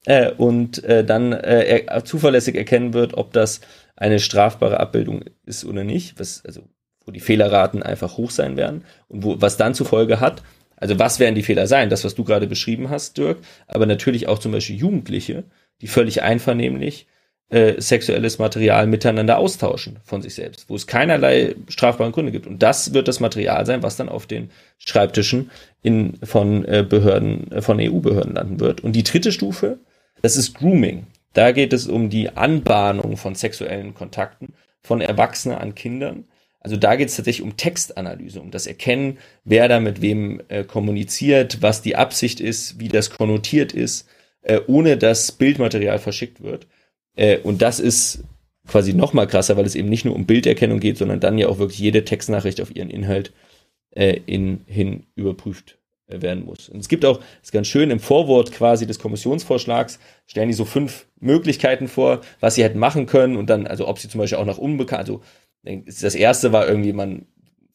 äh, 0.05 0.31
und 0.33 0.83
äh, 0.85 1.05
dann 1.05 1.33
äh, 1.33 1.85
er, 1.87 2.05
zuverlässig 2.05 2.57
erkennen 2.57 2.93
wird, 2.93 3.15
ob 3.15 3.33
das 3.33 3.61
eine 3.99 4.21
strafbare 4.21 4.81
Abbildung 4.81 5.25
ist 5.45 5.65
oder 5.65 5.85
nicht, 5.85 6.19
was, 6.19 6.45
also 6.45 6.63
wo 7.05 7.13
die 7.13 7.21
Fehlerraten 7.21 7.83
einfach 7.83 8.17
hoch 8.17 8.31
sein 8.31 8.57
werden 8.57 8.85
und 9.09 9.25
wo, 9.25 9.41
was 9.41 9.57
dann 9.57 9.75
zur 9.75 9.87
Folge 9.87 10.21
hat, 10.21 10.43
also 10.77 10.99
was 10.99 11.19
werden 11.19 11.35
die 11.35 11.43
Fehler 11.43 11.67
sein? 11.67 11.91
Das, 11.91 12.05
was 12.05 12.15
du 12.15 12.25
gerade 12.25 12.47
beschrieben 12.47 12.91
hast, 12.91 13.19
Dirk, 13.19 13.39
aber 13.67 13.87
natürlich 13.87 14.29
auch 14.29 14.39
zum 14.39 14.53
Beispiel 14.53 14.77
Jugendliche, 14.77 15.45
die 15.81 15.89
völlig 15.89 16.23
einvernehmlich 16.23 17.07
äh, 17.51 17.81
sexuelles 17.81 18.39
Material 18.39 18.87
miteinander 18.87 19.39
austauschen 19.39 19.99
von 20.05 20.23
sich 20.23 20.35
selbst, 20.35 20.69
wo 20.69 20.77
es 20.77 20.87
keinerlei 20.87 21.57
strafbaren 21.69 22.13
Gründe 22.13 22.31
gibt. 22.31 22.47
Und 22.47 22.63
das 22.63 22.93
wird 22.93 23.09
das 23.09 23.21
Material 23.21 23.65
sein, 23.67 23.83
was 23.83 23.97
dann 23.97 24.09
auf 24.09 24.27
den 24.27 24.51
Schreibtischen 24.79 25.51
in, 25.83 26.19
von 26.23 26.65
äh, 26.67 26.85
Behörden, 26.89 27.51
äh, 27.51 27.63
von 27.63 27.81
EU-Behörden 27.81 28.35
landen 28.35 28.61
wird. 28.61 28.83
Und 28.83 28.93
die 28.93 29.03
dritte 29.03 29.33
Stufe, 29.33 29.79
das 30.23 30.37
ist 30.37 30.55
Grooming. 30.55 31.07
Da 31.39 31.53
geht 31.53 31.73
es 31.73 31.87
um 31.87 32.11
die 32.11 32.31
Anbahnung 32.31 33.17
von 33.17 33.37
sexuellen 33.37 33.95
Kontakten 33.95 34.55
von 34.83 35.01
Erwachsenen 35.01 35.57
an 35.57 35.77
Kindern. 35.77 36.25
Also 36.59 36.77
da 36.77 36.97
geht 36.97 37.11
es 37.11 37.15
tatsächlich 37.15 37.47
um 37.47 37.57
Textanalyse, 37.57 38.41
um 38.41 38.51
das 38.51 38.67
Erkennen, 38.67 39.19
wer 39.45 39.69
da 39.69 39.79
mit 39.79 40.03
wem 40.03 40.43
äh, 40.49 40.65
kommuniziert, 40.65 41.63
was 41.63 41.81
die 41.81 41.95
Absicht 41.95 42.41
ist, 42.41 42.81
wie 42.81 42.89
das 42.89 43.11
konnotiert 43.11 43.73
ist, 43.73 44.09
äh, 44.43 44.59
ohne 44.67 44.97
dass 44.97 45.31
Bildmaterial 45.31 46.01
verschickt 46.01 46.43
wird. 46.43 46.67
Äh, 47.15 47.39
und 47.39 47.63
das 47.63 47.79
ist 47.79 48.25
quasi 48.67 48.93
noch 48.93 49.13
mal 49.13 49.29
krasser, 49.29 49.57
weil 49.57 49.65
es 49.65 49.77
eben 49.77 49.89
nicht 49.89 50.05
nur 50.05 50.17
um 50.17 50.27
Bilderkennung 50.27 50.81
geht, 50.81 50.99
sondern 50.99 51.21
dann 51.21 51.39
ja 51.39 51.47
auch 51.47 51.61
wirklich 51.61 51.79
jede 51.79 52.05
Textnachricht 52.05 52.61
auf 52.61 52.75
ihren 52.75 52.91
Inhalt 52.91 53.33
äh, 53.93 54.19
in, 54.27 54.63
hin 54.67 55.07
überprüft 55.15 55.78
werden 56.09 56.45
muss. 56.45 56.69
Und 56.69 56.81
es 56.81 56.89
gibt 56.89 57.05
auch, 57.05 57.21
ist 57.43 57.53
ganz 57.53 57.67
schön, 57.67 57.91
im 57.91 58.01
Vorwort 58.01 58.53
quasi 58.53 58.87
des 58.87 58.99
Kommissionsvorschlags 58.99 59.99
stellen 60.27 60.49
die 60.49 60.55
so 60.55 60.65
fünf 60.65 61.07
Möglichkeiten 61.21 61.89
vor, 61.89 62.21
was 62.41 62.55
sie 62.55 62.65
hätten 62.65 62.79
machen 62.79 63.07
können 63.07 63.37
und 63.37 63.51
dann, 63.51 63.67
also 63.67 63.87
ob 63.87 63.99
sie 63.99 64.09
zum 64.09 64.21
Beispiel 64.21 64.39
auch 64.39 64.47
nach 64.47 64.59
unbekannt, 64.59 65.01
also 65.01 65.23
das 65.63 66.15
erste 66.15 66.53
war 66.53 66.67
irgendwie, 66.67 66.93
man 66.93 67.27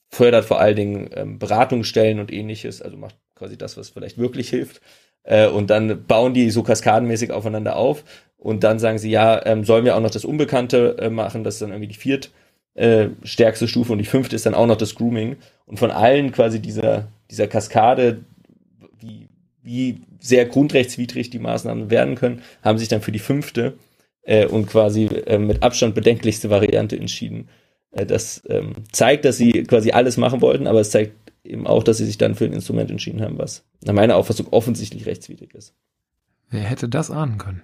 fördert 0.09 0.45
vor 0.45 0.59
allen 0.59 0.75
Dingen 0.75 1.09
ähm, 1.15 1.39
Beratungsstellen 1.39 2.19
und 2.19 2.31
ähnliches, 2.31 2.81
also 2.81 2.97
macht 2.97 3.15
quasi 3.35 3.57
das, 3.57 3.77
was 3.77 3.89
vielleicht 3.89 4.17
wirklich 4.17 4.49
hilft. 4.49 4.81
Äh, 5.23 5.47
und 5.47 5.69
dann 5.69 6.05
bauen 6.05 6.33
die 6.33 6.49
so 6.49 6.63
kaskadenmäßig 6.63 7.31
aufeinander 7.31 7.75
auf 7.75 8.03
und 8.37 8.63
dann 8.63 8.79
sagen 8.79 8.97
sie, 8.97 9.09
ja, 9.09 9.45
ähm, 9.45 9.63
sollen 9.63 9.85
wir 9.85 9.95
auch 9.95 10.01
noch 10.01 10.11
das 10.11 10.25
Unbekannte 10.25 10.97
äh, 10.99 11.09
machen, 11.09 11.43
das 11.43 11.55
ist 11.55 11.61
dann 11.61 11.69
irgendwie 11.69 11.87
die 11.87 11.99
viert 11.99 12.31
äh, 12.75 13.09
stärkste 13.23 13.67
Stufe 13.67 13.91
und 13.91 13.99
die 13.99 14.05
fünfte 14.05 14.35
ist 14.35 14.45
dann 14.45 14.55
auch 14.55 14.65
noch 14.65 14.77
das 14.77 14.95
Grooming. 14.95 15.37
Und 15.65 15.77
von 15.77 15.91
allen 15.91 16.31
quasi 16.31 16.59
dieser, 16.59 17.07
dieser 17.33 17.47
Kaskade, 17.47 18.23
wie, 18.99 19.27
wie 19.63 20.01
sehr 20.19 20.45
grundrechtswidrig 20.45 21.31
die 21.31 21.39
Maßnahmen 21.39 21.89
werden 21.89 22.15
können, 22.15 22.43
haben 22.61 22.77
sich 22.77 22.87
dann 22.87 23.01
für 23.01 23.11
die 23.11 23.19
fünfte 23.19 23.73
äh, 24.21 24.45
und 24.45 24.67
quasi 24.67 25.05
äh, 25.05 25.39
mit 25.39 25.63
Abstand 25.63 25.95
bedenklichste 25.95 26.49
Variante 26.51 26.95
entschieden. 26.95 27.49
Äh, 27.91 28.05
das 28.05 28.43
ähm, 28.47 28.73
zeigt, 28.91 29.25
dass 29.25 29.37
sie 29.37 29.63
quasi 29.63 29.91
alles 29.91 30.17
machen 30.17 30.41
wollten, 30.41 30.67
aber 30.67 30.79
es 30.79 30.91
zeigt 30.91 31.15
eben 31.43 31.65
auch, 31.65 31.83
dass 31.83 31.97
sie 31.97 32.05
sich 32.05 32.19
dann 32.19 32.35
für 32.35 32.45
ein 32.45 32.53
Instrument 32.53 32.91
entschieden 32.91 33.21
haben, 33.21 33.39
was 33.39 33.65
nach 33.83 33.93
meiner 33.93 34.15
Auffassung 34.15 34.47
offensichtlich 34.51 35.07
rechtswidrig 35.07 35.55
ist. 35.55 35.73
Wer 36.51 36.61
hätte 36.61 36.87
das 36.87 37.09
ahnen 37.09 37.39
können? 37.39 37.63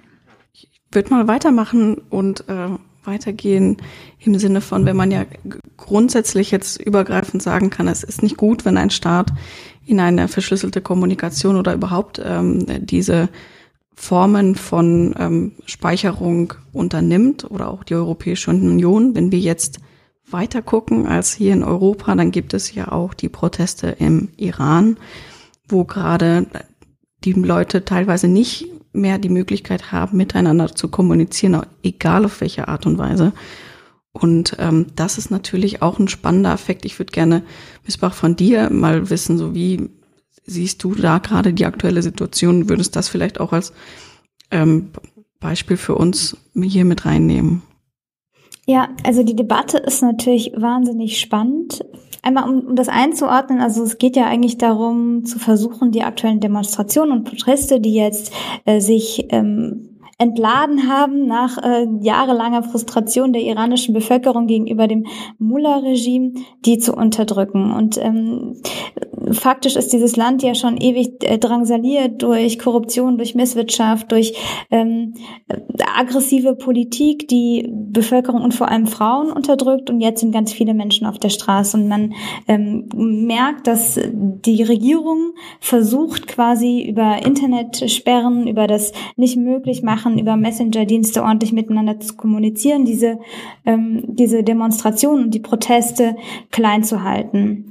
Ich 0.51 0.81
würde 0.91 1.11
mal 1.11 1.27
weitermachen 1.27 1.99
und 2.09 2.49
äh, 2.49 2.69
weitergehen 3.09 3.77
im 4.19 4.37
Sinne 4.37 4.61
von, 4.61 4.85
wenn 4.85 4.95
man 4.95 5.11
ja 5.11 5.25
grundsätzlich 5.77 6.51
jetzt 6.51 6.79
übergreifend 6.79 7.41
sagen 7.41 7.69
kann, 7.69 7.87
es 7.87 8.03
ist 8.03 8.21
nicht 8.23 8.37
gut, 8.37 8.65
wenn 8.65 8.77
ein 8.77 8.91
Staat 8.91 9.31
in 9.85 9.99
eine 9.99 10.27
verschlüsselte 10.27 10.81
Kommunikation 10.81 11.55
oder 11.55 11.73
überhaupt 11.73 12.21
ähm, 12.23 12.65
diese 12.85 13.29
Formen 13.95 14.55
von 14.55 15.15
ähm, 15.19 15.51
Speicherung 15.65 16.53
unternimmt 16.71 17.49
oder 17.49 17.69
auch 17.69 17.83
die 17.83 17.95
Europäische 17.95 18.51
Union. 18.51 19.15
Wenn 19.15 19.31
wir 19.31 19.39
jetzt 19.39 19.79
weiter 20.29 20.61
gucken 20.61 21.07
als 21.07 21.33
hier 21.33 21.53
in 21.53 21.63
Europa, 21.63 22.15
dann 22.15 22.31
gibt 22.31 22.53
es 22.53 22.73
ja 22.73 22.91
auch 22.91 23.13
die 23.13 23.29
Proteste 23.29 23.87
im 23.99 24.29
Iran, 24.37 24.97
wo 25.67 25.83
gerade 25.83 26.45
die 27.23 27.33
Leute 27.33 27.83
teilweise 27.83 28.27
nicht 28.27 28.67
mehr 28.93 29.17
die 29.17 29.29
Möglichkeit 29.29 29.91
haben, 29.91 30.17
miteinander 30.17 30.73
zu 30.75 30.87
kommunizieren, 30.87 31.61
egal 31.83 32.25
auf 32.25 32.41
welche 32.41 32.67
Art 32.67 32.85
und 32.85 32.97
Weise. 32.97 33.33
Und 34.11 34.55
ähm, 34.59 34.87
das 34.95 35.17
ist 35.17 35.29
natürlich 35.29 35.81
auch 35.81 35.99
ein 35.99 36.07
spannender 36.07 36.53
Effekt. 36.53 36.85
Ich 36.85 36.97
würde 36.97 37.11
gerne, 37.11 37.43
Missbach, 37.85 38.13
von 38.13 38.35
dir 38.35 38.69
mal 38.69 39.09
wissen, 39.09 39.37
so 39.37 39.53
wie 39.53 39.89
siehst 40.45 40.83
du 40.83 40.95
da 40.95 41.19
gerade 41.19 41.53
die 41.53 41.65
aktuelle 41.65 42.01
Situation? 42.01 42.69
Würdest 42.69 42.95
das 42.95 43.07
vielleicht 43.07 43.39
auch 43.39 43.53
als 43.53 43.71
ähm, 44.51 44.89
Beispiel 45.39 45.77
für 45.77 45.95
uns 45.95 46.37
hier 46.55 46.85
mit 46.85 47.05
reinnehmen? 47.05 47.61
Ja, 48.65 48.89
also 49.05 49.23
die 49.23 49.35
Debatte 49.35 49.77
ist 49.77 50.01
natürlich 50.01 50.51
wahnsinnig 50.55 51.19
spannend. 51.19 51.83
Einmal, 52.21 52.49
um, 52.49 52.59
um 52.67 52.75
das 52.75 52.89
einzuordnen, 52.89 53.61
also 53.61 53.83
es 53.83 53.97
geht 53.97 54.15
ja 54.15 54.25
eigentlich 54.25 54.57
darum, 54.57 55.25
zu 55.25 55.39
versuchen, 55.39 55.91
die 55.91 56.03
aktuellen 56.03 56.39
Demonstrationen 56.39 57.11
und 57.11 57.23
Proteste, 57.23 57.79
die 57.79 57.93
jetzt 57.93 58.33
äh, 58.65 58.79
sich 58.81 59.25
ähm, 59.29 59.89
entladen 60.19 60.89
haben 60.89 61.27
nach 61.27 61.57
äh, 61.63 61.87
jahrelanger 62.01 62.61
Frustration 62.63 63.31
der 63.31 63.41
iranischen 63.41 63.93
Bevölkerung 63.93 64.47
gegenüber 64.47 64.85
dem 64.85 65.05
Mullah-Regime, 65.37 66.33
die 66.65 66.77
zu 66.77 66.93
unterdrücken. 66.93 67.71
Und 67.71 67.97
ähm, 67.97 68.57
faktisch 69.33 69.75
ist 69.75 69.93
dieses 69.93 70.15
Land 70.15 70.43
ja 70.43 70.55
schon 70.55 70.77
ewig 70.77 71.23
äh, 71.23 71.37
drangsaliert 71.37 72.21
durch 72.21 72.59
Korruption, 72.59 73.17
durch 73.17 73.35
Misswirtschaft, 73.35 74.11
durch 74.11 74.33
ähm, 74.71 75.13
aggressive 75.97 76.55
Politik, 76.55 77.27
die 77.27 77.67
Bevölkerung 77.71 78.41
und 78.41 78.53
vor 78.53 78.69
allem 78.69 78.87
Frauen 78.87 79.31
unterdrückt. 79.31 79.89
Und 79.89 80.01
jetzt 80.01 80.21
sind 80.21 80.31
ganz 80.31 80.53
viele 80.53 80.73
Menschen 80.73 81.07
auf 81.07 81.17
der 81.17 81.29
Straße. 81.29 81.77
Und 81.77 81.87
man 81.87 82.13
ähm, 82.47 82.87
merkt, 82.93 83.67
dass 83.67 83.99
die 84.11 84.63
Regierung 84.63 85.33
versucht 85.59 86.27
quasi 86.27 86.81
über 86.87 87.25
Internetsperren, 87.25 88.47
über 88.47 88.67
das 88.67 88.91
nicht 89.15 89.37
möglich 89.37 89.83
machen, 89.83 90.19
über 90.19 90.35
Messenger-Dienste 90.35 91.23
ordentlich 91.23 91.53
miteinander 91.53 91.99
zu 91.99 92.15
kommunizieren, 92.15 92.85
diese, 92.85 93.19
ähm, 93.65 94.03
diese 94.07 94.43
Demonstrationen 94.43 95.25
und 95.25 95.33
die 95.33 95.39
Proteste 95.39 96.15
klein 96.51 96.83
zu 96.83 97.03
halten. 97.03 97.68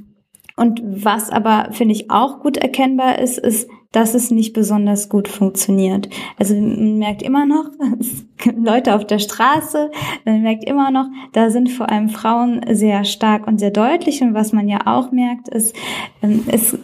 Und 0.59 0.81
was 0.83 1.29
aber, 1.29 1.69
finde 1.71 1.93
ich, 1.93 2.11
auch 2.11 2.41
gut 2.41 2.57
erkennbar 2.57 3.19
ist, 3.19 3.37
ist, 3.37 3.69
dass 3.93 4.13
es 4.13 4.29
nicht 4.29 4.51
besonders 4.51 5.07
gut 5.07 5.29
funktioniert. 5.29 6.09
Also 6.37 6.53
man 6.53 6.99
merkt 6.99 7.21
immer 7.23 7.45
noch, 7.45 7.65
Leute 8.55 8.93
auf 8.93 9.07
der 9.07 9.19
Straße, 9.19 9.89
man 10.25 10.41
merkt 10.41 10.65
immer 10.65 10.91
noch, 10.91 11.05
da 11.31 11.49
sind 11.49 11.69
vor 11.69 11.89
allem 11.89 12.09
Frauen 12.09 12.61
sehr 12.71 13.05
stark 13.05 13.47
und 13.47 13.59
sehr 13.59 13.71
deutlich. 13.71 14.21
Und 14.21 14.33
was 14.33 14.51
man 14.51 14.67
ja 14.67 14.81
auch 14.85 15.11
merkt, 15.11 15.47
ist, 15.47 15.73
ähm, 16.21 16.43
es 16.51 16.77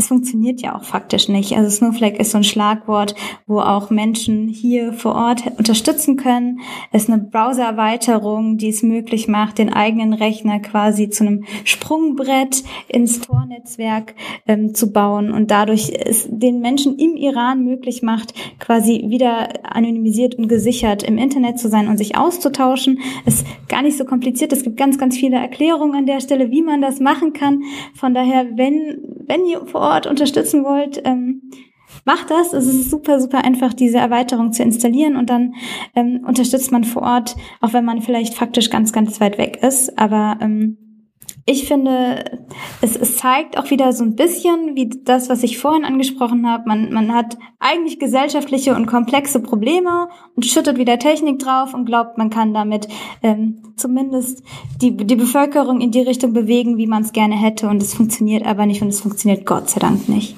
es 0.00 0.08
funktioniert 0.08 0.62
ja 0.62 0.74
auch 0.76 0.84
faktisch 0.84 1.28
nicht. 1.28 1.52
Also 1.52 1.68
Snowflake 1.68 2.18
ist 2.18 2.30
so 2.30 2.38
ein 2.38 2.44
Schlagwort, 2.44 3.14
wo 3.46 3.60
auch 3.60 3.90
Menschen 3.90 4.48
hier 4.48 4.94
vor 4.94 5.14
Ort 5.14 5.42
unterstützen 5.58 6.16
können. 6.16 6.60
Es 6.90 7.02
ist 7.02 7.10
eine 7.10 7.22
Browser-Erweiterung, 7.22 8.56
die 8.56 8.70
es 8.70 8.82
möglich 8.82 9.28
macht, 9.28 9.58
den 9.58 9.70
eigenen 9.70 10.14
Rechner 10.14 10.58
quasi 10.58 11.10
zu 11.10 11.24
einem 11.24 11.44
Sprungbrett 11.64 12.64
ins 12.88 13.20
Tor-Netzwerk 13.20 14.14
ähm, 14.46 14.74
zu 14.74 14.90
bauen 14.90 15.30
und 15.30 15.50
dadurch 15.50 15.92
es 15.94 16.26
den 16.30 16.60
Menschen 16.60 16.98
im 16.98 17.16
Iran 17.16 17.62
möglich 17.62 18.00
macht, 18.00 18.32
quasi 18.58 19.04
wieder 19.08 19.50
anonymisiert 19.64 20.36
und 20.36 20.48
gesichert 20.48 21.02
im 21.02 21.18
Internet 21.18 21.58
zu 21.58 21.68
sein 21.68 21.88
und 21.88 21.98
sich 21.98 22.16
auszutauschen. 22.16 23.00
Es 23.26 23.34
ist 23.34 23.46
gar 23.68 23.82
nicht 23.82 23.98
so 23.98 24.06
kompliziert. 24.06 24.54
Es 24.54 24.62
gibt 24.62 24.78
ganz, 24.78 24.96
ganz 24.96 25.18
viele 25.18 25.36
Erklärungen 25.36 25.94
an 25.94 26.06
der 26.06 26.20
Stelle, 26.20 26.50
wie 26.50 26.62
man 26.62 26.80
das 26.80 27.00
machen 27.00 27.34
kann. 27.34 27.64
Von 27.94 28.14
daher, 28.14 28.46
wenn, 28.56 29.02
wenn 29.26 29.44
ihr 29.44 29.66
vor 29.66 29.82
Ort 29.82 29.89
unterstützen 30.06 30.64
wollt, 30.64 31.00
ähm, 31.04 31.50
macht 32.04 32.30
das. 32.30 32.52
Es 32.52 32.66
ist 32.66 32.90
super, 32.90 33.20
super 33.20 33.44
einfach, 33.44 33.74
diese 33.74 33.98
Erweiterung 33.98 34.52
zu 34.52 34.62
installieren 34.62 35.16
und 35.16 35.30
dann 35.30 35.54
ähm, 35.94 36.24
unterstützt 36.26 36.72
man 36.72 36.84
vor 36.84 37.02
Ort, 37.02 37.36
auch 37.60 37.72
wenn 37.72 37.84
man 37.84 38.02
vielleicht 38.02 38.34
faktisch 38.34 38.70
ganz, 38.70 38.92
ganz 38.92 39.20
weit 39.20 39.38
weg 39.38 39.62
ist. 39.62 39.98
Aber 39.98 40.38
ähm, 40.40 40.89
ich 41.50 41.66
finde, 41.66 42.38
es, 42.80 42.94
es 42.96 43.16
zeigt 43.16 43.58
auch 43.58 43.70
wieder 43.70 43.92
so 43.92 44.04
ein 44.04 44.14
bisschen, 44.14 44.76
wie 44.76 44.88
das, 45.04 45.28
was 45.28 45.42
ich 45.42 45.58
vorhin 45.58 45.84
angesprochen 45.84 46.48
habe. 46.48 46.68
Man, 46.68 46.92
man 46.92 47.12
hat 47.12 47.36
eigentlich 47.58 47.98
gesellschaftliche 47.98 48.76
und 48.76 48.86
komplexe 48.86 49.40
Probleme 49.40 50.08
und 50.36 50.46
schüttet 50.46 50.78
wieder 50.78 50.98
Technik 51.00 51.40
drauf 51.40 51.74
und 51.74 51.86
glaubt, 51.86 52.18
man 52.18 52.30
kann 52.30 52.54
damit 52.54 52.86
ähm, 53.22 53.74
zumindest 53.76 54.44
die, 54.80 54.96
die 54.96 55.16
Bevölkerung 55.16 55.80
in 55.80 55.90
die 55.90 56.02
Richtung 56.02 56.32
bewegen, 56.32 56.78
wie 56.78 56.86
man 56.86 57.02
es 57.02 57.12
gerne 57.12 57.34
hätte. 57.36 57.68
Und 57.68 57.82
es 57.82 57.94
funktioniert 57.94 58.46
aber 58.46 58.66
nicht 58.66 58.80
und 58.82 58.88
es 58.88 59.00
funktioniert 59.00 59.44
Gott 59.44 59.68
sei 59.68 59.80
Dank 59.80 60.08
nicht. 60.08 60.36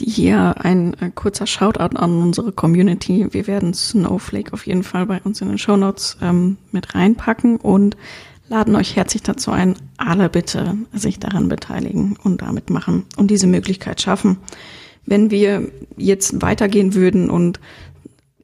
Hier 0.00 0.54
ein 0.58 0.94
äh, 0.94 1.10
kurzer 1.14 1.46
Shoutout 1.46 1.96
an 1.96 2.22
unsere 2.22 2.52
Community. 2.52 3.26
Wir 3.30 3.46
werden 3.46 3.74
Snowflake 3.74 4.54
auf 4.54 4.66
jeden 4.66 4.84
Fall 4.84 5.04
bei 5.04 5.20
uns 5.22 5.42
in 5.42 5.48
den 5.48 5.58
Show 5.58 5.76
Notes 5.76 6.16
ähm, 6.22 6.56
mit 6.70 6.94
reinpacken 6.94 7.56
und 7.58 7.96
laden 8.52 8.76
euch 8.76 8.96
herzlich 8.96 9.22
dazu 9.22 9.50
ein, 9.50 9.76
alle 9.96 10.28
bitte 10.28 10.76
sich 10.92 11.18
daran 11.18 11.48
beteiligen 11.48 12.18
und 12.22 12.42
damit 12.42 12.68
machen 12.68 13.06
und 13.16 13.30
diese 13.30 13.46
Möglichkeit 13.46 14.02
schaffen. 14.02 14.36
Wenn 15.06 15.30
wir 15.30 15.72
jetzt 15.96 16.42
weitergehen 16.42 16.94
würden 16.94 17.30
und 17.30 17.60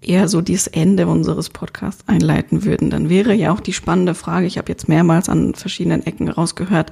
eher 0.01 0.29
so 0.29 0.41
dieses 0.41 0.67
Ende 0.67 1.09
unseres 1.09 1.51
Podcasts 1.51 2.09
einleiten 2.09 2.65
würden, 2.65 2.89
dann 2.89 3.11
wäre 3.11 3.35
ja 3.35 3.53
auch 3.53 3.61
die 3.61 3.75
spannende 3.75 4.15
Frage, 4.15 4.47
ich 4.47 4.57
habe 4.57 4.73
jetzt 4.73 4.89
mehrmals 4.89 5.29
an 5.29 5.55
verschiedenen 5.55 6.07
Ecken 6.07 6.31
rausgehört, 6.31 6.91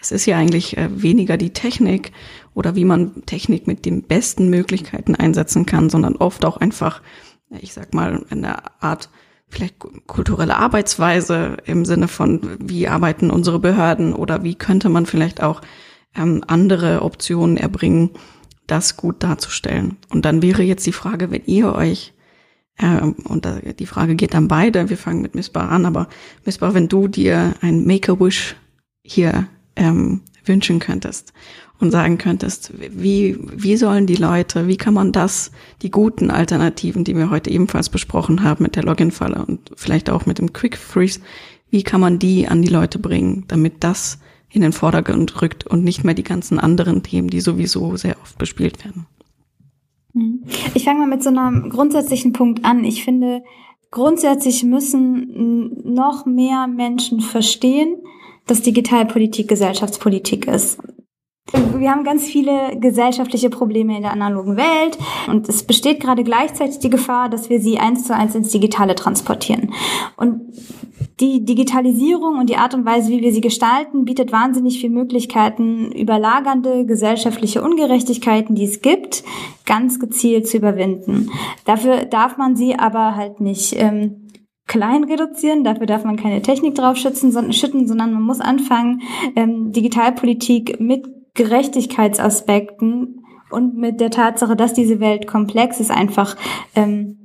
es 0.00 0.10
ist 0.10 0.24
ja 0.24 0.38
eigentlich 0.38 0.78
äh, 0.78 1.02
weniger 1.02 1.36
die 1.36 1.50
Technik 1.50 2.12
oder 2.54 2.76
wie 2.76 2.86
man 2.86 3.26
Technik 3.26 3.66
mit 3.66 3.84
den 3.84 4.04
besten 4.04 4.48
Möglichkeiten 4.48 5.14
einsetzen 5.14 5.66
kann, 5.66 5.90
sondern 5.90 6.16
oft 6.16 6.46
auch 6.46 6.56
einfach, 6.56 7.02
ich 7.60 7.74
sag 7.74 7.92
mal, 7.92 8.24
eine 8.30 8.82
Art 8.82 9.10
vielleicht 9.48 9.78
kulturelle 10.06 10.56
Arbeitsweise 10.56 11.58
im 11.64 11.84
Sinne 11.84 12.08
von, 12.08 12.40
wie 12.58 12.88
arbeiten 12.88 13.30
unsere 13.30 13.58
Behörden 13.58 14.12
oder 14.12 14.42
wie 14.42 14.54
könnte 14.54 14.88
man 14.88 15.06
vielleicht 15.06 15.42
auch 15.42 15.60
ähm, 16.16 16.42
andere 16.46 17.02
Optionen 17.02 17.56
erbringen, 17.56 18.10
das 18.66 18.96
gut 18.96 19.22
darzustellen. 19.22 19.96
Und 20.10 20.24
dann 20.24 20.42
wäre 20.42 20.62
jetzt 20.62 20.86
die 20.86 20.92
Frage, 20.92 21.30
wenn 21.30 21.44
ihr 21.44 21.74
euch, 21.74 22.14
äh, 22.78 23.00
und 23.00 23.46
die 23.78 23.86
Frage 23.86 24.14
geht 24.14 24.34
dann 24.34 24.48
beide, 24.48 24.90
wir 24.90 24.98
fangen 24.98 25.22
mit 25.22 25.34
Missbar 25.34 25.70
an, 25.70 25.86
aber 25.86 26.08
Missbar, 26.44 26.74
wenn 26.74 26.88
du 26.88 27.08
dir 27.08 27.54
ein 27.60 27.86
Make-A-Wish 27.86 28.56
hier 29.02 29.46
ähm, 29.76 30.22
wünschen 30.44 30.78
könntest 30.78 31.32
und 31.80 31.90
sagen 31.90 32.18
könntest, 32.18 32.72
wie, 32.78 33.36
wie 33.40 33.76
sollen 33.76 34.06
die 34.06 34.16
Leute, 34.16 34.68
wie 34.68 34.76
kann 34.76 34.94
man 34.94 35.12
das, 35.12 35.50
die 35.82 35.90
guten 35.90 36.30
Alternativen, 36.30 37.04
die 37.04 37.16
wir 37.16 37.30
heute 37.30 37.50
ebenfalls 37.50 37.88
besprochen 37.88 38.42
haben 38.42 38.62
mit 38.62 38.76
der 38.76 38.84
Login-Falle 38.84 39.44
und 39.44 39.70
vielleicht 39.76 40.08
auch 40.08 40.26
mit 40.26 40.38
dem 40.38 40.52
Quick 40.52 40.76
Freeze, 40.76 41.20
wie 41.70 41.82
kann 41.82 42.00
man 42.00 42.18
die 42.18 42.46
an 42.46 42.62
die 42.62 42.68
Leute 42.68 42.98
bringen, 42.98 43.44
damit 43.48 43.82
das 43.82 44.18
in 44.50 44.62
den 44.62 44.72
Vordergrund 44.72 45.42
rückt 45.42 45.66
und 45.66 45.82
nicht 45.82 46.04
mehr 46.04 46.14
die 46.14 46.22
ganzen 46.22 46.60
anderen 46.60 47.02
Themen, 47.02 47.28
die 47.28 47.40
sowieso 47.40 47.96
sehr 47.96 48.16
oft 48.22 48.38
bespielt 48.38 48.84
werden. 48.84 49.06
Mhm. 50.12 50.44
Ich 50.74 50.84
fange 50.84 51.00
mal 51.00 51.08
mit 51.08 51.22
so 51.22 51.30
einem 51.30 51.68
grundsätzlichen 51.70 52.32
Punkt 52.32 52.64
an. 52.64 52.84
Ich 52.84 53.04
finde, 53.04 53.42
grundsätzlich 53.90 54.62
müssen 54.62 55.92
noch 55.92 56.24
mehr 56.24 56.68
Menschen 56.68 57.20
verstehen, 57.20 57.96
dass 58.46 58.62
Digitalpolitik 58.62 59.48
Gesellschaftspolitik 59.48 60.46
ist. 60.46 60.78
Wir 61.52 61.90
haben 61.90 62.04
ganz 62.04 62.24
viele 62.24 62.78
gesellschaftliche 62.80 63.50
Probleme 63.50 63.96
in 63.96 64.02
der 64.02 64.12
analogen 64.12 64.56
Welt 64.56 64.96
und 65.28 65.48
es 65.48 65.62
besteht 65.64 66.00
gerade 66.00 66.24
gleichzeitig 66.24 66.78
die 66.78 66.88
Gefahr, 66.88 67.28
dass 67.28 67.50
wir 67.50 67.60
sie 67.60 67.78
eins 67.78 68.04
zu 68.06 68.14
eins 68.14 68.34
ins 68.34 68.50
Digitale 68.50 68.94
transportieren. 68.94 69.74
Und 70.16 70.40
die 71.20 71.44
Digitalisierung 71.44 72.38
und 72.38 72.48
die 72.48 72.56
Art 72.56 72.74
und 72.74 72.86
Weise, 72.86 73.10
wie 73.10 73.20
wir 73.20 73.32
sie 73.32 73.40
gestalten, 73.40 74.04
bietet 74.04 74.32
wahnsinnig 74.32 74.80
viele 74.80 74.94
Möglichkeiten, 74.94 75.92
überlagernde 75.92 76.86
gesellschaftliche 76.86 77.62
Ungerechtigkeiten, 77.62 78.54
die 78.54 78.64
es 78.64 78.80
gibt, 78.80 79.22
ganz 79.66 80.00
gezielt 80.00 80.48
zu 80.48 80.56
überwinden. 80.56 81.30
Dafür 81.66 82.06
darf 82.06 82.36
man 82.36 82.56
sie 82.56 82.76
aber 82.76 83.14
halt 83.14 83.40
nicht 83.40 83.74
ähm, 83.76 84.28
klein 84.66 85.04
reduzieren. 85.04 85.62
Dafür 85.62 85.86
darf 85.86 86.04
man 86.04 86.16
keine 86.16 86.42
Technik 86.42 86.74
drauf 86.74 86.96
schützen, 86.96 87.30
sondern, 87.30 87.52
schütten, 87.52 87.86
sondern 87.86 88.12
man 88.12 88.22
muss 88.22 88.40
anfangen, 88.40 89.02
ähm, 89.36 89.72
Digitalpolitik 89.72 90.80
mit 90.80 91.06
Gerechtigkeitsaspekten 91.34 93.24
und 93.50 93.76
mit 93.76 94.00
der 94.00 94.10
Tatsache, 94.10 94.56
dass 94.56 94.72
diese 94.72 95.00
Welt 95.00 95.26
komplex 95.26 95.80
ist, 95.80 95.90
einfach 95.90 96.36
ähm, 96.74 97.24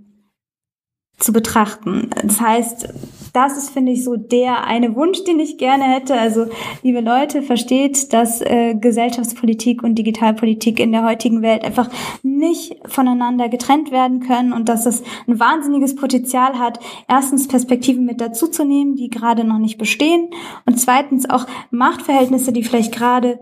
zu 1.20 1.34
betrachten. 1.34 2.10
Das 2.24 2.40
heißt, 2.40 2.94
das 3.34 3.58
ist, 3.58 3.70
finde 3.70 3.92
ich, 3.92 4.04
so 4.04 4.16
der 4.16 4.64
eine 4.64 4.96
Wunsch, 4.96 5.24
den 5.26 5.40
ich 5.40 5.58
gerne 5.58 5.84
hätte. 5.84 6.18
Also, 6.18 6.48
liebe 6.82 7.02
Leute, 7.02 7.42
versteht, 7.42 8.14
dass 8.14 8.42
äh, 8.42 8.76
Gesellschaftspolitik 8.76 9.84
und 9.84 9.96
Digitalpolitik 9.96 10.80
in 10.80 10.92
der 10.92 11.04
heutigen 11.04 11.42
Welt 11.42 11.64
einfach 11.64 11.90
nicht 12.24 12.78
voneinander 12.88 13.50
getrennt 13.50 13.92
werden 13.92 14.22
können 14.22 14.54
und 14.54 14.70
dass 14.70 14.86
es 14.86 15.04
ein 15.28 15.40
wahnsinniges 15.40 15.96
Potenzial 15.96 16.58
hat, 16.58 16.80
erstens 17.08 17.48
Perspektiven 17.48 18.06
mit 18.06 18.22
dazuzunehmen, 18.22 18.96
die 18.96 19.10
gerade 19.10 19.44
noch 19.44 19.60
nicht 19.60 19.78
bestehen 19.78 20.30
und 20.66 20.80
zweitens 20.80 21.30
auch 21.30 21.46
Machtverhältnisse, 21.70 22.54
die 22.54 22.64
vielleicht 22.64 22.96
gerade 22.96 23.40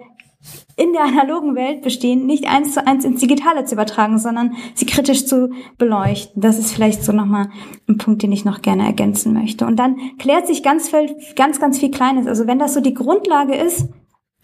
in 0.76 0.94
der 0.94 1.04
analogen 1.04 1.56
Welt 1.56 1.82
bestehen, 1.82 2.26
nicht 2.26 2.48
eins 2.48 2.74
zu 2.74 2.86
eins 2.86 3.04
ins 3.04 3.20
Digitale 3.20 3.66
zu 3.66 3.76
übertragen, 3.76 4.20
sondern 4.20 4.56
sie 4.76 4.86
kritisch 4.86 5.26
zu 5.26 5.52
beleuchten. 5.78 6.42
Das 6.42 6.60
ist 6.60 6.72
vielleicht 6.72 7.04
so 7.04 7.12
nochmal 7.12 7.50
ein 7.88 7.98
Punkt, 7.98 8.24
den 8.24 8.32
ich 8.32 8.46
noch 8.46 8.62
gerne 8.62 8.86
ergänzen 8.86 9.34
möchte. 9.34 9.66
Und 9.66 9.78
dann 9.78 9.98
klärt 10.20 10.48
sich 10.48 10.64
ganz 10.64 10.92
ganz, 11.36 11.60
ganz 11.60 11.80
viel 11.80 11.92
Kleines. 11.92 12.28
Also 12.28 12.48
wenn 12.48 12.60
das 12.60 12.74
so 12.74 12.82
die 12.82 12.94
Grundlage 12.94 13.56
ist, 13.56 13.90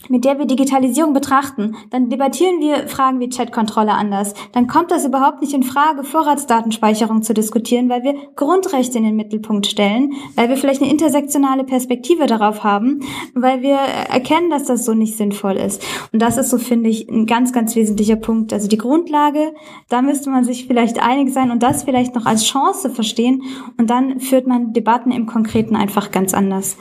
mit 0.09 0.25
der 0.25 0.39
wir 0.39 0.45
Digitalisierung 0.45 1.13
betrachten, 1.13 1.75
dann 1.89 2.09
debattieren 2.09 2.59
wir 2.59 2.87
Fragen 2.87 3.19
wie 3.19 3.29
Chatkontrolle 3.29 3.93
anders. 3.93 4.33
Dann 4.51 4.67
kommt 4.67 4.91
das 4.91 5.05
überhaupt 5.05 5.41
nicht 5.41 5.53
in 5.53 5.63
Frage, 5.63 6.03
Vorratsdatenspeicherung 6.03 7.23
zu 7.23 7.33
diskutieren, 7.33 7.89
weil 7.89 8.03
wir 8.03 8.15
Grundrechte 8.35 8.97
in 8.97 9.03
den 9.03 9.15
Mittelpunkt 9.15 9.67
stellen, 9.67 10.13
weil 10.35 10.49
wir 10.49 10.57
vielleicht 10.57 10.81
eine 10.81 10.91
intersektionale 10.91 11.63
Perspektive 11.63 12.25
darauf 12.25 12.63
haben, 12.63 13.01
weil 13.33 13.61
wir 13.61 13.75
erkennen, 13.75 14.49
dass 14.49 14.65
das 14.65 14.85
so 14.85 14.93
nicht 14.93 15.17
sinnvoll 15.17 15.53
ist. 15.53 15.83
Und 16.11 16.21
das 16.21 16.37
ist 16.37 16.49
so, 16.49 16.57
finde 16.57 16.89
ich, 16.89 17.09
ein 17.09 17.25
ganz, 17.25 17.53
ganz 17.53 17.75
wesentlicher 17.75 18.15
Punkt. 18.15 18.53
Also 18.53 18.67
die 18.67 18.77
Grundlage, 18.77 19.53
da 19.89 20.01
müsste 20.01 20.29
man 20.29 20.43
sich 20.43 20.67
vielleicht 20.67 21.01
einig 21.01 21.33
sein 21.33 21.51
und 21.51 21.63
das 21.63 21.83
vielleicht 21.83 22.15
noch 22.15 22.25
als 22.25 22.45
Chance 22.45 22.89
verstehen. 22.89 23.43
Und 23.77 23.89
dann 23.89 24.19
führt 24.19 24.47
man 24.47 24.73
Debatten 24.73 25.11
im 25.11 25.25
Konkreten 25.25 25.75
einfach 25.75 26.11
ganz 26.11 26.33
anders. 26.33 26.77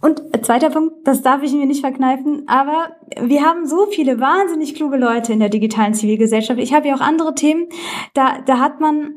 Und 0.00 0.22
zweiter 0.42 0.70
Punkt, 0.70 1.06
das 1.06 1.22
darf 1.22 1.42
ich 1.42 1.52
mir 1.52 1.66
nicht 1.66 1.80
verkneifen, 1.80 2.44
aber 2.46 2.96
wir 3.20 3.42
haben 3.42 3.66
so 3.66 3.86
viele 3.86 4.20
wahnsinnig 4.20 4.74
kluge 4.74 4.96
Leute 4.96 5.32
in 5.32 5.40
der 5.40 5.48
digitalen 5.48 5.94
Zivilgesellschaft. 5.94 6.60
Ich 6.60 6.74
habe 6.74 6.88
ja 6.88 6.94
auch 6.94 7.00
andere 7.00 7.34
Themen, 7.34 7.68
da, 8.12 8.38
da 8.44 8.58
hat 8.58 8.80
man 8.80 9.14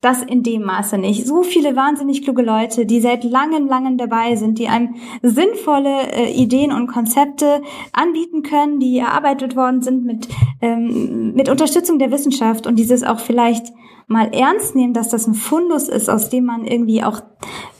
das 0.00 0.22
in 0.22 0.42
dem 0.42 0.62
Maße 0.62 0.98
nicht. 0.98 1.26
So 1.26 1.42
viele 1.42 1.74
wahnsinnig 1.74 2.22
kluge 2.22 2.42
Leute, 2.42 2.86
die 2.86 3.00
seit 3.00 3.24
langem, 3.24 3.66
langem 3.66 3.96
dabei 3.98 4.36
sind, 4.36 4.58
die 4.58 4.68
einem 4.68 4.94
sinnvolle 5.22 6.12
äh, 6.12 6.32
Ideen 6.32 6.70
und 6.70 6.86
Konzepte 6.86 7.62
anbieten 7.92 8.42
können, 8.42 8.78
die 8.78 8.98
erarbeitet 8.98 9.56
worden 9.56 9.82
sind 9.82 10.04
mit, 10.04 10.28
ähm, 10.60 11.32
mit 11.34 11.48
Unterstützung 11.48 11.98
der 11.98 12.12
Wissenschaft 12.12 12.66
und 12.66 12.76
dieses 12.76 13.02
auch 13.02 13.20
vielleicht 13.20 13.72
mal 14.06 14.32
ernst 14.32 14.76
nehmen, 14.76 14.94
dass 14.94 15.08
das 15.08 15.26
ein 15.26 15.34
Fundus 15.34 15.88
ist, 15.88 16.08
aus 16.08 16.30
dem 16.30 16.44
man 16.44 16.64
irgendwie 16.64 17.02
auch 17.02 17.22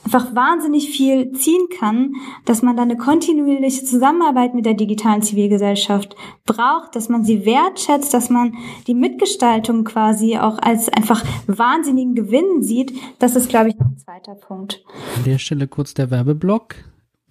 einfach 0.03 0.35
wahnsinnig 0.35 0.89
viel 0.89 1.31
ziehen 1.31 1.67
kann, 1.79 2.13
dass 2.45 2.61
man 2.61 2.75
da 2.75 2.83
eine 2.83 2.97
kontinuierliche 2.97 3.83
Zusammenarbeit 3.83 4.53
mit 4.53 4.65
der 4.65 4.73
digitalen 4.73 5.21
Zivilgesellschaft 5.21 6.15
braucht, 6.45 6.95
dass 6.95 7.09
man 7.09 7.23
sie 7.23 7.45
wertschätzt, 7.45 8.13
dass 8.13 8.29
man 8.29 8.55
die 8.87 8.93
Mitgestaltung 8.93 9.83
quasi 9.83 10.37
auch 10.37 10.59
als 10.59 10.89
einfach 10.89 11.23
wahnsinnigen 11.47 12.15
Gewinn 12.15 12.61
sieht. 12.61 12.93
Das 13.19 13.35
ist, 13.35 13.49
glaube 13.49 13.69
ich, 13.69 13.79
ein 13.79 13.97
zweiter 13.97 14.35
Punkt. 14.35 14.83
An 15.15 15.23
der 15.25 15.39
Stelle 15.39 15.67
kurz 15.67 15.93
der 15.93 16.11
Werbeblock 16.11 16.75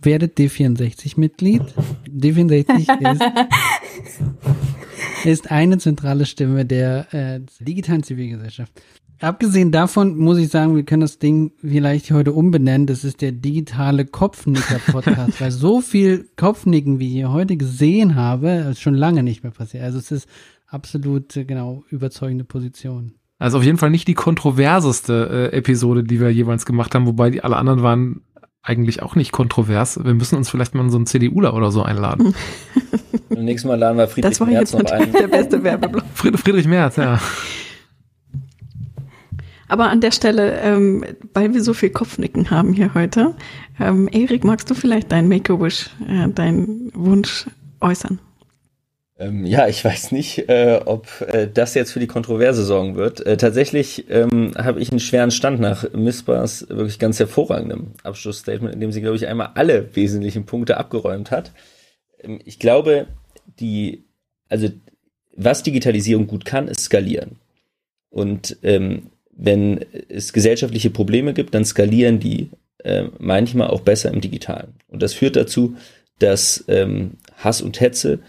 werdet 0.01 0.39
D64-Mitglied. 0.39 1.63
D64 2.09 3.13
ist 4.05 4.21
ist 5.25 5.51
eine 5.51 5.79
zentrale 5.79 6.27
Stimme 6.27 6.65
der 6.65 7.13
äh, 7.13 7.41
digitalen 7.61 8.03
Zivilgesellschaft. 8.03 8.73
Abgesehen 9.21 9.73
davon 9.73 10.19
muss 10.19 10.37
ich 10.37 10.49
sagen, 10.49 10.77
wir 10.77 10.83
können 10.83 11.01
das 11.01 11.19
Ding 11.19 11.53
vielleicht 11.59 12.11
heute 12.11 12.33
umbenennen. 12.33 12.87
Das 12.87 13.03
ist 13.03 13.23
der 13.23 13.33
digitale 13.33 14.05
Kopfnicker-Podcast, 14.05 15.41
weil 15.41 15.51
so 15.51 15.81
viel 15.81 16.29
Kopfnicken, 16.37 16.99
wie 16.99 17.09
ich 17.09 17.15
hier 17.15 17.33
heute 17.33 17.57
gesehen 17.57 18.15
habe, 18.15 18.51
ist 18.71 18.81
schon 18.81 18.95
lange 18.95 19.23
nicht 19.23 19.43
mehr 19.43 19.53
passiert. 19.53 19.85
Also 19.85 19.99
es 19.99 20.11
ist 20.11 20.29
absolut, 20.67 21.35
äh, 21.37 21.45
genau, 21.45 21.85
überzeugende 21.89 22.45
Position. 22.45 23.13
Also 23.39 23.59
auf 23.59 23.65
jeden 23.65 23.79
Fall 23.79 23.91
nicht 23.91 24.09
die 24.09 24.15
kontroverseste 24.15 25.51
äh, 25.53 25.57
Episode, 25.57 26.05
die 26.05 26.21
wir 26.21 26.31
jeweils 26.31 26.67
gemacht 26.67 26.95
haben, 26.95 27.07
wobei 27.07 27.31
die 27.31 27.43
alle 27.43 27.57
anderen 27.57 27.83
waren 27.83 28.23
eigentlich 28.67 29.03
auch 29.03 29.15
nicht 29.15 29.33
kontrovers. 29.33 29.99
Wir 30.03 30.15
müssen 30.15 30.37
uns 30.37 30.51
vielleicht 30.51 30.75
mal 30.75 30.89
so 30.91 30.97
einen 30.97 31.07
CDUler 31.07 31.55
oder 31.55 31.71
so 31.71 31.83
einladen. 31.83 32.35
Beim 33.29 33.45
nächsten 33.45 33.69
Mal 33.69 33.79
laden 33.79 33.97
wir 33.97 34.09
Friedrich 34.09 34.31
Das 34.33 34.41
war 34.41 34.49
Merz 34.49 34.73
jetzt 34.73 34.83
noch 34.83 34.91
ein. 34.91 35.13
der 35.13 35.29
beste 35.29 35.63
Werbeblock. 35.63 36.05
Fried 36.15 36.39
Friedrich 36.39 36.67
Merz, 36.67 36.97
ja. 36.97 37.21
Aber 39.69 39.89
an 39.89 40.01
der 40.01 40.13
Stelle, 40.13 40.61
ähm, 40.61 41.05
weil 41.35 41.53
wir 41.55 41.63
so 41.63 41.75
viel 41.75 41.91
Kopfnicken 41.91 42.51
haben 42.51 42.73
hier 42.73 42.95
heute, 42.95 43.35
ähm, 43.81 44.09
Erik, 44.13 44.45
magst 44.45 44.71
du 44.71 44.75
vielleicht 44.75 45.11
deinen 45.11 45.29
Make-A-Wish, 45.29 45.91
äh, 46.09 46.29
deinen 46.29 46.91
Wunsch 46.95 47.47
äußern? 47.81 48.21
Ähm, 49.19 49.47
ja, 49.47 49.67
ich 49.67 49.83
weiß 49.83 50.13
nicht, 50.13 50.49
äh, 50.49 50.81
ob 50.85 51.09
äh, 51.33 51.49
das 51.53 51.75
jetzt 51.75 51.93
für 51.93 52.01
die 52.01 52.07
Kontroverse 52.07 52.65
sorgen 52.65 52.97
wird. 52.97 53.25
Äh, 53.25 53.39
tatsächlich 53.39 54.11
ähm, 54.11 54.53
habe 54.57 54.81
ich 54.81 54.91
einen 54.91 55.01
schweren 55.01 55.31
Stand 55.31 55.59
nach 55.59 55.91
Mispers 55.95 56.69
wirklich 56.69 56.99
ganz 56.99 57.19
hervorragendem 57.19 57.93
Abschlussstatement, 58.03 58.75
in 58.75 58.81
dem 58.81 58.93
sie, 58.93 59.01
glaube 59.01 59.17
ich, 59.17 59.27
einmal 59.27 59.53
alle 59.55 59.97
wesentlichen 59.97 60.45
Punkte 60.45 60.77
abgeräumt 60.77 61.31
hat. 61.31 61.53
Ähm, 62.23 62.41
ich 62.45 62.59
glaube, 62.59 63.07
die, 63.59 64.05
also 64.51 64.69
was 65.35 65.63
Digitalisierung 65.63 66.27
gut 66.27 66.45
kann, 66.45 66.69
ist 66.69 66.81
skalieren. 66.81 67.37
Und 68.11 68.59
ähm, 68.63 69.11
wenn 69.31 69.85
es 70.09 70.33
gesellschaftliche 70.33 70.91
Probleme 70.91 71.33
gibt, 71.33 71.55
dann 71.55 71.65
skalieren 71.65 72.21
die 72.21 72.51
äh, 72.85 73.05
manchmal 73.19 73.69
auch 73.69 73.81
besser 73.81 74.11
im 74.13 74.21
Digitalen. 74.21 74.75
Und 74.89 75.03
das 75.03 75.15
führt 75.15 75.37
dazu, 75.37 75.77
dass 76.19 76.65
ähm, 76.69 77.13
Hass 77.37 77.61
und 77.63 77.81
Hetze 77.81 78.21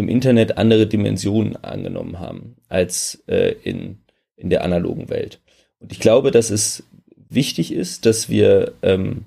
im 0.00 0.08
Internet 0.08 0.58
andere 0.58 0.86
Dimensionen 0.86 1.56
angenommen 1.56 2.18
haben 2.18 2.56
als 2.68 3.22
äh, 3.26 3.54
in, 3.62 3.98
in 4.36 4.50
der 4.50 4.64
analogen 4.64 5.08
Welt. 5.08 5.40
Und 5.78 5.92
ich 5.92 6.00
glaube, 6.00 6.30
dass 6.30 6.50
es 6.50 6.82
wichtig 7.28 7.72
ist, 7.72 8.06
dass 8.06 8.28
wir, 8.28 8.72
ähm, 8.82 9.24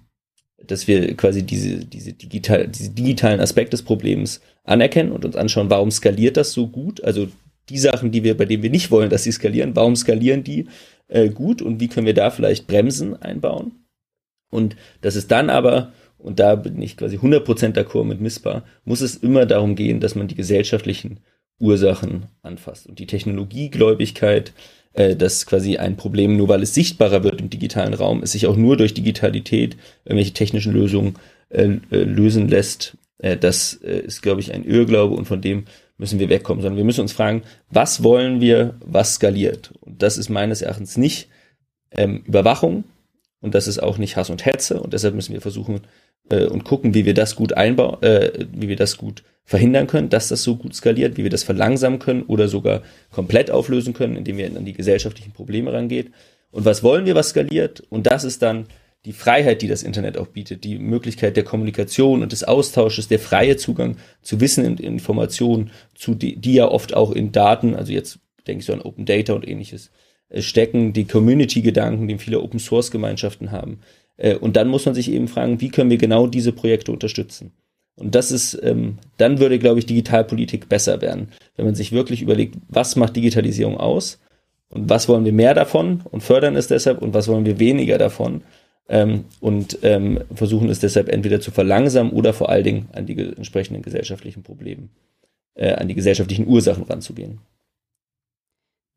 dass 0.62 0.88
wir 0.88 1.16
quasi 1.16 1.44
diese, 1.44 1.86
diese, 1.86 2.14
digital, 2.14 2.68
diese 2.68 2.92
digitalen 2.92 3.40
Aspekt 3.40 3.74
des 3.74 3.84
Problems 3.84 4.42
anerkennen 4.64 5.12
und 5.12 5.26
uns 5.26 5.36
anschauen, 5.36 5.70
warum 5.70 5.92
skaliert 5.92 6.38
das 6.38 6.52
so 6.54 6.68
gut? 6.68 7.04
Also 7.04 7.28
die 7.70 7.78
Sachen, 7.78 8.12
die 8.12 8.24
wir, 8.24 8.36
bei 8.36 8.46
denen 8.46 8.64
wir 8.64 8.70
nicht 8.70 8.92
wollen, 8.92 9.10
dass 9.10 9.24
sie 9.24 9.32
skalieren, 9.32 9.76
warum 9.76 9.96
skalieren 9.96 10.44
die 10.44 10.68
äh, 11.08 11.30
gut 11.30 11.62
und 11.62 11.80
wie 11.80 11.88
können 11.88 12.06
wir 12.06 12.14
da 12.14 12.30
vielleicht 12.30 12.68
Bremsen 12.68 13.22
einbauen? 13.22 13.84
Und 14.50 14.76
dass 15.02 15.16
es 15.16 15.28
dann 15.28 15.50
aber 15.50 15.94
und 16.24 16.40
da 16.40 16.56
bin 16.56 16.82
ich 16.82 16.98
quasi 16.98 17.18
100% 17.18 17.74
d'accord 17.74 18.06
mit 18.06 18.22
Missbar, 18.22 18.64
muss 18.86 19.02
es 19.02 19.16
immer 19.16 19.46
darum 19.46 19.76
gehen, 19.76 20.00
dass 20.00 20.16
man 20.16 20.28
die 20.28 20.36
gesellschaftlichen 20.36 21.20
Ursachen 21.60 22.28
anfasst. 22.42 22.88
Und 22.88 23.00
die 23.00 23.08
Technologiegläubigkeit, 23.08 24.54
äh, 24.94 25.16
dass 25.16 25.46
quasi 25.46 25.78
ein 25.78 25.98
Problem, 25.98 26.38
nur 26.38 26.48
weil 26.48 26.64
es 26.64 26.74
sichtbarer 26.74 27.24
wird 27.24 27.42
im 27.42 27.50
digitalen 27.50 27.94
Raum, 27.94 28.24
es 28.24 28.32
sich 28.32 28.48
auch 28.48 28.58
nur 28.58 28.78
durch 28.78 28.94
Digitalität 28.94 29.78
irgendwelche 30.06 30.34
technischen 30.34 30.74
Lösungen 30.74 31.16
äh, 31.50 31.78
äh, 31.92 32.04
lösen 32.04 32.48
lässt, 32.48 32.98
äh, 33.20 33.38
das 33.38 33.76
äh, 33.84 34.00
ist, 34.00 34.22
glaube 34.22 34.42
ich, 34.42 34.54
ein 34.54 34.64
Irrglaube 34.64 35.16
und 35.16 35.26
von 35.26 35.42
dem 35.42 35.66
müssen 35.98 36.20
wir 36.20 36.30
wegkommen, 36.30 36.62
sondern 36.62 36.78
wir 36.78 36.86
müssen 36.86 37.02
uns 37.02 37.14
fragen, 37.14 37.44
was 37.70 38.04
wollen 38.04 38.42
wir, 38.42 38.76
was 38.84 39.16
skaliert? 39.16 39.74
Und 39.82 40.02
das 40.02 40.18
ist 40.18 40.30
meines 40.30 40.62
Erachtens 40.62 40.98
nicht 40.98 41.30
ähm, 41.92 42.24
Überwachung 42.26 42.84
und 43.40 43.56
das 43.56 43.68
ist 43.68 43.80
auch 43.80 43.98
nicht 43.98 44.18
Hass 44.18 44.30
und 44.30 44.46
Hetze 44.46 44.82
und 44.82 44.94
deshalb 44.94 45.16
müssen 45.16 45.34
wir 45.34 45.42
versuchen, 45.42 45.82
äh, 46.30 46.46
und 46.46 46.64
gucken, 46.64 46.94
wie 46.94 47.06
wir 47.06 47.14
das 47.14 47.36
gut 47.36 47.54
einbauen, 47.54 48.02
äh, 48.02 48.46
wie 48.52 48.68
wir 48.68 48.76
das 48.76 48.98
gut 48.98 49.24
verhindern 49.46 49.88
können, 49.88 50.10
dass 50.10 50.30
das 50.30 50.44
so 50.44 50.56
gut 50.56 50.74
skaliert, 50.74 51.18
wie 51.18 51.24
wir 51.24 51.30
das 51.30 51.44
verlangsamen 51.44 52.00
können 52.00 52.24
oder 52.24 52.48
sogar 52.48 52.82
komplett 53.12 53.52
auflösen 53.52 53.94
können, 53.94 54.16
indem 54.16 54.38
wir 54.38 54.48
an 54.48 54.66
die 54.66 54.74
gesellschaftlichen 54.74 55.34
Probleme 55.34 55.74
rangeht. 55.74 56.12
Und 56.52 56.66
was 56.66 56.84
wollen 56.84 57.06
wir, 57.06 57.16
was 57.16 57.30
skaliert? 57.30 57.84
Und 57.90 58.08
das 58.08 58.24
ist 58.24 58.42
dann 58.42 58.68
die 59.06 59.12
Freiheit, 59.14 59.62
die 59.62 59.68
das 59.68 59.84
Internet 59.84 60.18
auch 60.18 60.28
bietet, 60.28 60.64
die 60.64 60.80
Möglichkeit 60.80 61.36
der 61.36 61.44
Kommunikation 61.44 62.22
und 62.22 62.32
des 62.32 62.46
Austausches, 62.46 63.10
der 63.10 63.20
freie 63.20 63.58
Zugang 63.58 63.98
zu 64.22 64.40
Wissen 64.40 64.66
und 64.66 64.80
Informationen, 64.80 65.72
zu 65.94 66.16
die, 66.16 66.38
die 66.38 66.54
ja 66.54 66.70
oft 66.70 66.94
auch 66.94 67.12
in 67.12 67.34
Daten, 67.34 67.76
also 67.76 67.92
jetzt 67.92 68.20
denke 68.48 68.62
ich 68.62 68.66
so 68.66 68.74
an 68.74 68.82
Open 68.82 69.06
Data 69.06 69.34
und 69.34 69.48
ähnliches, 69.48 69.92
äh, 70.30 70.42
stecken, 70.42 70.94
die 70.94 71.06
Community-Gedanken, 71.06 72.08
den 72.08 72.20
viele 72.20 72.40
Open 72.40 72.60
Source 72.60 72.92
Gemeinschaften 72.92 73.52
haben. 73.52 73.82
Äh, 74.18 74.36
und 74.36 74.56
dann 74.56 74.68
muss 74.68 74.86
man 74.86 74.96
sich 74.96 75.12
eben 75.12 75.28
fragen, 75.28 75.62
wie 75.62 75.70
können 75.70 75.90
wir 75.90 75.98
genau 75.98 76.28
diese 76.28 76.52
Projekte 76.52 76.92
unterstützen? 76.92 77.52
Und 77.96 78.16
das 78.16 78.32
ist, 78.32 78.60
ähm, 78.64 78.98
dann 79.18 79.40
würde, 79.40 79.60
glaube 79.60 79.80
ich, 79.80 79.86
Digitalpolitik 79.86 80.68
besser 80.68 81.02
werden, 81.02 81.30
wenn 81.56 81.66
man 81.66 81.76
sich 81.76 81.92
wirklich 81.92 82.22
überlegt, 82.22 82.56
was 82.68 82.96
macht 82.96 83.16
Digitalisierung 83.16 83.78
aus 83.78 84.20
und 84.70 84.90
was 84.90 85.08
wollen 85.08 85.26
wir 85.26 85.34
mehr 85.34 85.54
davon 85.54 86.02
und 86.10 86.24
fördern 86.24 86.56
es 86.56 86.68
deshalb 86.68 87.02
und 87.02 87.14
was 87.14 87.28
wollen 87.28 87.46
wir 87.46 87.60
weniger 87.60 88.00
davon 88.00 88.42
ähm, 88.90 89.26
und 89.40 89.78
ähm, 89.84 90.22
versuchen 90.34 90.70
es 90.70 90.80
deshalb 90.80 91.10
entweder 91.10 91.40
zu 91.40 91.52
verlangsamen 91.52 92.12
oder 92.12 92.34
vor 92.34 92.50
allen 92.50 92.64
Dingen 92.64 92.90
an 92.94 93.06
die 93.06 93.18
entsprechenden 93.18 93.84
gesellschaftlichen 93.84 94.42
Probleme, 94.42 94.90
äh, 95.54 95.74
an 95.74 95.88
die 95.88 95.96
gesellschaftlichen 95.96 96.48
Ursachen 96.48 96.84
ranzugehen. 96.84 97.40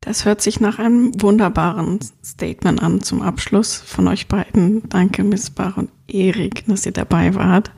Das 0.07 0.23
hört 0.23 0.41
sich 0.41 0.61
nach 0.61 0.79
einem 0.79 1.21
wunderbaren 1.21 1.99
Statement 2.23 2.81
an 2.81 3.01
zum 3.01 3.21
Abschluss 3.21 3.75
von 3.75 4.07
euch 4.07 4.29
beiden. 4.29 4.87
Danke, 4.87 5.25
Miss 5.25 5.49
Bach 5.49 5.75
und 5.75 5.89
Erik, 6.07 6.63
dass 6.65 6.85
ihr 6.85 6.93
dabei 6.93 7.35
wart. 7.35 7.71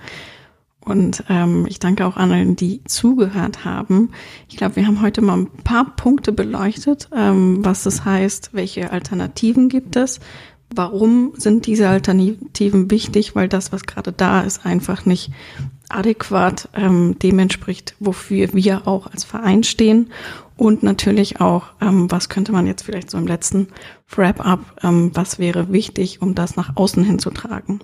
Und 0.79 1.23
ähm, 1.27 1.65
ich 1.67 1.79
danke 1.79 2.05
auch 2.05 2.17
allen, 2.17 2.55
die 2.55 2.83
zugehört 2.83 3.65
haben. 3.65 4.11
Ich 4.47 4.57
glaube, 4.57 4.75
wir 4.75 4.85
haben 4.85 5.01
heute 5.01 5.21
mal 5.21 5.39
ein 5.39 5.47
paar 5.63 5.95
Punkte 5.95 6.31
beleuchtet, 6.31 7.09
ähm, 7.15 7.65
was 7.65 7.81
das 7.81 8.05
heißt, 8.05 8.51
welche 8.53 8.91
Alternativen 8.91 9.67
gibt 9.67 9.95
es, 9.95 10.19
warum 10.69 11.33
sind 11.35 11.65
diese 11.65 11.89
Alternativen 11.89 12.91
wichtig, 12.91 13.33
weil 13.33 13.47
das, 13.47 13.71
was 13.71 13.87
gerade 13.87 14.11
da 14.11 14.41
ist, 14.41 14.67
einfach 14.67 15.03
nicht 15.03 15.31
adäquat 15.89 16.69
ähm, 16.75 17.17
dem 17.17 17.47
wofür 17.99 18.53
wir 18.53 18.87
auch 18.87 19.07
als 19.07 19.23
Verein 19.23 19.63
stehen. 19.63 20.11
Und 20.59 20.83
natürlich 20.83 21.39
auch, 21.39 21.67
ähm, 21.79 22.11
was 22.11 22.27
könnte 22.27 22.51
man 22.51 22.67
jetzt 22.67 22.81
vielleicht 22.81 23.09
so 23.09 23.17
im 23.17 23.27
letzten 23.27 23.69
Wrap-up, 24.13 24.59
ähm, 24.83 25.11
was 25.13 25.39
wäre 25.39 25.71
wichtig, 25.71 26.21
um 26.21 26.35
das 26.35 26.57
nach 26.57 26.75
außen 26.75 27.01
hinzutragen. 27.01 27.79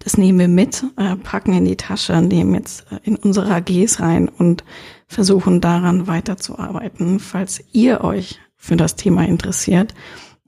Das 0.00 0.18
nehmen 0.18 0.38
wir 0.38 0.48
mit, 0.48 0.84
äh, 0.98 1.16
packen 1.16 1.54
in 1.54 1.64
die 1.64 1.78
Tasche, 1.78 2.20
nehmen 2.20 2.52
jetzt 2.52 2.84
äh, 2.92 2.98
in 3.04 3.16
unsere 3.16 3.50
AGs 3.50 4.00
rein 4.00 4.28
und 4.28 4.64
versuchen 5.08 5.62
daran 5.62 6.08
weiterzuarbeiten. 6.08 7.20
Falls 7.20 7.64
ihr 7.72 8.04
euch 8.04 8.38
für 8.54 8.76
das 8.76 8.96
Thema 8.96 9.24
interessiert, 9.24 9.94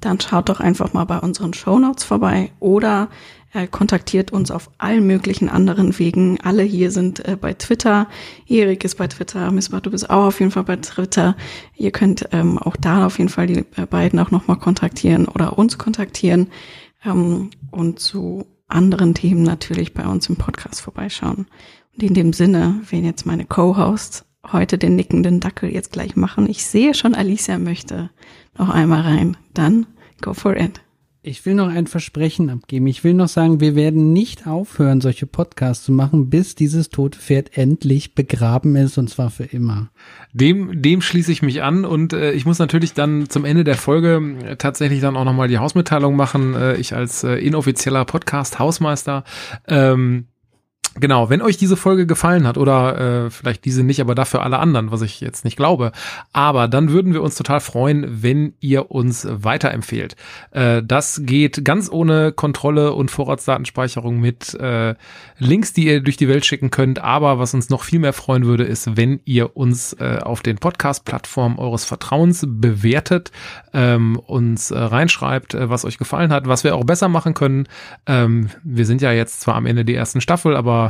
dann 0.04 0.20
schaut 0.20 0.48
doch 0.48 0.60
einfach 0.60 0.92
mal 0.92 1.04
bei 1.04 1.18
unseren 1.18 1.54
Shownotes 1.54 2.04
vorbei 2.04 2.52
oder 2.60 3.08
äh, 3.52 3.66
kontaktiert 3.66 4.32
uns 4.32 4.50
auf 4.50 4.70
allen 4.78 5.06
möglichen 5.06 5.48
anderen 5.48 5.98
Wegen. 5.98 6.40
Alle 6.40 6.62
hier 6.62 6.90
sind 6.90 7.26
äh, 7.26 7.36
bei 7.36 7.52
Twitter. 7.54 8.08
Erik 8.46 8.84
ist 8.84 8.96
bei 8.96 9.08
Twitter. 9.08 9.50
Missbach, 9.50 9.80
du 9.80 9.90
bist 9.90 10.08
auch 10.10 10.26
auf 10.26 10.40
jeden 10.40 10.52
Fall 10.52 10.64
bei 10.64 10.76
Twitter. 10.76 11.36
Ihr 11.76 11.90
könnt 11.90 12.28
ähm, 12.32 12.58
auch 12.58 12.76
da 12.76 13.06
auf 13.06 13.18
jeden 13.18 13.30
Fall 13.30 13.46
die 13.46 13.64
äh, 13.76 13.86
beiden 13.88 14.18
auch 14.18 14.30
nochmal 14.30 14.58
kontaktieren 14.58 15.26
oder 15.26 15.58
uns 15.58 15.78
kontaktieren. 15.78 16.48
Ähm, 17.04 17.50
und 17.70 17.98
zu 18.00 18.46
anderen 18.68 19.14
Themen 19.14 19.42
natürlich 19.42 19.92
bei 19.92 20.06
uns 20.06 20.28
im 20.28 20.36
Podcast 20.36 20.80
vorbeischauen. 20.80 21.46
Und 21.94 22.02
in 22.02 22.14
dem 22.14 22.32
Sinne, 22.32 22.80
wenn 22.90 23.04
jetzt 23.04 23.26
meine 23.26 23.44
Co-Hosts 23.44 24.24
heute 24.50 24.78
den 24.78 24.96
nickenden 24.96 25.40
Dackel 25.40 25.70
jetzt 25.70 25.92
gleich 25.92 26.16
machen, 26.16 26.48
ich 26.48 26.64
sehe 26.64 26.94
schon, 26.94 27.14
Alicia 27.14 27.58
möchte 27.58 28.10
noch 28.56 28.70
einmal 28.70 29.02
rein, 29.02 29.36
dann 29.52 29.86
go 30.22 30.32
for 30.32 30.56
it. 30.56 30.80
Ich 31.24 31.46
will 31.46 31.54
noch 31.54 31.68
ein 31.68 31.86
Versprechen 31.86 32.50
abgeben. 32.50 32.88
Ich 32.88 33.04
will 33.04 33.14
noch 33.14 33.28
sagen, 33.28 33.60
wir 33.60 33.76
werden 33.76 34.12
nicht 34.12 34.48
aufhören, 34.48 35.00
solche 35.00 35.26
Podcasts 35.26 35.84
zu 35.84 35.92
machen, 35.92 36.30
bis 36.30 36.56
dieses 36.56 36.88
tote 36.88 37.16
Pferd 37.16 37.56
endlich 37.56 38.16
begraben 38.16 38.74
ist 38.74 38.98
und 38.98 39.08
zwar 39.08 39.30
für 39.30 39.44
immer. 39.44 39.90
Dem, 40.32 40.82
dem 40.82 41.00
schließe 41.00 41.30
ich 41.30 41.40
mich 41.40 41.62
an 41.62 41.84
und 41.84 42.12
äh, 42.12 42.32
ich 42.32 42.44
muss 42.44 42.58
natürlich 42.58 42.92
dann 42.92 43.28
zum 43.28 43.44
Ende 43.44 43.62
der 43.62 43.76
Folge 43.76 44.36
äh, 44.44 44.56
tatsächlich 44.56 45.00
dann 45.00 45.16
auch 45.16 45.24
nochmal 45.24 45.46
die 45.46 45.58
Hausmitteilung 45.58 46.16
machen. 46.16 46.54
Äh, 46.54 46.74
ich 46.78 46.92
als 46.92 47.22
äh, 47.22 47.34
inoffizieller 47.34 48.04
Podcast-Hausmeister. 48.04 49.22
Ähm, 49.68 50.26
Genau, 50.94 51.30
wenn 51.30 51.40
euch 51.40 51.56
diese 51.56 51.78
Folge 51.78 52.06
gefallen 52.06 52.46
hat 52.46 52.58
oder 52.58 53.24
äh, 53.24 53.30
vielleicht 53.30 53.64
diese 53.64 53.82
nicht, 53.82 54.00
aber 54.02 54.14
dafür 54.14 54.42
alle 54.42 54.58
anderen, 54.58 54.90
was 54.90 55.00
ich 55.00 55.22
jetzt 55.22 55.42
nicht 55.44 55.56
glaube, 55.56 55.92
aber 56.34 56.68
dann 56.68 56.90
würden 56.90 57.14
wir 57.14 57.22
uns 57.22 57.34
total 57.34 57.60
freuen, 57.60 58.22
wenn 58.22 58.52
ihr 58.60 58.90
uns 58.90 59.26
weiterempfehlt. 59.30 60.16
Äh, 60.50 60.82
das 60.84 61.22
geht 61.24 61.64
ganz 61.64 61.90
ohne 61.90 62.32
Kontrolle 62.32 62.92
und 62.92 63.10
Vorratsdatenspeicherung 63.10 64.20
mit 64.20 64.52
äh, 64.54 64.94
Links, 65.38 65.72
die 65.72 65.86
ihr 65.86 66.02
durch 66.02 66.18
die 66.18 66.28
Welt 66.28 66.44
schicken 66.44 66.70
könnt. 66.70 66.98
Aber 66.98 67.38
was 67.38 67.54
uns 67.54 67.70
noch 67.70 67.84
viel 67.84 67.98
mehr 67.98 68.12
freuen 68.12 68.44
würde, 68.44 68.64
ist, 68.64 68.94
wenn 68.96 69.20
ihr 69.24 69.56
uns 69.56 69.94
äh, 69.94 70.18
auf 70.22 70.42
den 70.42 70.58
Podcast-Plattformen 70.58 71.58
eures 71.58 71.86
Vertrauens 71.86 72.44
bewertet, 72.46 73.32
ähm, 73.72 74.18
uns 74.18 74.70
äh, 74.70 74.78
reinschreibt, 74.78 75.54
äh, 75.54 75.70
was 75.70 75.86
euch 75.86 75.96
gefallen 75.96 76.32
hat, 76.32 76.46
was 76.48 76.64
wir 76.64 76.74
auch 76.74 76.84
besser 76.84 77.08
machen 77.08 77.32
können. 77.32 77.66
Ähm, 78.06 78.50
wir 78.62 78.84
sind 78.84 79.00
ja 79.00 79.12
jetzt 79.12 79.40
zwar 79.40 79.54
am 79.54 79.64
Ende 79.64 79.86
der 79.86 79.96
ersten 79.96 80.20
Staffel, 80.20 80.54
aber 80.54 80.81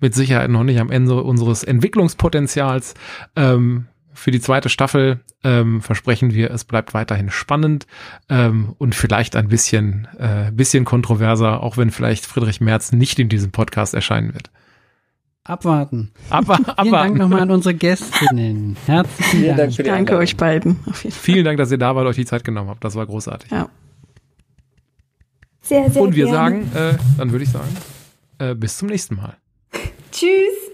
mit 0.00 0.14
Sicherheit 0.14 0.50
noch 0.50 0.64
nicht 0.64 0.80
am 0.80 0.90
Ende 0.90 1.22
unseres 1.22 1.64
Entwicklungspotenzials. 1.64 2.94
Ähm, 3.36 3.86
für 4.12 4.30
die 4.30 4.40
zweite 4.40 4.68
Staffel 4.68 5.20
ähm, 5.44 5.80
versprechen 5.80 6.34
wir, 6.34 6.50
es 6.50 6.64
bleibt 6.64 6.92
weiterhin 6.94 7.30
spannend 7.30 7.86
ähm, 8.28 8.74
und 8.78 8.94
vielleicht 8.94 9.36
ein 9.36 9.48
bisschen, 9.48 10.08
äh, 10.18 10.50
bisschen 10.52 10.84
kontroverser, 10.84 11.62
auch 11.62 11.76
wenn 11.76 11.90
vielleicht 11.90 12.26
Friedrich 12.26 12.60
Merz 12.60 12.92
nicht 12.92 13.18
in 13.18 13.28
diesem 13.28 13.50
Podcast 13.50 13.94
erscheinen 13.94 14.34
wird. 14.34 14.50
Abwarten. 15.44 16.12
Abwa 16.28 16.54
abwarten. 16.54 16.82
Vielen 16.82 16.92
Dank 16.92 17.16
nochmal 17.16 17.40
an 17.40 17.50
unsere 17.50 17.74
Gästinnen. 17.74 18.76
Herzlichen 18.86 19.46
Dank. 19.46 19.56
Dank 19.56 19.74
für 19.74 19.82
die 19.82 19.88
Danke 19.88 20.16
euch 20.16 20.36
beiden. 20.36 20.76
Auf 20.86 21.02
jeden 21.02 21.14
Fall. 21.14 21.22
Vielen 21.22 21.44
Dank, 21.44 21.58
dass 21.58 21.70
ihr 21.70 21.78
da 21.78 21.96
wart, 21.96 22.06
euch 22.06 22.16
die 22.16 22.26
Zeit 22.26 22.44
genommen 22.44 22.68
habt. 22.68 22.84
Das 22.84 22.94
war 22.94 23.06
großartig. 23.06 23.50
Ja. 23.50 23.70
Sehr, 25.62 25.90
sehr 25.90 26.02
und 26.02 26.14
wir 26.14 26.26
gerne. 26.26 26.36
sagen, 26.36 26.72
äh, 26.74 26.98
dann 27.16 27.32
würde 27.32 27.44
ich 27.44 27.50
sagen, 27.50 27.74
äh, 28.38 28.54
bis 28.54 28.76
zum 28.76 28.88
nächsten 28.88 29.16
Mal. 29.16 29.36
Tschüss. 30.20 30.69